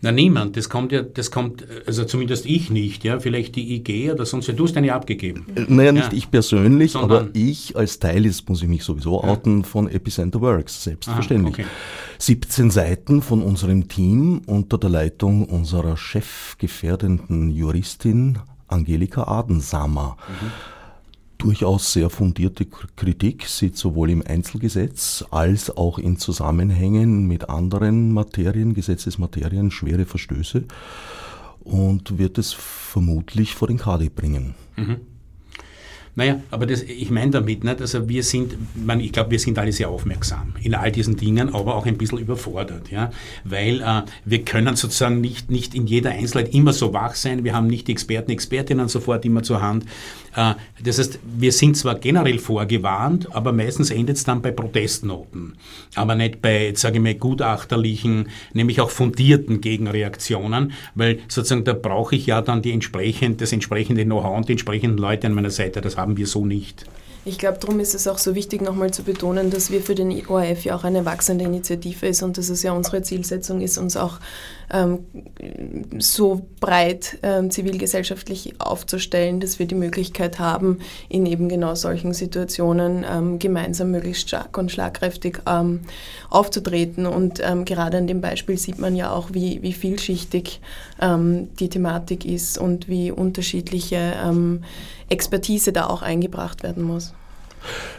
Na, 0.00 0.12
niemand. 0.12 0.56
Das 0.56 0.68
kommt 0.68 0.92
ja, 0.92 1.02
das 1.02 1.30
kommt, 1.30 1.66
also 1.86 2.04
zumindest 2.04 2.46
ich 2.46 2.70
nicht, 2.70 3.02
ja. 3.02 3.18
Vielleicht 3.18 3.56
die 3.56 3.74
IG 3.74 4.12
oder 4.12 4.24
sonst, 4.26 4.48
du 4.48 4.64
hast 4.64 4.76
eine 4.76 4.94
abgegeben. 4.94 5.46
Äh, 5.56 5.64
naja, 5.66 5.92
nicht 5.92 6.12
ja. 6.12 6.18
ich 6.18 6.30
persönlich, 6.30 6.92
Sondern 6.92 7.26
aber 7.26 7.30
ich 7.34 7.76
als 7.76 7.98
Teil 7.98 8.24
ist, 8.24 8.48
muss 8.48 8.62
ich 8.62 8.68
mich 8.68 8.84
sowieso 8.84 9.20
ja. 9.22 9.28
outen, 9.28 9.64
von 9.64 9.88
Epicenter 9.88 10.40
Works, 10.40 10.84
selbstverständlich. 10.84 11.54
Aha, 11.54 11.62
okay. 11.62 12.18
17 12.18 12.70
Seiten 12.70 13.22
von 13.22 13.42
unserem 13.42 13.88
Team 13.88 14.42
unter 14.46 14.78
der 14.78 14.90
Leitung 14.90 15.46
unserer 15.46 15.96
chefgefährdenden 15.96 17.50
Juristin 17.50 18.38
Angelika 18.68 19.24
Adensamer. 19.24 20.16
Mhm 20.28 20.77
durchaus 21.48 21.94
sehr 21.94 22.10
fundierte 22.10 22.66
Kritik, 22.66 23.46
sieht 23.46 23.74
sowohl 23.74 24.10
im 24.10 24.22
Einzelgesetz 24.22 25.24
als 25.30 25.74
auch 25.74 25.98
in 25.98 26.18
Zusammenhängen 26.18 27.26
mit 27.26 27.48
anderen 27.48 28.12
Materien, 28.12 28.74
Gesetzesmaterien, 28.74 29.70
schwere 29.70 30.04
Verstöße 30.04 30.64
und 31.60 32.18
wird 32.18 32.36
es 32.36 32.52
vermutlich 32.52 33.54
vor 33.54 33.66
den 33.66 33.78
KD 33.78 34.10
bringen. 34.10 34.56
Mhm. 34.76 34.96
Naja, 36.18 36.40
aber 36.50 36.66
das, 36.66 36.82
ich 36.82 37.10
meine 37.10 37.30
damit, 37.30 37.62
nicht, 37.62 37.80
also 37.80 38.08
wir 38.08 38.24
sind, 38.24 38.56
man, 38.74 38.98
ich 38.98 39.12
glaube, 39.12 39.30
wir 39.30 39.38
sind 39.38 39.56
alle 39.56 39.70
sehr 39.70 39.88
aufmerksam 39.88 40.52
in 40.60 40.74
all 40.74 40.90
diesen 40.90 41.16
Dingen, 41.16 41.54
aber 41.54 41.76
auch 41.76 41.86
ein 41.86 41.96
bisschen 41.96 42.18
überfordert, 42.18 42.90
ja, 42.90 43.12
weil 43.44 43.80
äh, 43.82 44.02
wir 44.24 44.44
können 44.44 44.74
sozusagen 44.74 45.20
nicht, 45.20 45.48
nicht 45.52 45.76
in 45.76 45.86
jeder 45.86 46.10
Einzelheit 46.10 46.52
immer 46.52 46.72
so 46.72 46.92
wach 46.92 47.14
sein, 47.14 47.44
wir 47.44 47.54
haben 47.54 47.68
nicht 47.68 47.86
die 47.86 47.92
Experten, 47.92 48.32
Expertinnen 48.32 48.88
sofort 48.88 49.24
immer 49.24 49.44
zur 49.44 49.62
Hand. 49.62 49.84
Äh, 50.38 50.54
das 50.82 50.98
heißt, 50.98 51.18
wir 51.24 51.50
sind 51.50 51.76
zwar 51.76 51.96
generell 51.96 52.38
vorgewarnt, 52.38 53.34
aber 53.34 53.52
meistens 53.52 53.90
endet 53.90 54.16
es 54.16 54.24
dann 54.24 54.40
bei 54.40 54.52
Protestnoten, 54.52 55.56
aber 55.96 56.14
nicht 56.14 56.40
bei, 56.40 56.72
sage 56.76 56.98
ich 56.98 57.02
mal, 57.02 57.14
gutachterlichen, 57.14 58.28
nämlich 58.52 58.80
auch 58.80 58.90
fundierten 58.90 59.60
Gegenreaktionen, 59.60 60.72
weil 60.94 61.18
sozusagen 61.26 61.64
da 61.64 61.72
brauche 61.72 62.14
ich 62.14 62.26
ja 62.26 62.40
dann 62.40 62.62
die 62.62 62.72
entsprechend, 62.72 63.40
das 63.40 63.52
entsprechende 63.52 64.04
Know-how 64.04 64.36
und 64.36 64.48
die 64.48 64.52
entsprechenden 64.52 64.98
Leute 64.98 65.26
an 65.26 65.34
meiner 65.34 65.50
Seite, 65.50 65.80
das 65.80 65.96
haben 65.96 66.16
wir 66.16 66.28
so 66.28 66.46
nicht. 66.46 66.84
Ich 67.24 67.36
glaube, 67.36 67.58
darum 67.58 67.80
ist 67.80 67.94
es 67.94 68.06
auch 68.06 68.16
so 68.16 68.34
wichtig, 68.34 68.62
nochmal 68.62 68.92
zu 68.92 69.02
betonen, 69.02 69.50
dass 69.50 69.70
wir 69.70 69.82
für 69.82 69.94
den 69.94 70.26
ORF 70.28 70.64
ja 70.64 70.76
auch 70.76 70.84
eine 70.84 71.04
wachsende 71.04 71.44
Initiative 71.44 72.06
ist 72.06 72.22
und 72.22 72.38
dass 72.38 72.48
es 72.48 72.62
ja 72.62 72.72
unsere 72.72 73.02
Zielsetzung 73.02 73.60
ist, 73.60 73.76
uns 73.76 73.96
auch 73.96 74.18
ähm, 74.70 75.06
so 75.98 76.46
breit 76.60 77.18
ähm, 77.22 77.50
zivilgesellschaftlich 77.50 78.54
aufzustellen, 78.58 79.40
dass 79.40 79.58
wir 79.58 79.66
die 79.66 79.74
Möglichkeit 79.74 80.38
haben, 80.38 80.80
in 81.08 81.26
eben 81.26 81.48
genau 81.48 81.74
solchen 81.74 82.12
Situationen 82.14 83.04
ähm, 83.10 83.38
gemeinsam 83.38 83.90
möglichst 83.90 84.28
stark 84.28 84.58
und 84.58 84.70
schlagkräftig 84.70 85.40
ähm, 85.46 85.80
aufzutreten. 86.30 87.06
Und 87.06 87.40
ähm, 87.42 87.64
gerade 87.64 87.98
an 87.98 88.06
dem 88.06 88.20
Beispiel 88.20 88.58
sieht 88.58 88.78
man 88.78 88.96
ja 88.96 89.12
auch, 89.12 89.30
wie, 89.32 89.62
wie 89.62 89.72
vielschichtig 89.72 90.60
ähm, 91.00 91.48
die 91.58 91.68
Thematik 91.68 92.24
ist 92.24 92.58
und 92.58 92.88
wie 92.88 93.10
unterschiedliche 93.10 93.98
Expertise 95.08 95.72
da 95.72 95.86
auch 95.86 96.02
eingebracht 96.02 96.62
werden 96.62 96.82
muss. 96.82 97.12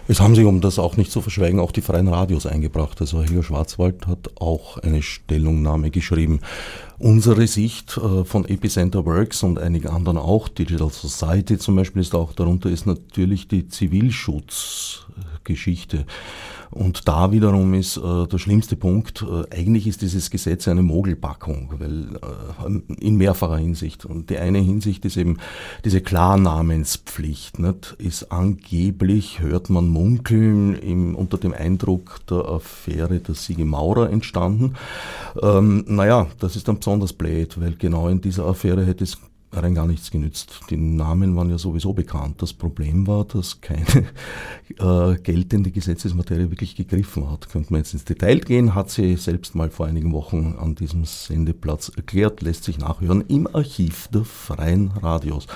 Es 0.08 0.20
haben 0.20 0.36
sich, 0.36 0.46
um 0.46 0.62
das 0.62 0.78
auch 0.80 0.98
nicht 0.98 1.12
zu 1.12 1.22
verschweigen, 1.22 1.60
auch 1.60 1.72
die 1.72 1.82
freien 1.82 2.08
Radios 2.08 2.46
eingebracht. 2.46 3.02
Also 3.02 3.22
Helga 3.22 3.44
Schwarzwald 3.44 4.08
hat 4.08 4.30
auch 4.40 4.78
eine 4.78 5.02
Stellungnahme 5.02 5.92
geschrieben. 5.92 6.40
Unsere 6.98 7.48
Sicht 7.48 7.98
äh, 7.98 8.24
von 8.26 8.46
Epicenter 8.46 9.06
Works 9.06 9.44
und 9.44 9.60
einigen 9.60 9.90
anderen 9.90 10.18
auch, 10.18 10.48
Digital 10.50 10.90
Society 10.90 11.58
zum 11.58 11.76
Beispiel 11.76 12.02
ist 12.02 12.16
auch 12.16 12.34
darunter, 12.34 12.70
ist 12.70 12.86
natürlich 12.86 13.48
die 13.48 13.68
Zivilschutzgeschichte. 13.68 16.06
Und 16.72 17.08
da 17.08 17.32
wiederum 17.32 17.74
ist 17.74 17.98
äh, 17.98 18.28
der 18.28 18.38
schlimmste 18.38 18.76
Punkt, 18.76 19.24
äh, 19.24 19.56
eigentlich 19.56 19.88
ist 19.88 20.02
dieses 20.02 20.30
Gesetz 20.30 20.68
eine 20.68 20.84
Mogelpackung, 20.84 21.74
weil 21.80 22.16
äh, 22.16 23.04
in 23.04 23.16
mehrfacher 23.16 23.58
Hinsicht. 23.58 24.06
Und 24.06 24.30
die 24.30 24.38
eine 24.38 24.60
Hinsicht 24.60 25.04
ist 25.06 25.18
eben 25.18 25.38
diese 25.84 26.02
Klarnamenspflicht, 26.02 27.60
nicht? 27.60 27.96
ist 27.98 28.32
angeblich, 28.32 29.40
hört 29.40 29.70
man 29.70 29.88
munkeln, 29.88 30.76
im, 30.76 31.16
unter 31.16 31.38
dem 31.38 31.54
Eindruck 31.54 32.20
der 32.30 32.46
Affäre 32.46 33.20
der 33.20 33.36
Sigi 33.36 33.66
Maurer 33.66 34.10
entstanden. 34.10 34.76
Ähm, 35.42 35.86
naja, 35.88 36.28
das 36.40 36.56
ist 36.56 36.68
dann 36.68 36.78
besonders 36.78 37.14
blöd, 37.14 37.60
weil 37.60 37.76
genau 37.76 38.08
in 38.10 38.22
dieser 38.22 38.46
Affäre 38.46 38.86
hätte 38.86 39.04
es 39.04 39.18
rein 39.52 39.76
gar 39.76 39.88
nichts 39.88 40.12
genützt. 40.12 40.62
Die 40.70 40.78
Namen 40.78 41.36
waren 41.36 41.50
ja 41.50 41.58
sowieso 41.58 41.94
bekannt. 41.94 42.42
Das 42.42 42.54
Problem 42.54 43.08
war, 43.08 43.26
dass 43.26 43.62
keine 43.62 43.86
äh, 44.80 45.16
geltende 45.22 45.72
Gesetzesmaterie 45.72 46.50
wirklich 46.50 46.76
gegriffen 46.76 47.30
hat. 47.30 47.50
Könnte 47.50 47.74
man 47.74 47.82
jetzt 47.82 47.94
ins 47.94 48.06
Detail 48.06 48.40
gehen, 48.40 48.76
hat 48.76 48.90
sie 48.90 49.16
selbst 49.16 49.56
mal 49.56 49.70
vor 49.70 49.88
einigen 49.88 50.14
Wochen 50.14 50.56
an 50.60 50.76
diesem 50.76 51.06
Sendeplatz 51.06 51.92
erklärt, 51.96 52.42
lässt 52.42 52.64
sich 52.64 52.78
nachhören 52.78 53.22
im 53.28 53.48
Archiv 53.54 54.08
der 54.10 54.26
freien 54.26 54.92
Radios. 54.92 55.48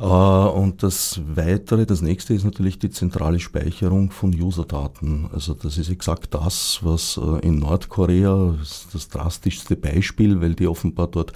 Äh, 0.00 0.04
und 0.04 0.82
das 0.82 1.20
weitere, 1.26 1.86
das 1.86 2.02
nächste 2.02 2.34
ist 2.34 2.44
natürlich 2.44 2.78
die 2.78 2.90
zentrale 2.90 3.40
Speicherung 3.40 4.10
von 4.10 4.34
Userdaten. 4.34 5.28
Also 5.32 5.54
das 5.54 5.78
ist 5.78 5.88
exakt 5.88 6.34
das, 6.34 6.80
was 6.82 7.18
äh, 7.18 7.46
in 7.46 7.58
Nordkorea, 7.58 8.54
das, 8.58 8.88
das 8.92 9.08
drastischste 9.08 9.76
Beispiel, 9.76 10.40
weil 10.40 10.54
die 10.54 10.66
offenbar 10.66 11.08
dort 11.08 11.32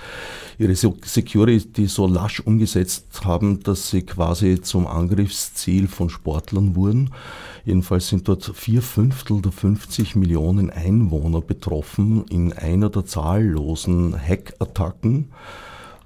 ihre 0.59 0.75
Security 0.75 1.87
so 1.87 2.07
lasch 2.07 2.41
umgesetzt 2.41 3.25
haben, 3.25 3.63
dass 3.63 3.91
sie 3.91 4.03
quasi 4.03 4.61
zum 4.61 4.87
Angriffsziel 4.87 5.89
von 5.89 6.11
Sportlern 6.11 6.77
wurden. 6.77 7.11
Jedenfalls 7.65 8.09
sind 8.09 8.27
dort 8.29 8.45
vier 8.55 8.83
Fünftel 8.83 9.43
der 9.43 9.53
50 9.53 10.17
Millionen 10.17 10.71
Einwohner 10.71 11.41
betroffen 11.41 12.25
in 12.29 12.53
einer 12.53 12.89
der 12.91 13.05
zahllosen 13.05 14.17
Hackattacken 14.19 15.29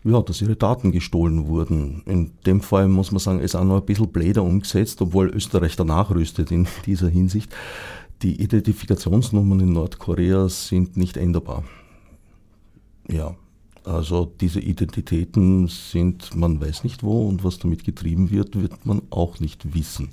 ja, 0.04 0.20
dass 0.20 0.42
ihre 0.42 0.56
Daten 0.56 0.92
gestohlen 0.92 1.48
wurden. 1.48 2.02
In 2.06 2.32
dem 2.46 2.60
Fall 2.60 2.88
muss 2.88 3.10
man 3.10 3.20
sagen, 3.20 3.40
ist 3.40 3.54
auch 3.54 3.64
noch 3.64 3.80
ein 3.80 3.86
bisschen 3.86 4.12
bläder 4.12 4.42
umgesetzt, 4.42 5.00
obwohl 5.00 5.28
Österreich 5.28 5.76
danach 5.76 6.10
rüstet 6.10 6.50
in 6.50 6.66
dieser 6.86 7.08
Hinsicht. 7.08 7.54
Die 8.22 8.40
Identifikationsnummern 8.40 9.60
in 9.60 9.72
Nordkorea 9.72 10.48
sind 10.48 10.96
nicht 10.96 11.16
änderbar. 11.16 11.64
Ja, 13.08 13.34
also 13.84 14.32
diese 14.40 14.60
Identitäten 14.60 15.68
sind, 15.68 16.34
man 16.34 16.60
weiß 16.60 16.84
nicht 16.84 17.02
wo 17.02 17.28
und 17.28 17.44
was 17.44 17.58
damit 17.58 17.84
getrieben 17.84 18.30
wird, 18.30 18.60
wird 18.60 18.86
man 18.86 19.02
auch 19.10 19.40
nicht 19.40 19.74
wissen. 19.74 20.10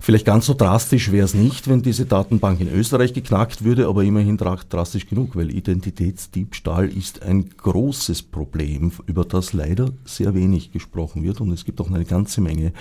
Vielleicht 0.00 0.24
ganz 0.24 0.46
so 0.46 0.54
drastisch 0.54 1.10
wäre 1.10 1.24
es 1.24 1.34
nicht, 1.34 1.68
wenn 1.68 1.82
diese 1.82 2.06
Datenbank 2.06 2.60
in 2.60 2.72
Österreich 2.72 3.12
geknackt 3.12 3.64
würde, 3.64 3.88
aber 3.88 4.04
immerhin 4.04 4.36
drastisch 4.36 5.06
genug, 5.06 5.34
weil 5.34 5.50
Identitätsdiebstahl 5.50 6.88
ist 6.88 7.22
ein 7.22 7.50
großes 7.56 8.22
Problem, 8.22 8.92
über 9.06 9.24
das 9.24 9.52
leider 9.52 9.90
sehr 10.04 10.34
wenig 10.34 10.72
gesprochen 10.72 11.22
wird 11.22 11.40
und 11.40 11.50
es 11.52 11.64
gibt 11.64 11.80
auch 11.80 11.90
eine 11.90 12.04
ganze 12.04 12.40
Menge 12.40 12.72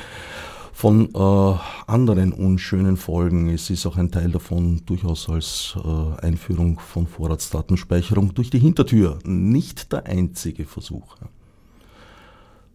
von 0.82 1.14
äh, 1.14 1.60
anderen 1.86 2.34
unschönen 2.34 2.98
Folgen. 2.98 3.50
Es 3.50 3.70
ist 3.70 3.86
auch 3.86 3.98
ein 3.98 4.10
Teil 4.10 4.32
davon 4.32 4.82
durchaus 4.88 5.30
als 5.30 5.76
äh, 5.78 6.26
Einführung 6.26 6.80
von 6.80 7.06
Vorratsdatenspeicherung 7.06 8.34
durch 8.34 8.50
die 8.50 8.58
Hintertür. 8.58 9.20
Nicht 9.24 9.94
der 9.94 10.08
einzige 10.08 10.66
Versuch. 10.66 11.18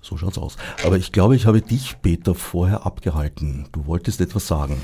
So 0.01 0.17
schaut's 0.17 0.39
aus. 0.39 0.57
Aber 0.85 0.99
ich 0.99 1.11
glaube, 1.11 1.35
ich 1.35 1.47
habe 1.47 1.61
dich, 1.61 2.01
Peter, 2.01 2.37
vorher 2.37 2.87
abgehalten. 2.87 3.67
Du 3.73 3.87
wolltest 3.87 4.21
etwas 4.21 4.47
sagen. 4.47 4.81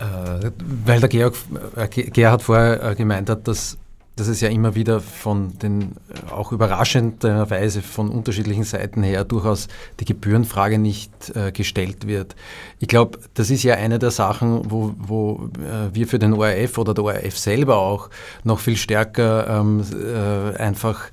Äh, 0.00 0.50
weil 0.84 0.98
der 0.98 1.08
Georg, 1.08 1.36
äh, 1.76 1.86
Gerhard 1.86 2.42
vorher 2.42 2.82
äh, 2.82 2.94
gemeint 2.96 3.30
hat, 3.30 3.46
dass 3.46 3.78
dass 4.20 4.28
es 4.28 4.42
ja 4.42 4.50
immer 4.50 4.74
wieder 4.74 5.00
von 5.00 5.58
den, 5.58 5.96
auch 6.30 6.52
überraschenderweise 6.52 7.80
von 7.80 8.10
unterschiedlichen 8.10 8.64
Seiten 8.64 9.02
her 9.02 9.24
durchaus 9.24 9.68
die 9.98 10.04
Gebührenfrage 10.04 10.78
nicht 10.78 11.34
äh, 11.34 11.52
gestellt 11.52 12.06
wird. 12.06 12.36
Ich 12.80 12.88
glaube, 12.88 13.18
das 13.32 13.48
ist 13.48 13.62
ja 13.62 13.76
eine 13.76 13.98
der 13.98 14.10
Sachen, 14.10 14.70
wo, 14.70 14.94
wo 14.98 15.48
äh, 15.56 15.94
wir 15.94 16.06
für 16.06 16.18
den 16.18 16.34
ORF 16.34 16.76
oder 16.76 16.92
der 16.92 17.04
ORF 17.04 17.38
selber 17.38 17.78
auch 17.78 18.10
noch 18.44 18.58
viel 18.58 18.76
stärker 18.76 19.48
ähm, 19.48 19.82
äh, 19.90 20.54
einfach 20.58 21.04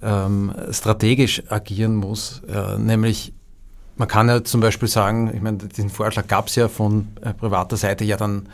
ähm, 0.00 0.54
strategisch 0.70 1.42
agieren 1.48 1.96
muss, 1.96 2.42
äh, 2.48 2.78
nämlich 2.78 3.32
man 3.96 4.06
kann 4.06 4.28
ja 4.28 4.44
zum 4.44 4.60
Beispiel 4.60 4.86
sagen, 4.86 5.32
ich 5.34 5.42
meine, 5.42 5.58
diesen 5.58 5.90
Vorschlag 5.90 6.28
gab 6.28 6.46
es 6.46 6.54
ja 6.54 6.68
von 6.68 7.08
äh, 7.20 7.34
privater 7.34 7.76
Seite, 7.76 8.04
ja 8.04 8.16
dann, 8.16 8.48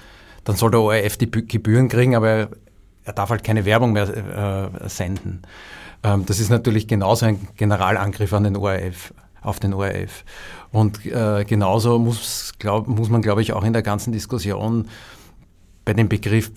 dann 0.45 0.57
soll 0.57 0.71
der 0.71 0.81
ORF 0.81 1.19
die 1.19 1.31
Gebühren 1.31 1.91
kriegen, 1.91 2.17
aber 2.17 2.49
er 3.05 3.13
darf 3.13 3.31
halt 3.31 3.45
keine 3.45 3.65
Werbung 3.65 3.93
mehr 3.93 4.73
äh, 4.83 4.89
senden. 4.89 5.43
Ähm, 6.03 6.27
das 6.27 6.41
ist 6.41 6.51
natürlich 6.51 6.87
genauso 6.89 7.27
ein 7.27 7.49
Generalangriff 7.57 8.33
an 8.33 8.45
den 8.45 8.57
ORF, 8.57 9.15
auf 9.43 9.61
den 9.61 9.75
ORF. 9.75 10.25
Und 10.73 11.05
äh, 11.07 11.45
genauso 11.45 11.99
muss, 11.99 12.53
glaub, 12.59 12.89
muss 12.89 13.09
man, 13.09 13.23
glaube 13.23 13.43
ich, 13.43 13.53
auch 13.53 13.65
in 13.65 13.73
der 13.73 13.83
ganzen 13.83 14.13
Diskussion 14.13 14.89
bei 15.85 15.93
dem 15.93 16.09
Begriff 16.09 16.51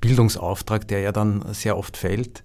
Bildungsauftrag, 0.00 0.86
der 0.88 1.00
ja 1.00 1.12
dann 1.12 1.44
sehr 1.52 1.76
oft 1.76 1.96
fällt, 1.96 2.42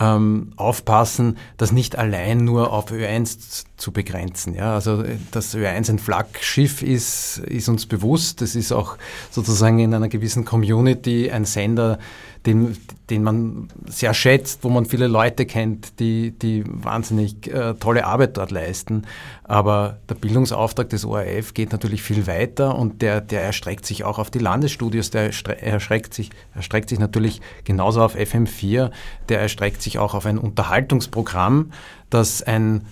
ähm, 0.00 0.52
aufpassen, 0.56 1.38
das 1.56 1.72
nicht 1.72 1.96
allein 1.96 2.38
nur 2.38 2.72
auf 2.72 2.90
Ö1 2.90 3.64
zu 3.76 3.92
begrenzen. 3.92 4.54
Ja? 4.54 4.74
Also 4.74 5.04
dass 5.30 5.54
Ö1 5.54 5.90
ein 5.90 5.98
Flaggschiff 5.98 6.82
ist, 6.82 7.38
ist 7.38 7.68
uns 7.68 7.86
bewusst. 7.86 8.40
Das 8.40 8.54
ist 8.54 8.72
auch 8.72 8.96
sozusagen 9.30 9.78
in 9.78 9.94
einer 9.94 10.08
gewissen 10.08 10.44
Community 10.44 11.30
ein 11.30 11.44
Sender, 11.44 11.98
den, 12.46 12.76
den 13.08 13.22
man 13.22 13.68
sehr 13.86 14.14
schätzt, 14.14 14.64
wo 14.64 14.68
man 14.68 14.84
viele 14.84 15.06
Leute 15.06 15.46
kennt, 15.46 16.00
die, 16.00 16.32
die 16.32 16.64
wahnsinnig 16.66 17.46
äh, 17.52 17.74
tolle 17.74 18.04
Arbeit 18.04 18.36
dort 18.36 18.50
leisten. 18.50 19.02
Aber 19.44 19.98
der 20.08 20.16
Bildungsauftrag 20.16 20.88
des 20.88 21.04
ORF 21.04 21.54
geht 21.54 21.72
natürlich 21.72 22.02
viel 22.02 22.26
weiter 22.26 22.76
und 22.76 23.00
der, 23.00 23.20
der 23.20 23.42
erstreckt 23.42 23.86
sich 23.86 24.04
auch 24.04 24.18
auf 24.18 24.30
die 24.30 24.40
Landesstudios, 24.40 25.10
der 25.10 25.30
erstreckt 25.62 26.14
sich, 26.14 26.30
erstreckt 26.54 26.88
sich 26.88 26.98
natürlich 26.98 27.40
genauso 27.64 28.02
auf 28.02 28.16
FM4, 28.16 28.90
der 29.28 29.40
erstreckt 29.40 29.82
sich 29.82 29.98
auch 29.98 30.14
auf 30.14 30.26
ein 30.26 30.38
Unterhaltungsprogramm, 30.38 31.72
das 32.10 32.42
ein 32.42 32.82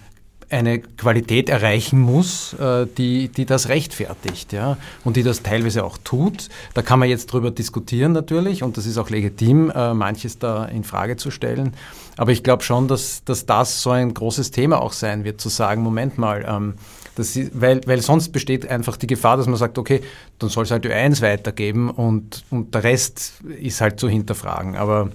eine 0.51 0.81
Qualität 0.81 1.49
erreichen 1.49 2.01
muss, 2.01 2.55
äh, 2.55 2.87
die, 2.99 3.29
die 3.29 3.47
das 3.47 3.69
rechtfertigt 3.69 4.53
ja, 4.53 4.77
und 5.05 5.17
die 5.17 5.23
das 5.23 5.43
teilweise 5.43 5.85
auch 5.85 5.97
tut. 6.03 6.49
Da 6.75 6.83
kann 6.83 6.99
man 6.99 7.09
jetzt 7.09 7.27
drüber 7.27 7.51
diskutieren 7.51 8.13
natürlich 8.13 8.63
und 8.63 8.77
das 8.77 8.87
ist 8.87 8.99
auch 8.99 9.11
legitim, 9.11 9.71
äh, 9.71 9.95
manches 9.95 10.39
da 10.39 10.65
in 10.67 10.85
Frage 10.85 11.17
zu 11.17 11.31
stellen. 11.31 11.75
Aber 12.17 12.33
ich 12.33 12.43
glaube 12.43 12.63
schon, 12.63 12.89
dass, 12.89 13.25
dass 13.25 13.47
das 13.47 13.83
so 13.83 13.91
ein 13.91 14.13
großes 14.13 14.51
Thema 14.51 14.83
auch 14.83 14.93
sein 14.93 15.25
wird, 15.25 15.41
zu 15.41 15.49
sagen, 15.49 15.83
Moment 15.83 16.19
mal, 16.19 16.45
ähm, 16.47 16.75
das 17.15 17.37
ist, 17.37 17.53
weil, 17.61 17.81
weil 17.87 18.01
sonst 18.01 18.31
besteht 18.31 18.69
einfach 18.69 18.97
die 18.97 19.07
Gefahr, 19.07 19.37
dass 19.37 19.47
man 19.47 19.57
sagt, 19.57 19.79
okay, 19.79 20.01
dann 20.39 20.49
soll 20.49 20.65
es 20.65 20.71
halt 20.71 20.87
Ö1 20.87 21.23
weitergeben 21.23 21.91
und, 21.91 22.45
und 22.51 22.75
der 22.75 22.85
Rest 22.85 23.41
ist 23.61 23.81
halt 23.81 24.01
zu 24.01 24.09
hinterfragen. 24.09 24.77
Aber 24.77 25.11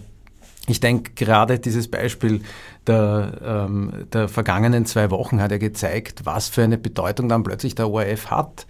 ich 0.68 0.80
denke, 0.80 1.12
gerade 1.14 1.60
dieses 1.60 1.90
Beispiel 1.90 2.42
der, 2.88 3.68
ähm, 3.70 4.08
der 4.14 4.28
vergangenen 4.28 4.86
zwei 4.86 5.12
Wochen 5.12 5.42
hat 5.42 5.52
ja 5.52 5.58
gezeigt, 5.58 6.26
was 6.26 6.50
für 6.50 6.64
eine 6.64 6.78
Bedeutung 6.78 7.30
dann 7.30 7.44
plötzlich 7.44 7.76
der 7.76 7.90
ORF 7.90 8.32
hat 8.32 8.66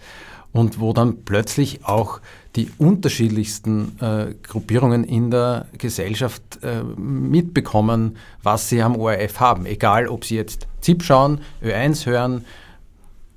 und 0.52 0.80
wo 0.80 0.92
dann 0.92 1.24
plötzlich 1.24 1.84
auch 1.84 2.20
die 2.54 2.70
unterschiedlichsten 2.78 3.98
äh, 4.00 4.34
Gruppierungen 4.42 5.04
in 5.04 5.30
der 5.30 5.66
Gesellschaft 5.76 6.42
äh, 6.62 6.82
mitbekommen, 6.82 8.16
was 8.42 8.68
sie 8.68 8.82
am 8.82 8.96
ORF 8.96 9.40
haben. 9.40 9.66
Egal, 9.66 10.08
ob 10.08 10.24
sie 10.24 10.36
jetzt 10.36 10.66
ZIP 10.80 11.02
schauen, 11.02 11.40
Ö1 11.62 12.06
hören, 12.06 12.44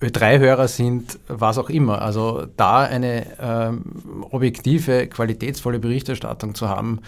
Ö3-Hörer 0.01 0.69
sind, 0.69 1.19
was 1.27 1.57
auch 1.57 1.69
immer. 1.69 2.01
Also 2.01 2.45
da 2.55 2.83
eine 2.83 3.25
ähm, 3.41 3.83
objektive, 4.29 5.07
qualitätsvolle 5.07 5.79
Berichterstattung 5.79 6.55
zu 6.55 6.69
haben, 6.69 6.99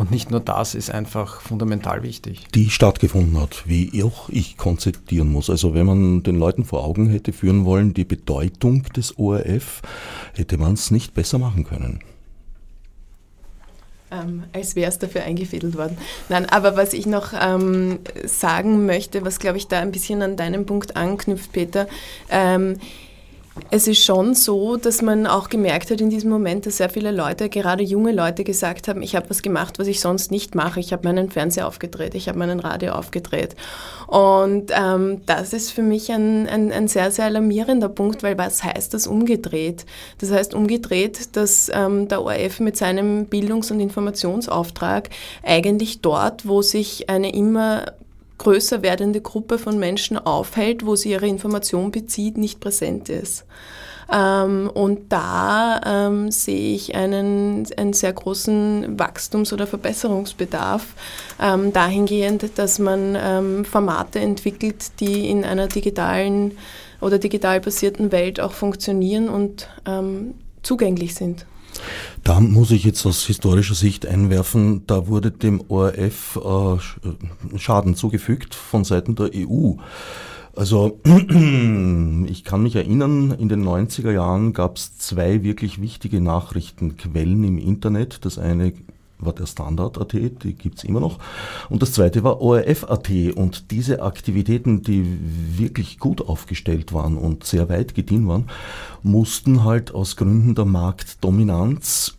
und 0.00 0.10
nicht 0.10 0.30
nur 0.30 0.40
das 0.40 0.74
ist 0.74 0.90
einfach 0.90 1.42
fundamental 1.42 2.02
wichtig. 2.02 2.46
Die 2.54 2.70
stattgefunden 2.70 3.38
hat, 3.38 3.64
wie 3.66 4.02
auch 4.02 4.30
ich 4.30 4.56
konzeptieren 4.56 5.30
muss. 5.30 5.50
Also 5.50 5.74
wenn 5.74 5.84
man 5.84 6.22
den 6.22 6.36
Leuten 6.36 6.64
vor 6.64 6.84
Augen 6.84 7.10
hätte 7.10 7.34
führen 7.34 7.66
wollen, 7.66 7.92
die 7.92 8.06
Bedeutung 8.06 8.84
des 8.96 9.18
ORF, 9.18 9.82
hätte 10.32 10.56
man 10.56 10.72
es 10.72 10.90
nicht 10.90 11.12
besser 11.12 11.38
machen 11.38 11.64
können. 11.64 12.00
Ähm, 14.10 14.44
als 14.54 14.74
wäre 14.74 14.88
es 14.88 14.98
dafür 14.98 15.22
eingefädelt 15.22 15.76
worden. 15.76 15.98
Nein, 16.30 16.48
aber 16.48 16.78
was 16.78 16.94
ich 16.94 17.04
noch 17.04 17.34
ähm, 17.38 17.98
sagen 18.24 18.86
möchte, 18.86 19.22
was 19.26 19.38
glaube 19.38 19.58
ich 19.58 19.68
da 19.68 19.80
ein 19.80 19.92
bisschen 19.92 20.22
an 20.22 20.38
deinem 20.38 20.64
Punkt 20.64 20.96
anknüpft, 20.96 21.52
Peter, 21.52 21.86
ähm, 22.30 22.78
es 23.70 23.86
ist 23.86 24.04
schon 24.04 24.34
so, 24.34 24.76
dass 24.76 25.02
man 25.02 25.26
auch 25.26 25.48
gemerkt 25.48 25.90
hat 25.90 26.00
in 26.00 26.10
diesem 26.10 26.30
Moment, 26.30 26.66
dass 26.66 26.78
sehr 26.78 26.90
viele 26.90 27.10
Leute, 27.10 27.48
gerade 27.48 27.82
junge 27.82 28.12
Leute, 28.12 28.44
gesagt 28.44 28.88
haben, 28.88 29.02
ich 29.02 29.16
habe 29.16 29.30
was 29.30 29.42
gemacht, 29.42 29.78
was 29.78 29.86
ich 29.86 30.00
sonst 30.00 30.30
nicht 30.30 30.54
mache. 30.54 30.80
Ich 30.80 30.92
habe 30.92 31.06
meinen 31.06 31.30
Fernseher 31.30 31.66
aufgedreht, 31.66 32.14
ich 32.14 32.28
habe 32.28 32.38
meinen 32.38 32.60
Radio 32.60 32.92
aufgedreht. 32.92 33.56
Und 34.06 34.72
ähm, 34.72 35.22
das 35.26 35.52
ist 35.52 35.70
für 35.70 35.82
mich 35.82 36.10
ein, 36.10 36.48
ein, 36.48 36.72
ein, 36.72 36.88
sehr, 36.88 37.10
sehr 37.10 37.26
alarmierender 37.26 37.88
Punkt, 37.88 38.22
weil 38.22 38.36
was 38.38 38.64
heißt 38.64 38.94
das 38.94 39.06
umgedreht? 39.06 39.86
Das 40.18 40.30
heißt 40.30 40.54
umgedreht, 40.54 41.36
dass 41.36 41.70
ähm, 41.72 42.08
der 42.08 42.22
ORF 42.22 42.60
mit 42.60 42.76
seinem 42.76 43.26
Bildungs- 43.26 43.70
und 43.70 43.80
Informationsauftrag 43.80 45.10
eigentlich 45.42 46.00
dort, 46.00 46.48
wo 46.48 46.62
sich 46.62 47.08
eine 47.08 47.32
immer 47.32 47.84
größer 48.40 48.80
werdende 48.80 49.20
Gruppe 49.20 49.58
von 49.58 49.78
Menschen 49.78 50.16
aufhält, 50.16 50.86
wo 50.86 50.96
sie 50.96 51.10
ihre 51.10 51.26
Information 51.26 51.90
bezieht, 51.90 52.38
nicht 52.38 52.58
präsent 52.58 53.10
ist. 53.10 53.44
Ähm, 54.10 54.70
und 54.72 55.12
da 55.12 55.80
ähm, 55.84 56.30
sehe 56.30 56.74
ich 56.74 56.94
einen, 56.94 57.66
einen 57.76 57.92
sehr 57.92 58.14
großen 58.14 58.98
Wachstums- 58.98 59.52
oder 59.52 59.66
Verbesserungsbedarf 59.66 60.86
ähm, 61.40 61.72
dahingehend, 61.74 62.58
dass 62.58 62.78
man 62.78 63.16
ähm, 63.20 63.64
Formate 63.66 64.20
entwickelt, 64.20 64.98
die 65.00 65.28
in 65.28 65.44
einer 65.44 65.68
digitalen 65.68 66.56
oder 67.02 67.18
digital 67.18 67.60
basierten 67.60 68.10
Welt 68.10 68.40
auch 68.40 68.52
funktionieren 68.52 69.28
und 69.28 69.68
ähm, 69.86 70.34
zugänglich 70.62 71.14
sind. 71.14 71.44
Da 72.24 72.40
muss 72.40 72.70
ich 72.70 72.84
jetzt 72.84 73.04
aus 73.06 73.24
historischer 73.24 73.74
Sicht 73.74 74.06
einwerfen, 74.06 74.86
da 74.86 75.08
wurde 75.08 75.30
dem 75.30 75.62
ORF 75.68 76.38
äh, 76.44 77.58
Schaden 77.58 77.94
zugefügt 77.94 78.54
von 78.54 78.84
Seiten 78.84 79.14
der 79.14 79.30
EU. 79.34 79.74
Also 80.54 81.00
ich 81.04 82.44
kann 82.44 82.62
mich 82.62 82.76
erinnern, 82.76 83.30
in 83.32 83.48
den 83.48 83.64
90er 83.64 84.10
Jahren 84.12 84.52
gab 84.52 84.76
es 84.76 84.98
zwei 84.98 85.42
wirklich 85.42 85.80
wichtige 85.80 86.20
Nachrichtenquellen 86.20 87.44
im 87.44 87.58
Internet. 87.58 88.24
Das 88.24 88.38
eine 88.38 88.72
war 89.20 89.32
der 89.32 89.46
Standard.at, 89.46 90.12
die 90.12 90.54
gibt's 90.54 90.84
immer 90.84 91.00
noch. 91.00 91.18
Und 91.68 91.82
das 91.82 91.92
zweite 91.92 92.24
war 92.24 92.40
ORF.at. 92.40 93.10
Und 93.34 93.70
diese 93.70 94.02
Aktivitäten, 94.02 94.82
die 94.82 95.18
wirklich 95.56 95.98
gut 95.98 96.20
aufgestellt 96.20 96.92
waren 96.92 97.16
und 97.16 97.44
sehr 97.44 97.68
weit 97.68 97.94
gedient 97.94 98.28
waren, 98.28 98.48
mussten 99.02 99.64
halt 99.64 99.94
aus 99.94 100.16
Gründen 100.16 100.54
der 100.54 100.64
Marktdominanz 100.64 102.16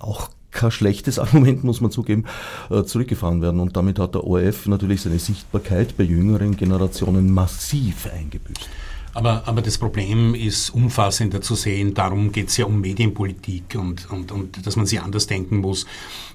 auch 0.00 0.30
kein 0.50 0.70
schlechtes 0.70 1.18
Argument, 1.18 1.64
muss 1.64 1.80
man 1.80 1.90
zugeben, 1.90 2.24
äh, 2.70 2.84
zurückgefahren 2.84 3.42
werden. 3.42 3.60
Und 3.60 3.76
damit 3.76 3.98
hat 3.98 4.14
der 4.14 4.24
ORF 4.24 4.66
natürlich 4.66 5.02
seine 5.02 5.18
Sichtbarkeit 5.18 5.96
bei 5.96 6.04
jüngeren 6.04 6.56
Generationen 6.56 7.32
massiv 7.32 8.08
eingebüßt. 8.12 8.68
Aber, 9.14 9.44
aber 9.46 9.62
das 9.62 9.78
Problem 9.78 10.34
ist 10.34 10.70
umfassender 10.70 11.40
zu 11.40 11.54
sehen. 11.54 11.94
Darum 11.94 12.32
geht 12.32 12.48
es 12.48 12.56
ja 12.56 12.66
um 12.66 12.80
Medienpolitik 12.80 13.76
und, 13.78 14.10
und, 14.10 14.32
und 14.32 14.66
dass 14.66 14.74
man 14.76 14.86
sie 14.86 14.98
anders 14.98 15.28
denken 15.28 15.58
muss. 15.58 15.86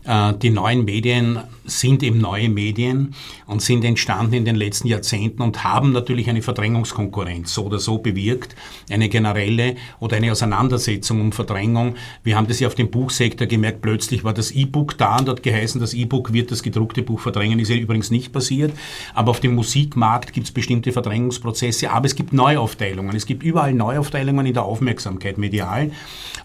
Äh, 0.06 0.34
die 0.36 0.50
neuen 0.50 0.86
Medien 0.86 1.40
sind 1.66 2.04
eben 2.04 2.20
neue 2.20 2.50
Medien 2.50 3.14
und 3.46 3.62
sind 3.62 3.84
entstanden 3.84 4.34
in 4.34 4.46
den 4.46 4.56
letzten 4.56 4.88
Jahrzehnten 4.88 5.42
und 5.42 5.64
haben 5.64 5.92
natürlich 5.92 6.30
eine 6.30 6.42
Verdrängungskonkurrenz 6.42 7.54
so 7.54 7.66
oder 7.66 7.80
so 7.80 7.98
bewirkt, 7.98 8.56
eine 8.90 9.10
generelle 9.10 9.76
oder 10.00 10.18
eine 10.18 10.32
Auseinandersetzung 10.32 11.22
um 11.22 11.32
Verdrängung. 11.32 11.96
Wir 12.24 12.38
haben 12.38 12.48
das 12.48 12.60
ja 12.60 12.68
auf 12.68 12.76
dem 12.76 12.90
Buchsektor 12.90 13.48
gemerkt, 13.48 13.82
plötzlich 13.82 14.24
war 14.24 14.34
das 14.34 14.52
E-Book 14.52 14.98
da 14.98 15.18
und 15.18 15.28
hat 15.28 15.44
geheißen, 15.44 15.82
das 15.82 15.94
E-Book 15.94 16.34
wird 16.34 16.52
das 16.52 16.64
gedruckte 16.64 17.04
Buch 17.04 17.20
verdrängen, 17.20 17.60
ist 17.60 17.70
ja 17.70 17.76
übrigens 17.76 18.10
nicht 18.10 18.32
passiert. 18.32 18.72
Aber 19.14 19.32
auf 19.32 19.40
dem 19.40 19.56
Musikmarkt 19.56 20.34
gibt 20.34 20.48
es 20.48 20.54
bestimmte 20.54 20.92
Verdrängungsprozesse, 20.92 21.92
aber 21.92 22.06
es 22.06 22.16
gibt 22.16 22.34
Neuaufteilungen. 22.70 23.16
Es 23.16 23.26
gibt 23.26 23.44
überall 23.44 23.74
Neuaufteilungen 23.74 24.46
in 24.46 24.54
der 24.54 24.64
Aufmerksamkeit 24.64 25.38
medial. 25.38 25.92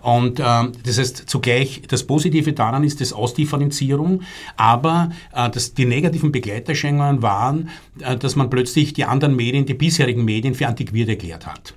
Und 0.03 0.41
ähm, 0.41 0.73
das 0.85 0.99
heißt, 0.99 1.29
zugleich 1.29 1.83
das 1.89 2.05
Positive 2.05 2.53
daran 2.53 2.85
ist 2.85 3.01
das 3.01 3.13
Ausdifferenzierung, 3.13 4.23
aber 4.57 5.11
äh, 5.35 5.51
das, 5.51 5.75
die 5.75 5.85
negativen 5.87 6.33
Begleiterscheinungen 6.33 7.23
waren, 7.23 7.69
äh, 8.01 8.17
dass 8.17 8.37
man 8.37 8.51
plötzlich 8.51 8.93
die 8.95 9.05
anderen 9.05 9.37
Medien, 9.37 9.67
die 9.67 9.75
bisherigen 9.75 10.25
Medien 10.25 10.55
für 10.55 10.67
antiquiert 10.67 11.09
erklärt 11.09 11.47
hat. 11.47 11.75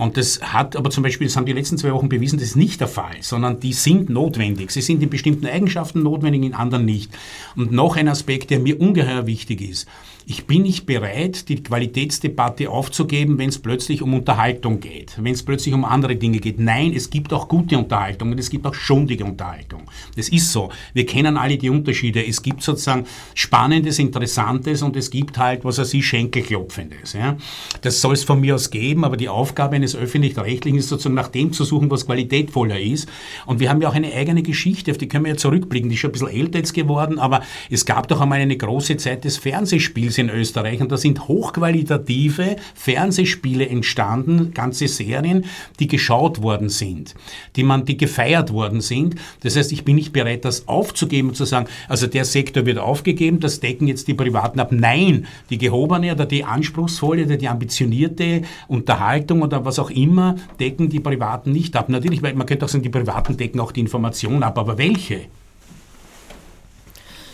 Und 0.00 0.16
das 0.16 0.40
hat 0.40 0.76
aber 0.76 0.88
zum 0.88 1.02
Beispiel, 1.02 1.26
das 1.26 1.36
haben 1.36 1.44
die 1.44 1.52
letzten 1.52 1.76
zwei 1.76 1.92
Wochen 1.92 2.08
bewiesen, 2.08 2.38
das 2.38 2.48
ist 2.48 2.56
nicht 2.56 2.80
der 2.80 2.88
Fall, 2.88 3.16
sondern 3.20 3.60
die 3.60 3.74
sind 3.74 4.08
notwendig. 4.08 4.70
Sie 4.70 4.80
sind 4.80 5.02
in 5.02 5.10
bestimmten 5.10 5.44
Eigenschaften 5.44 6.02
notwendig, 6.02 6.42
in 6.42 6.54
anderen 6.54 6.86
nicht. 6.86 7.12
Und 7.54 7.70
noch 7.70 7.96
ein 7.96 8.08
Aspekt, 8.08 8.48
der 8.48 8.60
mir 8.60 8.80
ungeheuer 8.80 9.26
wichtig 9.26 9.60
ist. 9.60 9.86
Ich 10.26 10.46
bin 10.46 10.62
nicht 10.62 10.86
bereit, 10.86 11.48
die 11.48 11.60
Qualitätsdebatte 11.60 12.70
aufzugeben, 12.70 13.36
wenn 13.38 13.48
es 13.48 13.58
plötzlich 13.58 14.00
um 14.00 14.14
Unterhaltung 14.14 14.78
geht, 14.78 15.14
wenn 15.16 15.32
es 15.32 15.42
plötzlich 15.42 15.74
um 15.74 15.84
andere 15.84 16.14
Dinge 16.14 16.38
geht. 16.38 16.60
Nein, 16.60 16.92
es 16.94 17.10
gibt 17.10 17.32
auch 17.32 17.48
gute 17.48 17.76
Unterhaltung 17.76 18.30
und 18.30 18.38
es 18.38 18.48
gibt 18.48 18.64
auch 18.64 18.74
schundige 18.74 19.24
Unterhaltung. 19.24 19.82
Das 20.16 20.28
ist 20.28 20.52
so. 20.52 20.70
Wir 20.94 21.04
kennen 21.04 21.36
alle 21.36 21.58
die 21.58 21.68
Unterschiede. 21.68 22.24
Es 22.24 22.42
gibt 22.42 22.62
sozusagen 22.62 23.06
Spannendes, 23.34 23.98
Interessantes 23.98 24.82
und 24.82 24.94
es 24.96 25.10
gibt 25.10 25.36
halt, 25.36 25.64
was 25.64 25.78
weiß 25.78 25.94
ich, 25.94 26.06
Schenkelklopfendes. 26.06 27.14
Ja. 27.14 27.36
Das 27.80 28.00
soll 28.00 28.12
es 28.12 28.22
von 28.22 28.40
mir 28.40 28.54
aus 28.54 28.70
geben, 28.70 29.04
aber 29.04 29.16
die 29.16 29.28
Aufgabe 29.28 29.76
eines 29.76 29.89
Öffentlich-Rechtlichen 29.94 30.78
ist 30.78 30.88
sozusagen 30.88 31.14
nach 31.14 31.28
dem 31.28 31.52
zu 31.52 31.64
suchen, 31.64 31.90
was 31.90 32.06
qualitätvoller 32.06 32.80
ist. 32.80 33.08
Und 33.46 33.60
wir 33.60 33.70
haben 33.70 33.80
ja 33.80 33.88
auch 33.88 33.94
eine 33.94 34.12
eigene 34.12 34.42
Geschichte, 34.42 34.90
auf 34.90 34.98
die 34.98 35.08
können 35.08 35.24
wir 35.24 35.32
ja 35.32 35.36
zurückblicken. 35.36 35.88
Die 35.88 35.94
ist 35.94 36.00
schon 36.00 36.10
ein 36.10 36.12
bisschen 36.12 36.28
älter 36.28 36.58
jetzt 36.58 36.74
geworden, 36.74 37.18
aber 37.18 37.42
es 37.70 37.86
gab 37.86 38.08
doch 38.08 38.20
einmal 38.20 38.40
eine 38.40 38.56
große 38.56 38.96
Zeit 38.96 39.24
des 39.24 39.36
Fernsehspiels 39.36 39.90
Spiels 39.90 40.18
in 40.18 40.30
Österreich 40.30 40.80
und 40.80 40.92
da 40.92 40.96
sind 40.96 41.26
hochqualitative 41.26 42.56
Fernsehspiele 42.74 43.68
entstanden, 43.68 44.52
ganze 44.54 44.86
Serien, 44.86 45.46
die 45.80 45.88
geschaut 45.88 46.42
worden 46.42 46.68
sind, 46.68 47.14
die 47.56 47.64
man, 47.64 47.84
die 47.84 47.96
gefeiert 47.96 48.52
worden 48.52 48.80
sind. 48.80 49.16
Das 49.40 49.56
heißt, 49.56 49.72
ich 49.72 49.84
bin 49.84 49.96
nicht 49.96 50.12
bereit, 50.12 50.44
das 50.44 50.68
aufzugeben 50.68 51.30
und 51.30 51.34
zu 51.34 51.44
sagen, 51.44 51.66
also 51.88 52.06
der 52.06 52.24
Sektor 52.24 52.66
wird 52.66 52.78
aufgegeben, 52.78 53.40
das 53.40 53.58
decken 53.58 53.88
jetzt 53.88 54.06
die 54.06 54.14
Privaten 54.14 54.60
ab. 54.60 54.70
Nein, 54.70 55.26
die 55.50 55.58
gehobene 55.58 56.12
oder 56.12 56.24
die 56.24 56.44
anspruchsvolle 56.44 57.24
oder 57.24 57.36
die 57.36 57.48
ambitionierte 57.48 58.42
Unterhaltung 58.68 59.42
oder 59.42 59.64
was 59.64 59.79
auch 59.80 59.90
immer 59.90 60.36
decken 60.58 60.88
die 60.88 61.00
Privaten 61.00 61.52
nicht 61.52 61.76
ab. 61.76 61.88
Natürlich, 61.88 62.22
man 62.22 62.46
könnte 62.46 62.64
auch 62.64 62.68
sagen, 62.68 62.82
die 62.82 62.90
Privaten 62.90 63.36
decken 63.36 63.60
auch 63.60 63.72
die 63.72 63.80
Information 63.80 64.42
ab, 64.42 64.58
aber 64.58 64.78
welche? 64.78 65.22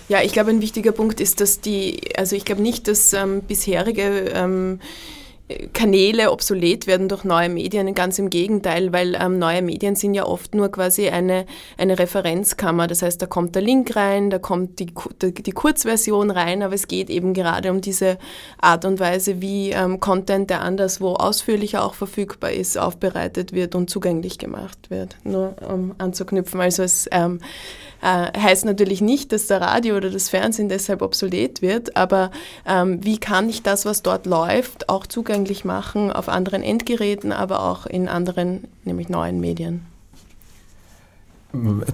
Ja, 0.09 0.23
ich 0.23 0.33
glaube, 0.33 0.51
ein 0.51 0.61
wichtiger 0.61 0.93
Punkt 0.93 1.21
ist, 1.21 1.41
dass 1.41 1.61
die, 1.61 2.17
also 2.17 2.37
ich 2.37 2.45
glaube 2.45 2.63
nicht, 2.63 2.87
dass 2.87 3.13
ähm, 3.13 3.43
bisherige 3.43 4.31
ähm, 4.33 4.79
Kanäle 5.73 6.33
obsolet 6.33 6.89
werden 6.89 7.09
durch 7.09 7.23
neue 7.23 7.49
Medien, 7.49 7.95
ganz 7.95 8.19
im 8.19 8.31
Gegenteil, 8.31 8.93
weil 8.93 9.15
ähm, 9.15 9.39
neue 9.39 9.63
Medien 9.63 9.95
sind 9.95 10.15
ja 10.15 10.27
oft 10.27 10.57
nur 10.57 10.71
quasi 10.73 11.09
eine, 11.09 11.47
eine 11.79 12.01
Referenzkammer. 12.01 12.89
Das 12.89 13.03
heißt, 13.03 13.23
da 13.23 13.27
kommt 13.27 13.55
der 13.55 13.63
Link 13.63 13.95
rein, 13.95 14.31
da 14.31 14.41
kommt 14.41 14.81
die, 14.81 14.89
die, 15.23 15.33
die 15.33 15.53
Kurzversion 15.53 16.33
rein, 16.33 16.65
aber 16.65 16.75
es 16.75 16.89
geht 16.89 17.11
eben 17.11 17.33
gerade 17.33 17.71
um 17.71 17.81
diese 17.81 18.19
Art 18.59 18.85
und 18.85 18.99
Weise, 18.99 19.41
wie 19.41 19.71
ähm, 19.71 20.01
Content, 20.01 20.51
der 20.51 20.63
anderswo 20.63 21.13
ausführlicher 21.13 21.85
auch 21.85 21.95
verfügbar 21.95 22.51
ist, 22.51 22.77
aufbereitet 22.77 23.53
wird 23.53 23.77
und 23.77 23.89
zugänglich 23.89 24.39
gemacht 24.39 24.91
wird. 24.91 25.17
Nur 25.23 25.55
um 25.69 25.95
anzuknüpfen. 25.99 26.61
Also 26.61 26.83
es 26.83 27.09
ähm, 27.13 27.39
äh, 28.03 28.37
heißt 28.37 28.65
natürlich 28.65 29.01
nicht, 29.01 29.31
dass 29.31 29.47
der 29.47 29.61
Radio 29.61 29.97
oder 29.97 30.11
das 30.11 30.29
Fernsehen 30.29 30.69
deshalb 30.69 31.03
obsolet 31.03 31.63
wird, 31.63 31.97
aber 31.97 32.33
ähm, 32.67 33.05
wie 33.05 33.19
kann 33.19 33.49
ich 33.49 33.63
das, 33.63 33.85
was 33.85 34.03
dort 34.03 34.27
läuft, 34.27 34.89
auch 34.89 35.07
zugänglich 35.07 35.36
machen 35.65 36.11
auf 36.13 36.29
anderen 36.29 36.63
Endgeräten, 36.63 37.33
aber 37.33 37.63
auch 37.63 37.87
in 37.87 38.09
anderen, 38.09 38.65
nämlich 38.85 39.09
neuen 39.09 39.41
Medien? 39.41 39.87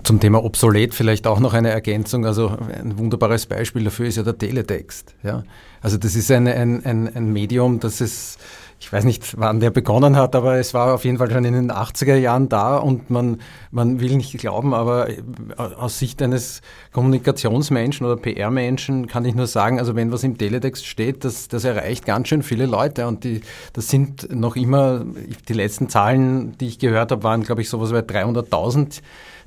Zum 0.02 0.18
Thema 0.18 0.42
obsolet 0.42 0.94
vielleicht 0.94 1.26
auch 1.26 1.38
noch 1.38 1.54
eine 1.54 1.70
Ergänzung. 1.70 2.26
Also 2.26 2.48
ein 2.48 2.98
wunderbares 2.98 3.46
Beispiel 3.46 3.84
dafür 3.84 4.06
ist 4.06 4.16
ja 4.16 4.22
der 4.22 4.36
Teletext. 4.36 5.14
Ja? 5.22 5.44
Also 5.80 5.98
das 5.98 6.16
ist 6.16 6.30
ein, 6.30 6.48
ein, 6.48 6.84
ein, 6.84 7.14
ein 7.14 7.32
Medium, 7.32 7.78
das 7.78 8.00
es 8.00 8.38
ich 8.82 8.92
weiß 8.92 9.04
nicht, 9.04 9.38
wann 9.38 9.60
der 9.60 9.70
begonnen 9.70 10.16
hat, 10.16 10.34
aber 10.34 10.56
es 10.56 10.74
war 10.74 10.92
auf 10.92 11.04
jeden 11.04 11.16
Fall 11.16 11.30
schon 11.30 11.44
in 11.44 11.54
den 11.54 11.70
80er 11.70 12.16
Jahren 12.16 12.48
da 12.48 12.78
und 12.78 13.10
man, 13.10 13.40
man 13.70 14.00
will 14.00 14.16
nicht 14.16 14.36
glauben, 14.38 14.74
aber 14.74 15.08
äh, 15.08 15.22
aus 15.56 16.00
Sicht 16.00 16.20
eines 16.20 16.62
Kommunikationsmenschen 16.90 18.04
oder 18.04 18.16
PR-Menschen 18.16 19.06
kann 19.06 19.24
ich 19.24 19.36
nur 19.36 19.46
sagen, 19.46 19.78
also 19.78 19.94
wenn 19.94 20.10
was 20.10 20.24
im 20.24 20.36
Teletext 20.36 20.84
steht, 20.84 21.24
das, 21.24 21.46
das 21.46 21.62
erreicht 21.62 22.06
ganz 22.06 22.26
schön 22.26 22.42
viele 22.42 22.66
Leute 22.66 23.06
und 23.06 23.22
die, 23.22 23.42
das 23.72 23.88
sind 23.88 24.34
noch 24.34 24.56
immer, 24.56 25.04
die 25.48 25.54
letzten 25.54 25.88
Zahlen, 25.88 26.58
die 26.58 26.66
ich 26.66 26.80
gehört 26.80 27.12
habe, 27.12 27.22
waren 27.22 27.44
glaube 27.44 27.62
ich 27.62 27.68
sowas 27.68 27.92
bei 27.92 28.00
300.000 28.00 29.00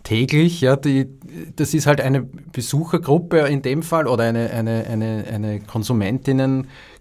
täglich. 0.06 0.62
Ja, 0.62 0.78
die, 0.78 1.08
das 1.58 1.74
ist 1.74 1.88
halt 1.88 2.00
eine 2.00 2.22
Besuchergruppe 2.22 3.40
in 3.40 3.62
dem 3.62 3.84
Fall 3.84 4.08
oder 4.08 4.24
eine, 4.24 4.50
eine, 4.52 4.86
eine, 4.86 5.26
eine 5.30 5.60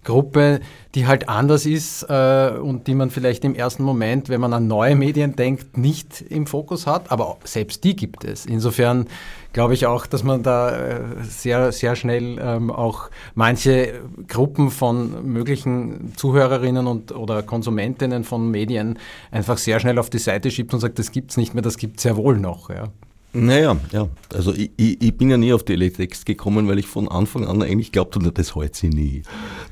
Konsumentinnengruppe, 0.05 0.61
die 0.93 1.07
halt 1.07 1.27
anders 1.27 1.65
ist 1.65 2.03
äh, 2.03 2.51
und 2.57 2.87
die 2.87 2.95
man 2.95 3.09
vielleicht 3.09 3.43
im 3.43 3.55
ersten 3.55 3.83
Moment, 3.83 4.29
wenn 4.29 4.39
man 4.39 4.53
an 4.53 4.67
neue 4.67 4.95
Medien 4.95 5.35
denkt, 5.35 5.77
nicht 5.77 6.21
im 6.21 6.47
Fokus 6.47 6.87
hat. 6.87 7.11
Aber 7.11 7.37
selbst 7.43 7.83
die 7.83 7.95
gibt 7.95 8.23
es. 8.23 8.45
Insofern 8.45 9.07
glaube 9.51 9.73
ich 9.73 9.85
auch, 9.85 10.05
dass 10.05 10.23
man 10.23 10.43
da 10.43 10.69
äh, 10.69 11.01
sehr, 11.23 11.71
sehr 11.71 11.95
schnell 11.95 12.37
ähm, 12.39 12.71
auch 12.71 13.09
manche 13.33 14.01
Gruppen 14.27 14.71
von 14.71 15.25
möglichen 15.25 16.13
Zuhörerinnen 16.15 16.87
und 16.87 17.11
oder 17.11 17.43
Konsumentinnen 17.43 18.23
von 18.23 18.49
Medien 18.49 18.97
einfach 19.31 19.57
sehr 19.57 19.79
schnell 19.79 19.99
auf 19.99 20.09
die 20.09 20.19
Seite 20.19 20.49
schiebt 20.51 20.73
und 20.73 20.79
sagt, 20.79 20.99
das 20.99 21.11
gibt 21.11 21.31
es 21.31 21.37
nicht 21.37 21.53
mehr, 21.53 21.63
das 21.63 21.77
gibt 21.77 21.97
es 21.97 22.03
sehr 22.03 22.15
wohl 22.15 22.37
noch. 22.37 22.69
Ja. 22.69 22.89
Naja, 23.35 23.75
ja. 23.91 24.07
Also 24.33 24.53
ich, 24.53 24.71
ich, 24.77 25.01
ich, 25.01 25.17
bin 25.17 25.29
ja 25.29 25.35
nie 25.35 25.51
auf 25.51 25.63
die 25.63 25.73
Teletext 25.73 26.25
gekommen, 26.25 26.69
weil 26.69 26.79
ich 26.79 26.87
von 26.87 27.09
Anfang 27.09 27.45
an 27.45 27.61
eigentlich 27.61 27.91
glaubte, 27.91 28.19
das 28.19 28.55
hält 28.55 28.75
sie 28.75 28.87
nie. 28.87 29.23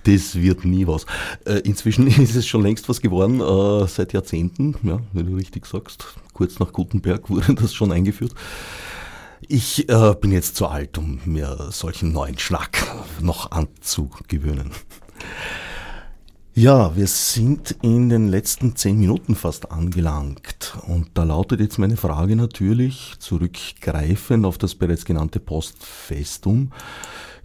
Das 0.03 0.35
wird 0.35 0.65
nie 0.65 0.85
was. 0.85 1.05
Äh, 1.45 1.59
inzwischen 1.59 2.07
ist 2.21 2.35
es 2.35 2.45
schon 2.45 2.61
längst 2.61 2.89
was 2.89 2.99
geworden, 2.99 3.39
äh, 3.39 3.87
seit 3.87 4.11
Jahrzehnten, 4.11 4.75
ja, 4.83 4.99
wenn 5.13 5.27
du 5.27 5.37
richtig 5.37 5.65
sagst. 5.65 6.05
Kurz 6.33 6.59
nach 6.59 6.73
Gutenberg 6.73 7.29
wurde 7.29 7.55
das 7.55 7.73
schon 7.73 7.93
eingeführt. 7.93 8.33
Ich 9.47 9.87
äh, 9.87 10.13
bin 10.19 10.33
jetzt 10.33 10.57
zu 10.57 10.67
alt, 10.67 10.97
um 10.97 11.21
mir 11.23 11.69
solchen 11.71 12.11
neuen 12.11 12.39
Schlag 12.39 12.77
noch 13.21 13.51
anzugewöhnen. 13.51 14.71
Ja, 16.55 16.95
wir 16.95 17.07
sind 17.07 17.77
in 17.81 18.09
den 18.09 18.27
letzten 18.27 18.75
zehn 18.75 18.99
Minuten 18.99 19.33
fast 19.33 19.71
angelangt. 19.71 20.77
Und 20.85 21.07
da 21.15 21.23
lautet 21.23 21.59
jetzt 21.59 21.79
meine 21.79 21.97
Frage 21.97 22.35
natürlich, 22.35 23.15
zurückgreifend 23.17 24.45
auf 24.45 24.59
das 24.59 24.75
bereits 24.75 25.03
genannte 25.03 25.39
Postfestum. 25.39 26.71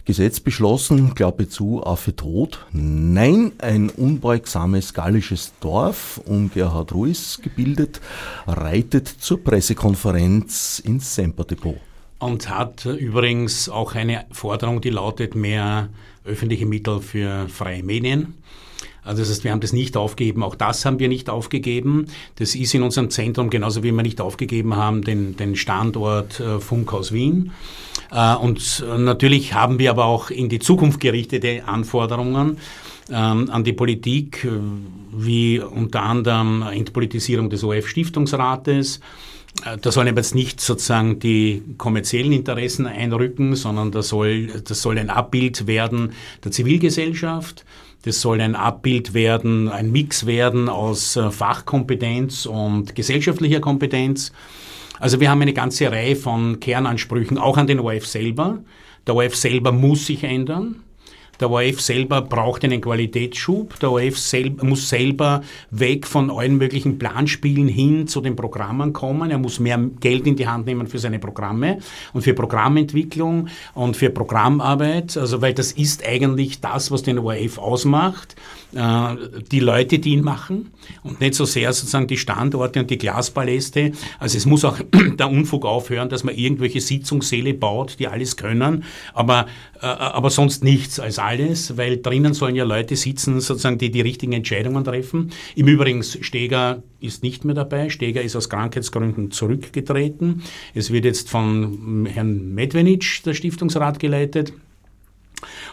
Gesetz 0.05 0.39
beschlossen, 0.39 1.15
Klappe 1.15 1.49
zu, 1.49 1.83
Affe 1.83 2.15
tot. 2.15 2.67
Nein, 2.71 3.53
ein 3.57 3.89
unbeugsames 3.89 4.93
gallisches 4.93 5.53
Dorf 5.59 6.21
um 6.25 6.51
Gerhard 6.51 6.93
Ruiz 6.93 7.39
gebildet, 7.41 8.01
reitet 8.45 9.07
zur 9.07 9.43
Pressekonferenz 9.43 10.83
ins 10.85 11.15
Semperdepot 11.15 11.77
und 12.19 12.49
hat 12.49 12.85
übrigens 12.85 13.69
auch 13.69 13.95
eine 13.95 14.25
Forderung, 14.31 14.81
die 14.81 14.89
lautet 14.89 15.35
mehr 15.35 15.89
öffentliche 16.25 16.65
Mittel 16.65 16.99
für 16.99 17.47
freie 17.47 17.81
Medien. 17.81 18.35
Also 19.09 19.23
das 19.23 19.31
heißt, 19.31 19.43
wir 19.43 19.51
haben 19.51 19.59
das 19.59 19.73
nicht 19.73 19.97
aufgegeben, 19.97 20.43
auch 20.43 20.53
das 20.53 20.85
haben 20.85 20.99
wir 20.99 21.07
nicht 21.07 21.31
aufgegeben. 21.31 22.05
Das 22.35 22.53
ist 22.53 22.75
in 22.75 22.83
unserem 22.83 23.09
Zentrum 23.09 23.49
genauso 23.49 23.81
wie 23.81 23.91
wir 23.91 24.03
nicht 24.03 24.21
aufgegeben 24.21 24.75
haben 24.75 25.01
den, 25.01 25.35
den 25.35 25.55
Standort 25.55 26.39
äh, 26.39 26.59
Funkhaus 26.59 27.11
Wien. 27.11 27.51
Äh, 28.11 28.35
und 28.35 28.85
natürlich 28.99 29.55
haben 29.55 29.79
wir 29.79 29.89
aber 29.89 30.05
auch 30.05 30.29
in 30.29 30.47
die 30.47 30.59
Zukunft 30.59 30.99
gerichtete 30.99 31.63
Anforderungen 31.65 32.57
ähm, 33.09 33.49
an 33.49 33.63
die 33.63 33.73
Politik, 33.73 34.45
äh, 34.45 34.49
wie 35.11 35.59
unter 35.59 36.03
anderem 36.03 36.61
Entpolitisierung 36.61 37.49
des 37.49 37.63
OF-Stiftungsrates, 37.63 38.99
äh, 39.65 39.79
da 39.79 39.91
sollen 39.91 40.15
jetzt 40.15 40.35
nicht 40.35 40.61
sozusagen 40.61 41.17
die 41.17 41.63
kommerziellen 41.79 42.31
Interessen 42.31 42.85
einrücken, 42.85 43.55
sondern 43.55 43.91
da 43.91 44.03
soll, 44.03 44.61
das 44.63 44.83
soll 44.83 44.99
ein 44.99 45.09
Abbild 45.09 45.65
werden 45.65 46.13
der 46.43 46.51
Zivilgesellschaft. 46.51 47.65
Das 48.03 48.21
soll 48.21 48.39
ein 48.39 48.55
Abbild 48.55 49.13
werden, 49.13 49.67
ein 49.67 49.91
Mix 49.91 50.25
werden 50.25 50.69
aus 50.69 51.17
äh, 51.17 51.31
Fachkompetenz 51.31 52.45
und 52.45 52.95
gesellschaftlicher 52.95 53.59
Kompetenz. 53.59 54.31
Also 54.99 55.19
wir 55.19 55.29
haben 55.29 55.41
eine 55.41 55.53
ganze 55.53 55.91
Reihe 55.91 56.15
von 56.15 56.59
Kernansprüchen, 56.59 57.37
auch 57.37 57.57
an 57.57 57.67
den 57.67 57.79
ORF 57.79 58.05
selber. 58.05 58.59
Der 59.05 59.15
ORF 59.15 59.35
selber 59.35 59.71
muss 59.71 60.05
sich 60.05 60.23
ändern. 60.23 60.83
Der 61.39 61.49
ORF 61.49 61.79
selber 61.79 62.21
braucht 62.21 62.65
einen 62.65 62.81
Qualitätsschub. 62.81 63.79
Der 63.79 63.91
ORF 63.91 64.17
selb, 64.17 64.61
muss 64.61 64.89
selber 64.89 65.41
weg 65.71 66.05
von 66.05 66.29
allen 66.29 66.57
möglichen 66.57 66.99
Planspielen 66.99 67.67
hin 67.69 68.07
zu 68.07 68.19
den 68.19 68.35
Programmen 68.35 68.91
kommen. 68.91 69.31
Er 69.31 69.37
muss 69.37 69.59
mehr 69.59 69.79
Geld 69.99 70.27
in 70.27 70.35
die 70.35 70.47
Hand 70.47 70.65
nehmen 70.65 70.87
für 70.87 70.99
seine 70.99 71.19
Programme 71.19 71.79
und 72.13 72.23
für 72.23 72.33
Programmentwicklung 72.33 73.47
und 73.73 73.95
für 73.95 74.09
Programmarbeit. 74.09 75.15
Also, 75.15 75.41
weil 75.41 75.53
das 75.53 75.71
ist 75.71 76.05
eigentlich 76.05 76.59
das, 76.59 76.91
was 76.91 77.03
den 77.03 77.19
ORF 77.19 77.57
ausmacht. 77.57 78.35
Äh, 78.73 79.15
die 79.51 79.59
Leute, 79.59 79.97
die 79.97 80.11
ihn 80.11 80.23
machen 80.23 80.71
und 81.03 81.19
nicht 81.19 81.33
so 81.33 81.45
sehr 81.45 81.73
sozusagen 81.73 82.05
die 82.05 82.17
Standorte 82.17 82.79
und 82.79 82.91
die 82.91 82.99
Glaspaläste. 82.99 83.93
Also 84.19 84.37
es 84.37 84.45
muss 84.45 84.63
auch 84.63 84.77
der 85.17 85.29
Unfug 85.29 85.65
aufhören, 85.65 86.09
dass 86.09 86.23
man 86.23 86.35
irgendwelche 86.35 86.79
Sitzungssäle 86.79 87.55
baut, 87.55 87.97
die 87.97 88.07
alles 88.07 88.37
können, 88.37 88.83
aber, 89.13 89.47
äh, 89.81 89.85
aber 89.87 90.29
sonst 90.29 90.63
nichts 90.63 90.99
als 90.99 91.17
alles, 91.17 91.77
weil 91.77 91.99
drinnen 91.99 92.35
sollen 92.35 92.55
ja 92.55 92.63
Leute 92.63 92.95
sitzen, 92.95 93.39
sozusagen, 93.41 93.79
die 93.79 93.89
die 93.89 94.01
richtigen 94.01 94.33
Entscheidungen 94.33 94.83
treffen. 94.83 95.31
Im 95.55 95.67
Übrigen, 95.67 96.03
Steger 96.03 96.83
ist 96.99 97.23
nicht 97.23 97.45
mehr 97.45 97.55
dabei. 97.55 97.89
Steger 97.89 98.21
ist 98.21 98.35
aus 98.35 98.49
Krankheitsgründen 98.49 99.31
zurückgetreten. 99.31 100.43
Es 100.75 100.91
wird 100.91 101.05
jetzt 101.05 101.29
von 101.29 102.05
Herrn 102.05 102.53
Medvenic 102.53 103.23
der 103.25 103.33
Stiftungsrat 103.33 103.99
geleitet. 103.99 104.53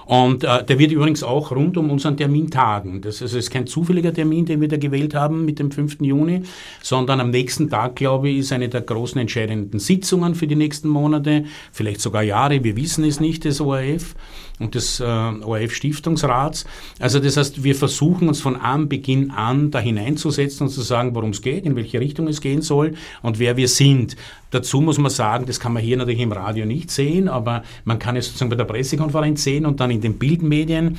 Und 0.06 0.44
äh, 0.44 0.64
der 0.64 0.78
wird 0.78 0.92
übrigens 0.92 1.24
auch 1.24 1.50
rund 1.50 1.76
um 1.76 1.90
unseren 1.90 2.16
Termin 2.16 2.48
tagen. 2.48 3.00
Das 3.00 3.20
also 3.20 3.36
ist 3.38 3.50
kein 3.50 3.66
zufälliger 3.66 4.14
Termin, 4.14 4.46
den 4.46 4.60
wir 4.60 4.68
da 4.68 4.76
gewählt 4.76 5.14
haben 5.14 5.44
mit 5.44 5.58
dem 5.58 5.72
5. 5.72 6.00
Juni, 6.00 6.42
sondern 6.80 7.20
am 7.20 7.30
nächsten 7.30 7.68
Tag, 7.68 7.96
glaube 7.96 8.28
ich, 8.28 8.38
ist 8.38 8.52
eine 8.52 8.68
der 8.68 8.82
großen 8.82 9.20
entscheidenden 9.20 9.80
Sitzungen 9.80 10.36
für 10.36 10.46
die 10.46 10.54
nächsten 10.54 10.88
Monate, 10.88 11.44
vielleicht 11.72 12.00
sogar 12.00 12.22
Jahre, 12.22 12.62
wir 12.62 12.76
wissen 12.76 13.04
es 13.04 13.18
nicht, 13.18 13.44
des 13.44 13.60
ORF 13.60 14.14
und 14.58 14.74
des 14.74 15.00
äh, 15.00 15.04
ORF-Stiftungsrats. 15.04 16.66
Also 16.98 17.18
das 17.18 17.36
heißt, 17.36 17.62
wir 17.62 17.74
versuchen 17.74 18.28
uns 18.28 18.40
von 18.40 18.56
Anbeginn 18.56 19.30
an 19.30 19.70
da 19.70 19.80
hineinzusetzen 19.80 20.66
und 20.66 20.72
zu 20.72 20.80
sagen, 20.82 21.14
worum 21.14 21.30
es 21.30 21.42
geht, 21.42 21.66
in 21.66 21.76
welche 21.76 22.00
Richtung 22.00 22.28
es 22.28 22.40
gehen 22.40 22.62
soll 22.62 22.94
und 23.22 23.38
wer 23.38 23.56
wir 23.56 23.68
sind. 23.68 24.16
Dazu 24.50 24.80
muss 24.80 24.96
man 24.98 25.10
sagen, 25.10 25.44
das 25.46 25.60
kann 25.60 25.72
man 25.72 25.82
hier 25.82 25.96
natürlich 25.96 26.20
im 26.20 26.32
Radio 26.32 26.64
nicht 26.64 26.90
sehen, 26.90 27.28
aber 27.28 27.64
man 27.84 27.98
kann 27.98 28.16
es 28.16 28.26
sozusagen 28.26 28.48
bei 28.48 28.56
der 28.56 28.64
Pressekonferenz 28.64 29.42
sehen 29.42 29.66
und 29.66 29.80
dann 29.80 29.90
in 29.96 30.00
den 30.02 30.18
Bildmedien. 30.18 30.98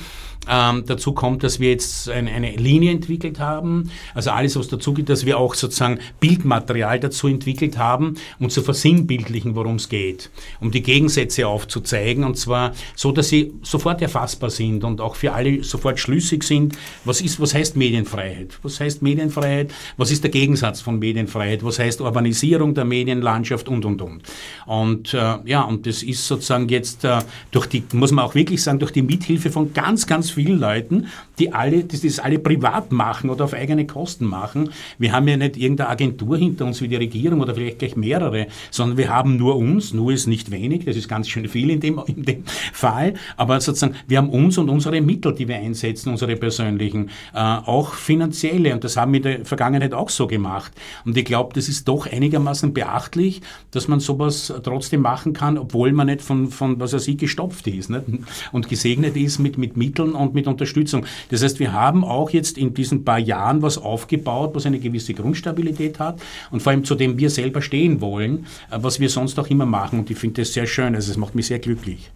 Ähm, 0.50 0.84
dazu 0.86 1.12
kommt, 1.12 1.42
dass 1.42 1.60
wir 1.60 1.70
jetzt 1.70 2.08
eine, 2.08 2.30
eine, 2.30 2.52
Linie 2.52 2.92
entwickelt 2.92 3.38
haben, 3.38 3.90
also 4.14 4.30
alles, 4.30 4.56
was 4.56 4.68
dazu 4.68 4.94
geht, 4.94 5.10
dass 5.10 5.26
wir 5.26 5.38
auch 5.38 5.54
sozusagen 5.54 5.98
Bildmaterial 6.20 6.98
dazu 7.00 7.28
entwickelt 7.28 7.76
haben, 7.76 8.14
um 8.38 8.48
zu 8.48 8.62
versinnbildlichen, 8.62 9.54
worum 9.56 9.76
es 9.76 9.90
geht, 9.90 10.30
um 10.60 10.70
die 10.70 10.82
Gegensätze 10.82 11.46
aufzuzeigen 11.46 12.24
und 12.24 12.38
zwar 12.38 12.72
so, 12.94 13.12
dass 13.12 13.28
sie 13.28 13.52
sofort 13.62 14.00
erfassbar 14.00 14.48
sind 14.48 14.84
und 14.84 15.02
auch 15.02 15.16
für 15.16 15.34
alle 15.34 15.62
sofort 15.62 15.98
schlüssig 16.00 16.44
sind. 16.44 16.78
Was 17.04 17.20
ist, 17.20 17.38
was 17.40 17.52
heißt 17.52 17.76
Medienfreiheit? 17.76 18.58
Was 18.62 18.80
heißt 18.80 19.02
Medienfreiheit? 19.02 19.72
Was 19.98 20.10
ist 20.10 20.24
der 20.24 20.30
Gegensatz 20.30 20.80
von 20.80 20.98
Medienfreiheit? 20.98 21.62
Was 21.62 21.78
heißt 21.78 22.00
Urbanisierung 22.00 22.72
der 22.74 22.86
Medienlandschaft 22.86 23.68
und 23.68 23.84
und 23.84 24.00
und? 24.00 24.22
Und 24.64 25.12
äh, 25.12 25.36
ja, 25.44 25.62
und 25.62 25.86
das 25.86 26.02
ist 26.02 26.26
sozusagen 26.26 26.68
jetzt 26.70 27.04
äh, 27.04 27.18
durch 27.50 27.66
die, 27.66 27.82
muss 27.92 28.12
man 28.12 28.24
auch 28.24 28.34
wirklich 28.34 28.62
sagen, 28.62 28.78
durch 28.78 28.87
die 28.90 29.02
Mithilfe 29.02 29.50
von 29.50 29.72
ganz, 29.72 30.06
ganz 30.06 30.30
vielen 30.30 30.58
Leuten, 30.58 31.06
die 31.38 31.52
alle, 31.52 31.84
die 31.84 32.00
das 32.00 32.18
alle 32.18 32.38
privat 32.38 32.92
machen 32.92 33.30
oder 33.30 33.44
auf 33.44 33.54
eigene 33.54 33.86
Kosten 33.86 34.24
machen. 34.24 34.70
Wir 34.98 35.12
haben 35.12 35.28
ja 35.28 35.36
nicht 35.36 35.56
irgendeine 35.56 35.90
Agentur 35.90 36.36
hinter 36.36 36.64
uns 36.64 36.80
wie 36.80 36.88
die 36.88 36.96
Regierung 36.96 37.40
oder 37.40 37.54
vielleicht 37.54 37.78
gleich 37.78 37.96
mehrere, 37.96 38.46
sondern 38.70 38.98
wir 38.98 39.08
haben 39.08 39.36
nur 39.36 39.56
uns, 39.56 39.92
nur 39.92 40.12
ist 40.12 40.26
nicht 40.26 40.50
wenig, 40.50 40.84
das 40.84 40.96
ist 40.96 41.08
ganz 41.08 41.28
schön 41.28 41.48
viel 41.48 41.70
in 41.70 41.80
dem, 41.80 42.00
in 42.06 42.22
dem 42.22 42.44
Fall, 42.72 43.14
aber 43.36 43.60
sozusagen, 43.60 43.94
wir 44.06 44.18
haben 44.18 44.30
uns 44.30 44.58
und 44.58 44.68
unsere 44.68 45.00
Mittel, 45.00 45.34
die 45.34 45.48
wir 45.48 45.56
einsetzen, 45.56 46.10
unsere 46.10 46.36
persönlichen, 46.36 47.10
äh, 47.34 47.38
auch 47.38 47.94
finanzielle 47.94 48.74
und 48.74 48.84
das 48.84 48.96
haben 48.96 49.12
wir 49.12 49.18
in 49.18 49.22
der 49.22 49.44
Vergangenheit 49.44 49.94
auch 49.94 50.10
so 50.10 50.26
gemacht. 50.26 50.72
Und 51.04 51.16
ich 51.16 51.24
glaube, 51.24 51.54
das 51.54 51.68
ist 51.68 51.88
doch 51.88 52.06
einigermaßen 52.06 52.72
beachtlich, 52.72 53.40
dass 53.70 53.88
man 53.88 54.00
sowas 54.00 54.52
trotzdem 54.62 55.02
machen 55.02 55.32
kann, 55.32 55.58
obwohl 55.58 55.92
man 55.92 56.06
nicht 56.06 56.22
von, 56.22 56.48
von 56.48 56.80
was 56.80 56.92
er 56.92 56.98
sieht, 56.98 57.18
gestopft 57.18 57.66
ist 57.66 57.90
nicht? 57.90 58.04
und 58.52 58.68
gesegnet 58.78 59.16
ist 59.16 59.38
mit, 59.38 59.58
mit 59.58 59.76
Mitteln 59.76 60.12
und 60.12 60.34
mit 60.34 60.46
Unterstützung. 60.46 61.04
Das 61.30 61.42
heißt, 61.42 61.58
wir 61.58 61.72
haben 61.72 62.04
auch 62.04 62.30
jetzt 62.30 62.56
in 62.56 62.72
diesen 62.74 63.04
paar 63.04 63.18
Jahren 63.18 63.60
was 63.60 63.76
aufgebaut, 63.76 64.52
was 64.54 64.66
eine 64.66 64.78
gewisse 64.78 65.14
Grundstabilität 65.14 65.98
hat 65.98 66.20
und 66.52 66.62
vor 66.62 66.70
allem 66.70 66.84
zu 66.84 66.94
dem 66.94 67.18
wir 67.18 67.30
selber 67.30 67.60
stehen 67.60 68.00
wollen, 68.00 68.46
äh, 68.70 68.78
was 68.80 69.00
wir 69.00 69.10
sonst 69.10 69.38
auch 69.38 69.48
immer 69.48 69.66
machen. 69.66 69.98
Und 69.98 70.10
ich 70.10 70.18
finde 70.18 70.42
das 70.42 70.52
sehr 70.52 70.66
schön. 70.66 70.94
Also 70.94 71.10
es 71.10 71.16
macht 71.16 71.34
mich 71.34 71.46
sehr 71.46 71.58
glücklich. 71.58 72.10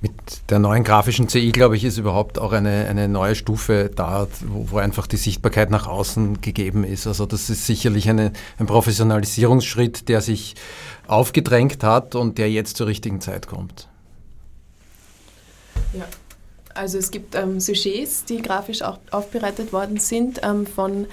Mit 0.00 0.12
der 0.48 0.60
neuen 0.60 0.84
grafischen 0.84 1.28
CI, 1.28 1.50
glaube 1.50 1.76
ich, 1.76 1.84
ist 1.84 1.98
überhaupt 1.98 2.38
auch 2.38 2.52
eine, 2.52 2.86
eine 2.88 3.08
neue 3.08 3.34
Stufe 3.34 3.90
da, 3.94 4.28
wo, 4.46 4.70
wo 4.70 4.78
einfach 4.78 5.08
die 5.08 5.16
Sichtbarkeit 5.16 5.70
nach 5.70 5.88
außen 5.88 6.40
gegeben 6.40 6.84
ist. 6.84 7.08
Also 7.08 7.26
das 7.26 7.50
ist 7.50 7.66
sicherlich 7.66 8.08
eine, 8.08 8.32
ein 8.58 8.66
Professionalisierungsschritt, 8.66 10.08
der 10.08 10.20
sich 10.20 10.54
aufgedrängt 11.08 11.82
hat 11.82 12.14
und 12.14 12.38
der 12.38 12.48
jetzt 12.48 12.76
zur 12.76 12.86
richtigen 12.86 13.20
Zeit 13.20 13.48
kommt. 13.48 13.88
Ja, 15.92 16.04
also 16.74 16.98
es 16.98 17.10
gibt 17.10 17.34
ähm, 17.34 17.60
Sujets, 17.60 18.24
die 18.24 18.40
grafisch 18.40 18.82
auch 18.82 18.98
aufbereitet 19.10 19.72
worden 19.72 19.98
sind 19.98 20.40
ähm, 20.42 20.66
von 20.66 21.06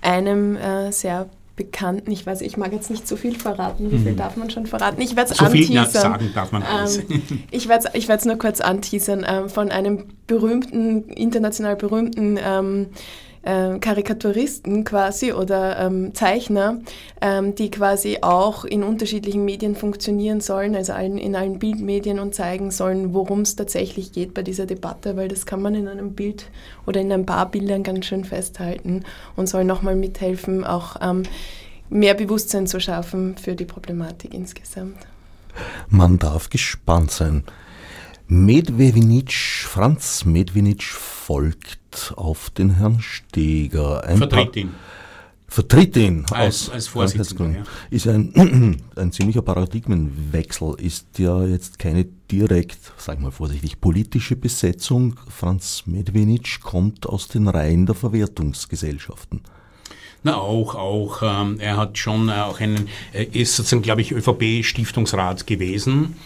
einem 0.00 0.56
äh, 0.56 0.90
sehr 0.90 1.28
bekannten, 1.54 2.10
ich 2.10 2.24
weiß, 2.24 2.40
ich 2.40 2.56
mag 2.56 2.72
jetzt 2.72 2.90
nicht 2.90 3.06
zu 3.06 3.16
viel 3.16 3.38
verraten, 3.38 3.90
wie 3.90 3.98
viel 3.98 4.12
mhm. 4.12 4.16
darf 4.16 4.36
man 4.36 4.50
schon 4.50 4.66
verraten? 4.66 5.00
Ich 5.00 5.16
werde 5.16 5.32
es 5.32 5.38
so 5.38 5.44
anteasern. 5.44 5.84
Viel 5.84 6.00
sagen 6.00 6.30
darf 6.34 6.50
man 6.50 6.62
alles. 6.62 6.98
Ähm, 6.98 7.22
ich 7.50 7.68
werde 7.68 7.88
es 7.92 7.94
ich 7.94 8.24
nur 8.24 8.36
kurz 8.36 8.60
anteasern, 8.60 9.24
ähm, 9.28 9.48
von 9.48 9.70
einem 9.70 10.06
berühmten, 10.26 11.04
international 11.10 11.76
berühmten 11.76 12.38
ähm, 12.42 12.86
äh, 13.42 13.78
Karikaturisten 13.78 14.84
quasi 14.84 15.32
oder 15.32 15.78
ähm, 15.78 16.14
Zeichner, 16.14 16.78
ähm, 17.20 17.54
die 17.54 17.70
quasi 17.70 18.18
auch 18.22 18.64
in 18.64 18.82
unterschiedlichen 18.82 19.44
Medien 19.44 19.74
funktionieren 19.74 20.40
sollen, 20.40 20.74
also 20.74 20.92
allen, 20.92 21.18
in 21.18 21.34
allen 21.36 21.58
Bildmedien 21.58 22.18
und 22.18 22.34
zeigen 22.34 22.70
sollen, 22.70 23.14
worum 23.14 23.40
es 23.40 23.56
tatsächlich 23.56 24.12
geht 24.12 24.34
bei 24.34 24.42
dieser 24.42 24.66
Debatte, 24.66 25.16
weil 25.16 25.28
das 25.28 25.46
kann 25.46 25.60
man 25.60 25.74
in 25.74 25.88
einem 25.88 26.12
Bild 26.12 26.50
oder 26.86 27.00
in 27.00 27.12
ein 27.12 27.26
paar 27.26 27.50
Bildern 27.50 27.82
ganz 27.82 28.06
schön 28.06 28.24
festhalten 28.24 29.04
und 29.36 29.48
soll 29.48 29.64
nochmal 29.64 29.96
mithelfen, 29.96 30.64
auch 30.64 30.96
ähm, 31.00 31.24
mehr 31.90 32.14
Bewusstsein 32.14 32.66
zu 32.66 32.80
schaffen 32.80 33.36
für 33.36 33.54
die 33.54 33.64
Problematik 33.64 34.34
insgesamt. 34.34 34.96
Man 35.88 36.18
darf 36.18 36.48
gespannt 36.48 37.10
sein. 37.10 37.44
Medvedinic, 38.26 39.32
Franz 39.32 40.24
Medvedinic 40.24 40.84
folgt 40.84 41.81
auf 42.16 42.50
den 42.50 42.76
Herrn 42.76 43.00
Steger. 43.00 44.04
Ein 44.04 44.18
Vertritt 44.18 44.56
ihn. 44.56 44.70
Vertritt 45.52 45.96
ihn 45.98 46.24
als, 46.30 46.70
als 46.70 46.88
Vorsitzender. 46.88 47.58
Ja. 47.58 47.62
Ist 47.90 48.08
ein, 48.08 48.80
ein 48.96 49.12
ziemlicher 49.12 49.42
Paradigmenwechsel, 49.42 50.76
ist 50.78 51.18
ja 51.18 51.44
jetzt 51.44 51.78
keine 51.78 52.06
direkt, 52.30 52.78
sag 52.96 53.20
mal 53.20 53.30
vorsichtig, 53.30 53.78
politische 53.78 54.34
Besetzung. 54.34 55.16
Franz 55.28 55.82
Medvedinic 55.84 56.62
kommt 56.62 57.06
aus 57.06 57.28
den 57.28 57.48
Reihen 57.48 57.84
der 57.84 57.94
Verwertungsgesellschaften. 57.94 59.42
Na, 60.22 60.36
auch, 60.36 60.74
auch. 60.74 61.22
Ähm, 61.22 61.60
er 61.60 61.76
hat 61.76 61.98
schon 61.98 62.30
auch 62.30 62.60
einen, 62.60 62.88
er 63.12 63.34
ist 63.34 63.56
sozusagen, 63.56 63.82
glaube 63.82 64.00
ich, 64.00 64.12
ÖVP-Stiftungsrat 64.12 65.46
gewesen. 65.46 66.16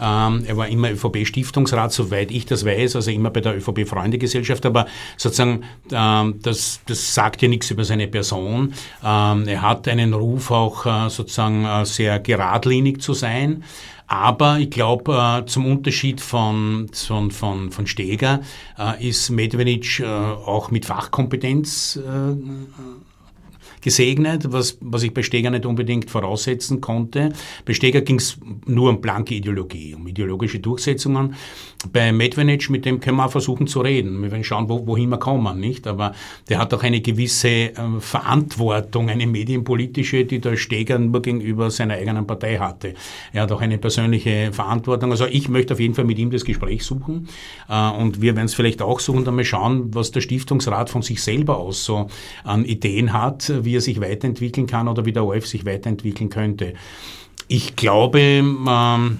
Ähm, 0.00 0.44
er 0.46 0.56
war 0.56 0.68
immer 0.68 0.90
ÖVP-Stiftungsrat, 0.90 1.92
soweit 1.92 2.30
ich 2.30 2.46
das 2.46 2.64
weiß, 2.64 2.96
also 2.96 3.10
immer 3.10 3.30
bei 3.30 3.40
der 3.40 3.56
ÖVP-Freundegesellschaft, 3.56 4.66
aber 4.66 4.86
sozusagen 5.16 5.64
ähm, 5.92 6.40
das, 6.42 6.80
das 6.86 7.14
sagt 7.14 7.42
ja 7.42 7.48
nichts 7.48 7.70
über 7.70 7.84
seine 7.84 8.08
Person. 8.08 8.74
Ähm, 9.04 9.48
er 9.48 9.62
hat 9.62 9.88
einen 9.88 10.14
Ruf 10.14 10.50
auch 10.50 10.86
äh, 10.86 11.10
sozusagen 11.10 11.64
äh, 11.64 11.84
sehr 11.84 12.18
geradlinig 12.18 13.00
zu 13.00 13.14
sein. 13.14 13.64
Aber 14.06 14.58
ich 14.58 14.70
glaube, 14.70 15.42
äh, 15.42 15.46
zum 15.46 15.66
Unterschied 15.66 16.20
von, 16.20 16.90
von, 16.92 17.30
von, 17.30 17.70
von 17.70 17.86
Steger 17.86 18.40
ist 19.00 19.30
Medvenic 19.30 20.00
äh, 20.00 20.04
auch 20.04 20.70
mit 20.70 20.84
Fachkompetenz 20.84 21.98
gesegnet, 23.84 24.50
was, 24.50 24.78
was 24.80 25.02
ich 25.02 25.12
bei 25.12 25.22
Steger 25.22 25.50
nicht 25.50 25.66
unbedingt 25.66 26.10
voraussetzen 26.10 26.80
konnte. 26.80 27.34
Bei 27.66 27.74
Steger 27.74 28.00
ging 28.00 28.16
es 28.16 28.38
nur 28.64 28.88
um 28.88 29.00
blanke 29.02 29.34
Ideologie, 29.34 29.94
um 29.94 30.08
ideologische 30.08 30.58
Durchsetzungen. 30.58 31.34
Bei 31.92 32.10
Medvenic, 32.12 32.70
mit 32.70 32.86
dem 32.86 32.98
können 32.98 33.18
wir 33.18 33.26
auch 33.26 33.30
versuchen 33.30 33.66
zu 33.66 33.82
reden. 33.82 34.22
Wir 34.22 34.30
werden 34.30 34.42
schauen, 34.42 34.70
wo, 34.70 34.86
wohin 34.86 35.10
wir 35.10 35.18
kommen, 35.18 35.60
nicht? 35.60 35.86
Aber 35.86 36.14
der 36.48 36.60
hat 36.60 36.72
auch 36.72 36.82
eine 36.82 37.02
gewisse 37.02 37.48
äh, 37.48 37.74
Verantwortung, 38.00 39.10
eine 39.10 39.26
medienpolitische, 39.26 40.24
die 40.24 40.40
der 40.40 40.56
Steger 40.56 40.98
nur 40.98 41.20
gegenüber 41.20 41.70
seiner 41.70 41.94
eigenen 41.94 42.26
Partei 42.26 42.56
hatte. 42.56 42.94
Er 43.34 43.42
hat 43.42 43.52
auch 43.52 43.60
eine 43.60 43.76
persönliche 43.76 44.50
Verantwortung. 44.50 45.10
Also 45.10 45.26
ich 45.26 45.50
möchte 45.50 45.74
auf 45.74 45.80
jeden 45.80 45.92
Fall 45.92 46.06
mit 46.06 46.18
ihm 46.18 46.30
das 46.30 46.46
Gespräch 46.46 46.84
suchen. 46.84 47.28
Äh, 47.68 47.90
und 47.90 48.22
wir 48.22 48.34
werden 48.34 48.46
es 48.46 48.54
vielleicht 48.54 48.80
auch 48.80 48.98
suchen, 48.98 49.26
dann 49.26 49.36
mal 49.36 49.44
schauen, 49.44 49.94
was 49.94 50.10
der 50.10 50.22
Stiftungsrat 50.22 50.88
von 50.88 51.02
sich 51.02 51.22
selber 51.22 51.58
aus 51.58 51.84
so 51.84 52.06
an 52.44 52.64
Ideen 52.64 53.12
hat, 53.12 53.52
wie 53.62 53.73
wie 53.74 53.78
er 53.78 53.80
sich 53.80 54.00
weiterentwickeln 54.00 54.68
kann 54.68 54.86
oder 54.86 55.04
wie 55.04 55.12
der 55.12 55.24
ORF 55.24 55.48
sich 55.48 55.66
weiterentwickeln 55.66 56.30
könnte. 56.30 56.74
Ich 57.48 57.74
glaube, 57.74 58.20
ähm, 58.20 59.18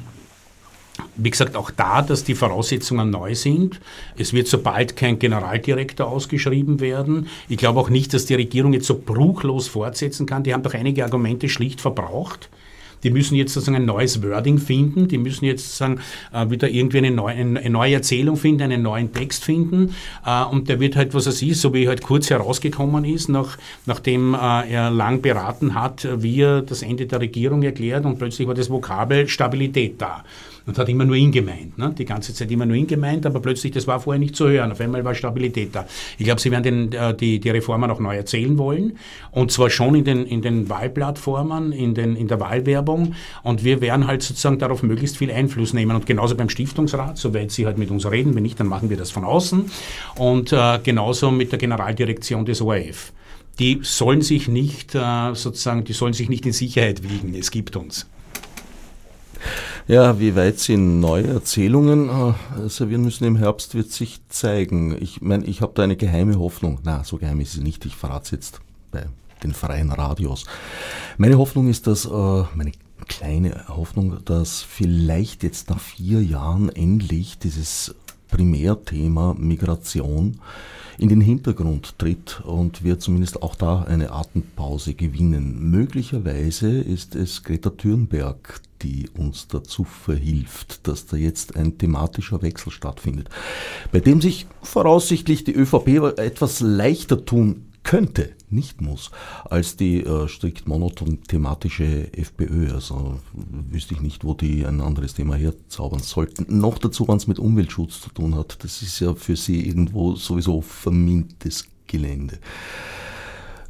wie 1.16 1.30
gesagt, 1.30 1.56
auch 1.56 1.72
da, 1.72 2.02
dass 2.02 2.22
die 2.22 2.36
Voraussetzungen 2.36 3.10
neu 3.10 3.34
sind. 3.34 3.80
Es 4.16 4.32
wird 4.32 4.46
sobald 4.46 4.94
kein 4.94 5.18
Generaldirektor 5.18 6.06
ausgeschrieben 6.06 6.78
werden. 6.78 7.26
Ich 7.48 7.56
glaube 7.56 7.80
auch 7.80 7.90
nicht, 7.90 8.14
dass 8.14 8.26
die 8.26 8.34
Regierung 8.34 8.72
jetzt 8.72 8.86
so 8.86 8.96
bruchlos 8.96 9.66
fortsetzen 9.66 10.24
kann. 10.24 10.44
Die 10.44 10.54
haben 10.54 10.62
doch 10.62 10.74
einige 10.74 11.02
Argumente 11.02 11.48
schlicht 11.48 11.80
verbraucht. 11.80 12.48
Die 13.04 13.10
müssen 13.10 13.36
jetzt 13.36 13.52
sozusagen 13.52 13.76
ein 13.76 13.84
neues 13.84 14.22
Wording 14.22 14.58
finden, 14.58 15.06
die 15.06 15.18
müssen 15.18 15.44
jetzt 15.44 15.64
sozusagen 15.64 16.00
äh, 16.32 16.50
wieder 16.50 16.68
irgendwie 16.68 16.98
eine 16.98 17.10
neue, 17.10 17.34
eine 17.34 17.70
neue, 17.70 17.94
Erzählung 17.94 18.36
finden, 18.36 18.62
einen 18.62 18.82
neuen 18.82 19.12
Text 19.12 19.44
finden. 19.44 19.94
Äh, 20.26 20.44
und 20.44 20.68
der 20.68 20.80
wird 20.80 20.96
halt, 20.96 21.14
was 21.14 21.26
er 21.26 21.32
sieht, 21.32 21.56
so 21.56 21.72
wie 21.72 21.84
er 21.84 21.90
halt 21.90 22.02
kurz 22.02 22.30
herausgekommen 22.30 23.04
ist, 23.04 23.28
nach, 23.28 23.58
nachdem 23.86 24.34
äh, 24.34 24.72
er 24.72 24.90
lang 24.90 25.22
beraten 25.22 25.74
hat, 25.74 26.08
wie 26.16 26.40
er 26.40 26.62
das 26.62 26.82
Ende 26.82 27.06
der 27.06 27.20
Regierung 27.20 27.62
erklärt 27.62 28.04
und 28.04 28.18
plötzlich 28.18 28.48
war 28.48 28.54
das 28.54 28.70
Vokabel 28.70 29.28
Stabilität 29.28 30.00
da 30.00 30.24
und 30.66 30.78
hat 30.78 30.88
immer 30.88 31.04
nur 31.04 31.16
ihn 31.16 31.30
gemeint. 31.30 31.76
Ne? 31.76 31.94
Die 31.96 32.04
ganze 32.04 32.32
Zeit 32.32 32.50
immer 32.50 32.66
nur 32.66 32.76
ihn 32.76 32.86
gemeint, 32.86 33.26
aber 33.26 33.40
plötzlich, 33.40 33.72
das 33.72 33.86
war 33.86 34.00
vorher 34.00 34.18
nicht 34.18 34.34
zu 34.34 34.48
hören. 34.48 34.72
Auf 34.72 34.80
einmal 34.80 35.04
war 35.04 35.14
Stabilität 35.14 35.74
da. 35.74 35.86
Ich 36.18 36.24
glaube, 36.24 36.40
sie 36.40 36.50
werden 36.50 36.62
den, 36.62 36.92
äh, 36.92 37.14
die, 37.14 37.38
die 37.38 37.50
Reformen 37.50 37.90
auch 37.90 38.00
neu 38.00 38.16
erzählen 38.16 38.56
wollen. 38.56 38.98
Und 39.30 39.52
zwar 39.52 39.70
schon 39.70 39.94
in 39.94 40.04
den, 40.04 40.24
in 40.26 40.42
den 40.42 40.68
Wahlplattformen, 40.68 41.72
in, 41.72 41.94
den, 41.94 42.16
in 42.16 42.28
der 42.28 42.40
Wahlwerbung. 42.40 43.14
Und 43.42 43.64
wir 43.64 43.80
werden 43.80 44.06
halt 44.06 44.22
sozusagen 44.22 44.58
darauf 44.58 44.82
möglichst 44.82 45.18
viel 45.18 45.30
Einfluss 45.30 45.74
nehmen. 45.74 45.94
Und 45.94 46.06
genauso 46.06 46.34
beim 46.34 46.48
Stiftungsrat, 46.48 47.18
soweit 47.18 47.50
sie 47.50 47.66
halt 47.66 47.76
mit 47.76 47.90
uns 47.90 48.10
reden. 48.10 48.34
Wenn 48.34 48.42
nicht, 48.42 48.58
dann 48.58 48.68
machen 48.68 48.90
wir 48.90 48.96
das 48.96 49.10
von 49.10 49.24
außen. 49.24 49.70
Und 50.16 50.52
äh, 50.52 50.78
genauso 50.82 51.30
mit 51.30 51.52
der 51.52 51.58
Generaldirektion 51.58 52.44
des 52.44 52.60
ORF 52.60 53.12
die 53.58 53.78
sollen 53.82 54.20
sich 54.20 54.48
nicht 54.48 54.96
äh, 54.96 55.32
sozusagen, 55.34 55.84
die 55.84 55.92
sollen 55.92 56.12
sich 56.12 56.28
nicht 56.28 56.44
in 56.44 56.52
Sicherheit 56.52 57.04
wiegen. 57.04 57.34
Es 57.34 57.52
gibt 57.52 57.76
uns. 57.76 58.08
Ja, 59.86 60.18
wie 60.18 60.34
weit 60.34 60.58
sie 60.58 60.78
neue 60.78 61.26
Erzählungen 61.26 62.08
äh, 62.08 62.68
servieren 62.70 63.02
müssen 63.02 63.24
im 63.24 63.36
Herbst, 63.36 63.74
wird 63.74 63.90
sich 63.90 64.26
zeigen. 64.30 64.96
Ich 64.98 65.20
meine, 65.20 65.44
ich 65.44 65.60
habe 65.60 65.72
da 65.74 65.82
eine 65.82 65.96
geheime 65.96 66.38
Hoffnung. 66.38 66.78
Na, 66.84 67.04
so 67.04 67.18
geheim 67.18 67.40
ist 67.40 67.52
sie 67.52 67.60
nicht. 67.60 67.84
Ich 67.84 67.94
verrate 67.94 68.24
es 68.24 68.30
jetzt 68.30 68.60
bei 68.90 69.04
den 69.42 69.52
freien 69.52 69.92
Radios. 69.92 70.46
Meine 71.18 71.36
Hoffnung 71.36 71.68
ist, 71.68 71.86
dass, 71.86 72.06
äh, 72.06 72.08
meine 72.54 72.72
kleine 73.08 73.68
Hoffnung, 73.68 74.24
dass 74.24 74.62
vielleicht 74.62 75.42
jetzt 75.42 75.68
nach 75.68 75.80
vier 75.80 76.22
Jahren 76.22 76.70
endlich 76.70 77.38
dieses 77.38 77.94
Primärthema 78.30 79.34
Migration 79.38 80.40
in 80.98 81.08
den 81.08 81.20
Hintergrund 81.20 81.98
tritt 81.98 82.40
und 82.44 82.84
wir 82.84 82.98
zumindest 82.98 83.42
auch 83.42 83.54
da 83.54 83.82
eine 83.82 84.12
Atempause 84.12 84.94
gewinnen. 84.94 85.70
Möglicherweise 85.70 86.78
ist 86.78 87.14
es 87.14 87.42
Greta 87.42 87.70
Thunberg, 87.70 88.60
die 88.82 89.08
uns 89.16 89.48
dazu 89.48 89.84
verhilft, 89.84 90.86
dass 90.86 91.06
da 91.06 91.16
jetzt 91.16 91.56
ein 91.56 91.78
thematischer 91.78 92.42
Wechsel 92.42 92.70
stattfindet, 92.70 93.28
bei 93.92 94.00
dem 94.00 94.20
sich 94.20 94.46
voraussichtlich 94.62 95.44
die 95.44 95.54
ÖVP 95.54 96.18
etwas 96.18 96.60
leichter 96.60 97.24
tun 97.24 97.66
könnte, 97.82 98.30
nicht 98.54 98.80
muss, 98.80 99.10
als 99.44 99.76
die 99.76 100.00
äh, 100.00 100.28
strikt 100.28 100.66
monoton 100.68 101.22
thematische 101.22 102.12
FPÖ. 102.12 102.72
Also 102.72 103.20
wüsste 103.32 103.94
ich 103.94 104.00
nicht, 104.00 104.24
wo 104.24 104.34
die 104.34 104.64
ein 104.64 104.80
anderes 104.80 105.14
Thema 105.14 105.34
herzaubern 105.34 106.00
sollten. 106.00 106.60
Noch 106.60 106.78
dazu, 106.78 107.06
wenn 107.08 107.16
es 107.16 107.26
mit 107.26 107.38
Umweltschutz 107.38 108.00
zu 108.00 108.10
tun 108.10 108.34
hat. 108.34 108.62
Das 108.62 108.82
ist 108.82 109.00
ja 109.00 109.14
für 109.14 109.36
sie 109.36 109.66
irgendwo 109.66 110.14
sowieso 110.14 110.60
vermintes 110.60 111.66
Gelände. 111.86 112.38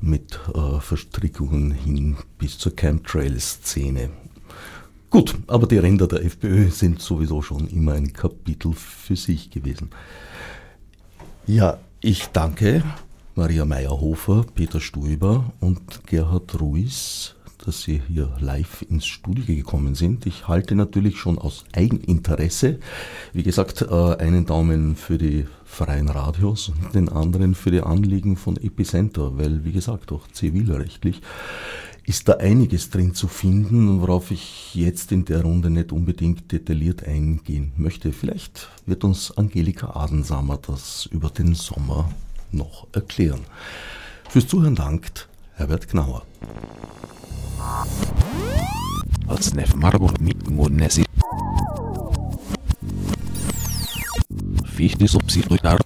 Mit 0.00 0.38
äh, 0.54 0.80
Verstrickungen 0.80 1.70
hin 1.70 2.16
bis 2.38 2.58
zur 2.58 2.76
Chemtrail-Szene. 2.76 4.10
Gut, 5.14 5.36
aber 5.46 5.68
die 5.68 5.78
Ränder 5.78 6.08
der 6.08 6.24
FPÖ 6.24 6.70
sind 6.70 7.00
sowieso 7.00 7.40
schon 7.40 7.68
immer 7.68 7.92
ein 7.92 8.12
Kapitel 8.12 8.72
für 8.72 9.14
sich 9.14 9.48
gewesen. 9.50 9.90
Ja, 11.46 11.78
ich 12.00 12.26
danke 12.32 12.82
Maria 13.36 13.64
Meyerhofer, 13.64 14.46
Peter 14.54 14.80
Stuiber 14.80 15.52
und 15.58 16.06
Gerhard 16.06 16.60
Ruiz, 16.60 17.34
dass 17.64 17.82
Sie 17.82 18.00
hier 18.06 18.30
live 18.38 18.82
ins 18.88 19.06
Studio 19.06 19.44
gekommen 19.46 19.96
sind. 19.96 20.24
Ich 20.26 20.46
halte 20.46 20.76
natürlich 20.76 21.18
schon 21.18 21.38
aus 21.38 21.64
Eigeninteresse, 21.72 22.78
wie 23.32 23.42
gesagt, 23.42 23.82
äh, 23.82 24.16
einen 24.18 24.46
Daumen 24.46 24.94
für 24.94 25.18
die 25.18 25.46
freien 25.64 26.10
Radios 26.10 26.68
und 26.68 26.94
den 26.94 27.08
anderen 27.08 27.56
für 27.56 27.72
die 27.72 27.80
Anliegen 27.80 28.36
von 28.36 28.56
Epicenter, 28.56 29.36
weil, 29.36 29.64
wie 29.64 29.72
gesagt, 29.72 30.12
auch 30.12 30.28
zivilrechtlich 30.28 31.20
ist 32.06 32.28
da 32.28 32.34
einiges 32.34 32.90
drin 32.90 33.14
zu 33.14 33.26
finden, 33.26 34.00
worauf 34.00 34.30
ich 34.30 34.76
jetzt 34.76 35.10
in 35.10 35.24
der 35.24 35.42
Runde 35.42 35.70
nicht 35.70 35.90
unbedingt 35.90 36.52
detailliert 36.52 37.02
eingehen 37.02 37.72
möchte. 37.76 38.12
Vielleicht 38.12 38.68
wird 38.86 39.02
uns 39.02 39.36
Angelika 39.36 39.96
Adensamer 39.96 40.58
das 40.58 41.06
über 41.06 41.30
den 41.30 41.54
Sommer 41.54 42.10
noch 42.54 42.86
erklären. 42.92 43.44
Fürs 44.28 44.46
Zuhören 44.48 44.74
dankt 44.74 45.28
Herbert 45.54 45.88
Gnauer. 45.88 46.22
Fichte 54.66 55.06
subsidiar. 55.06 55.78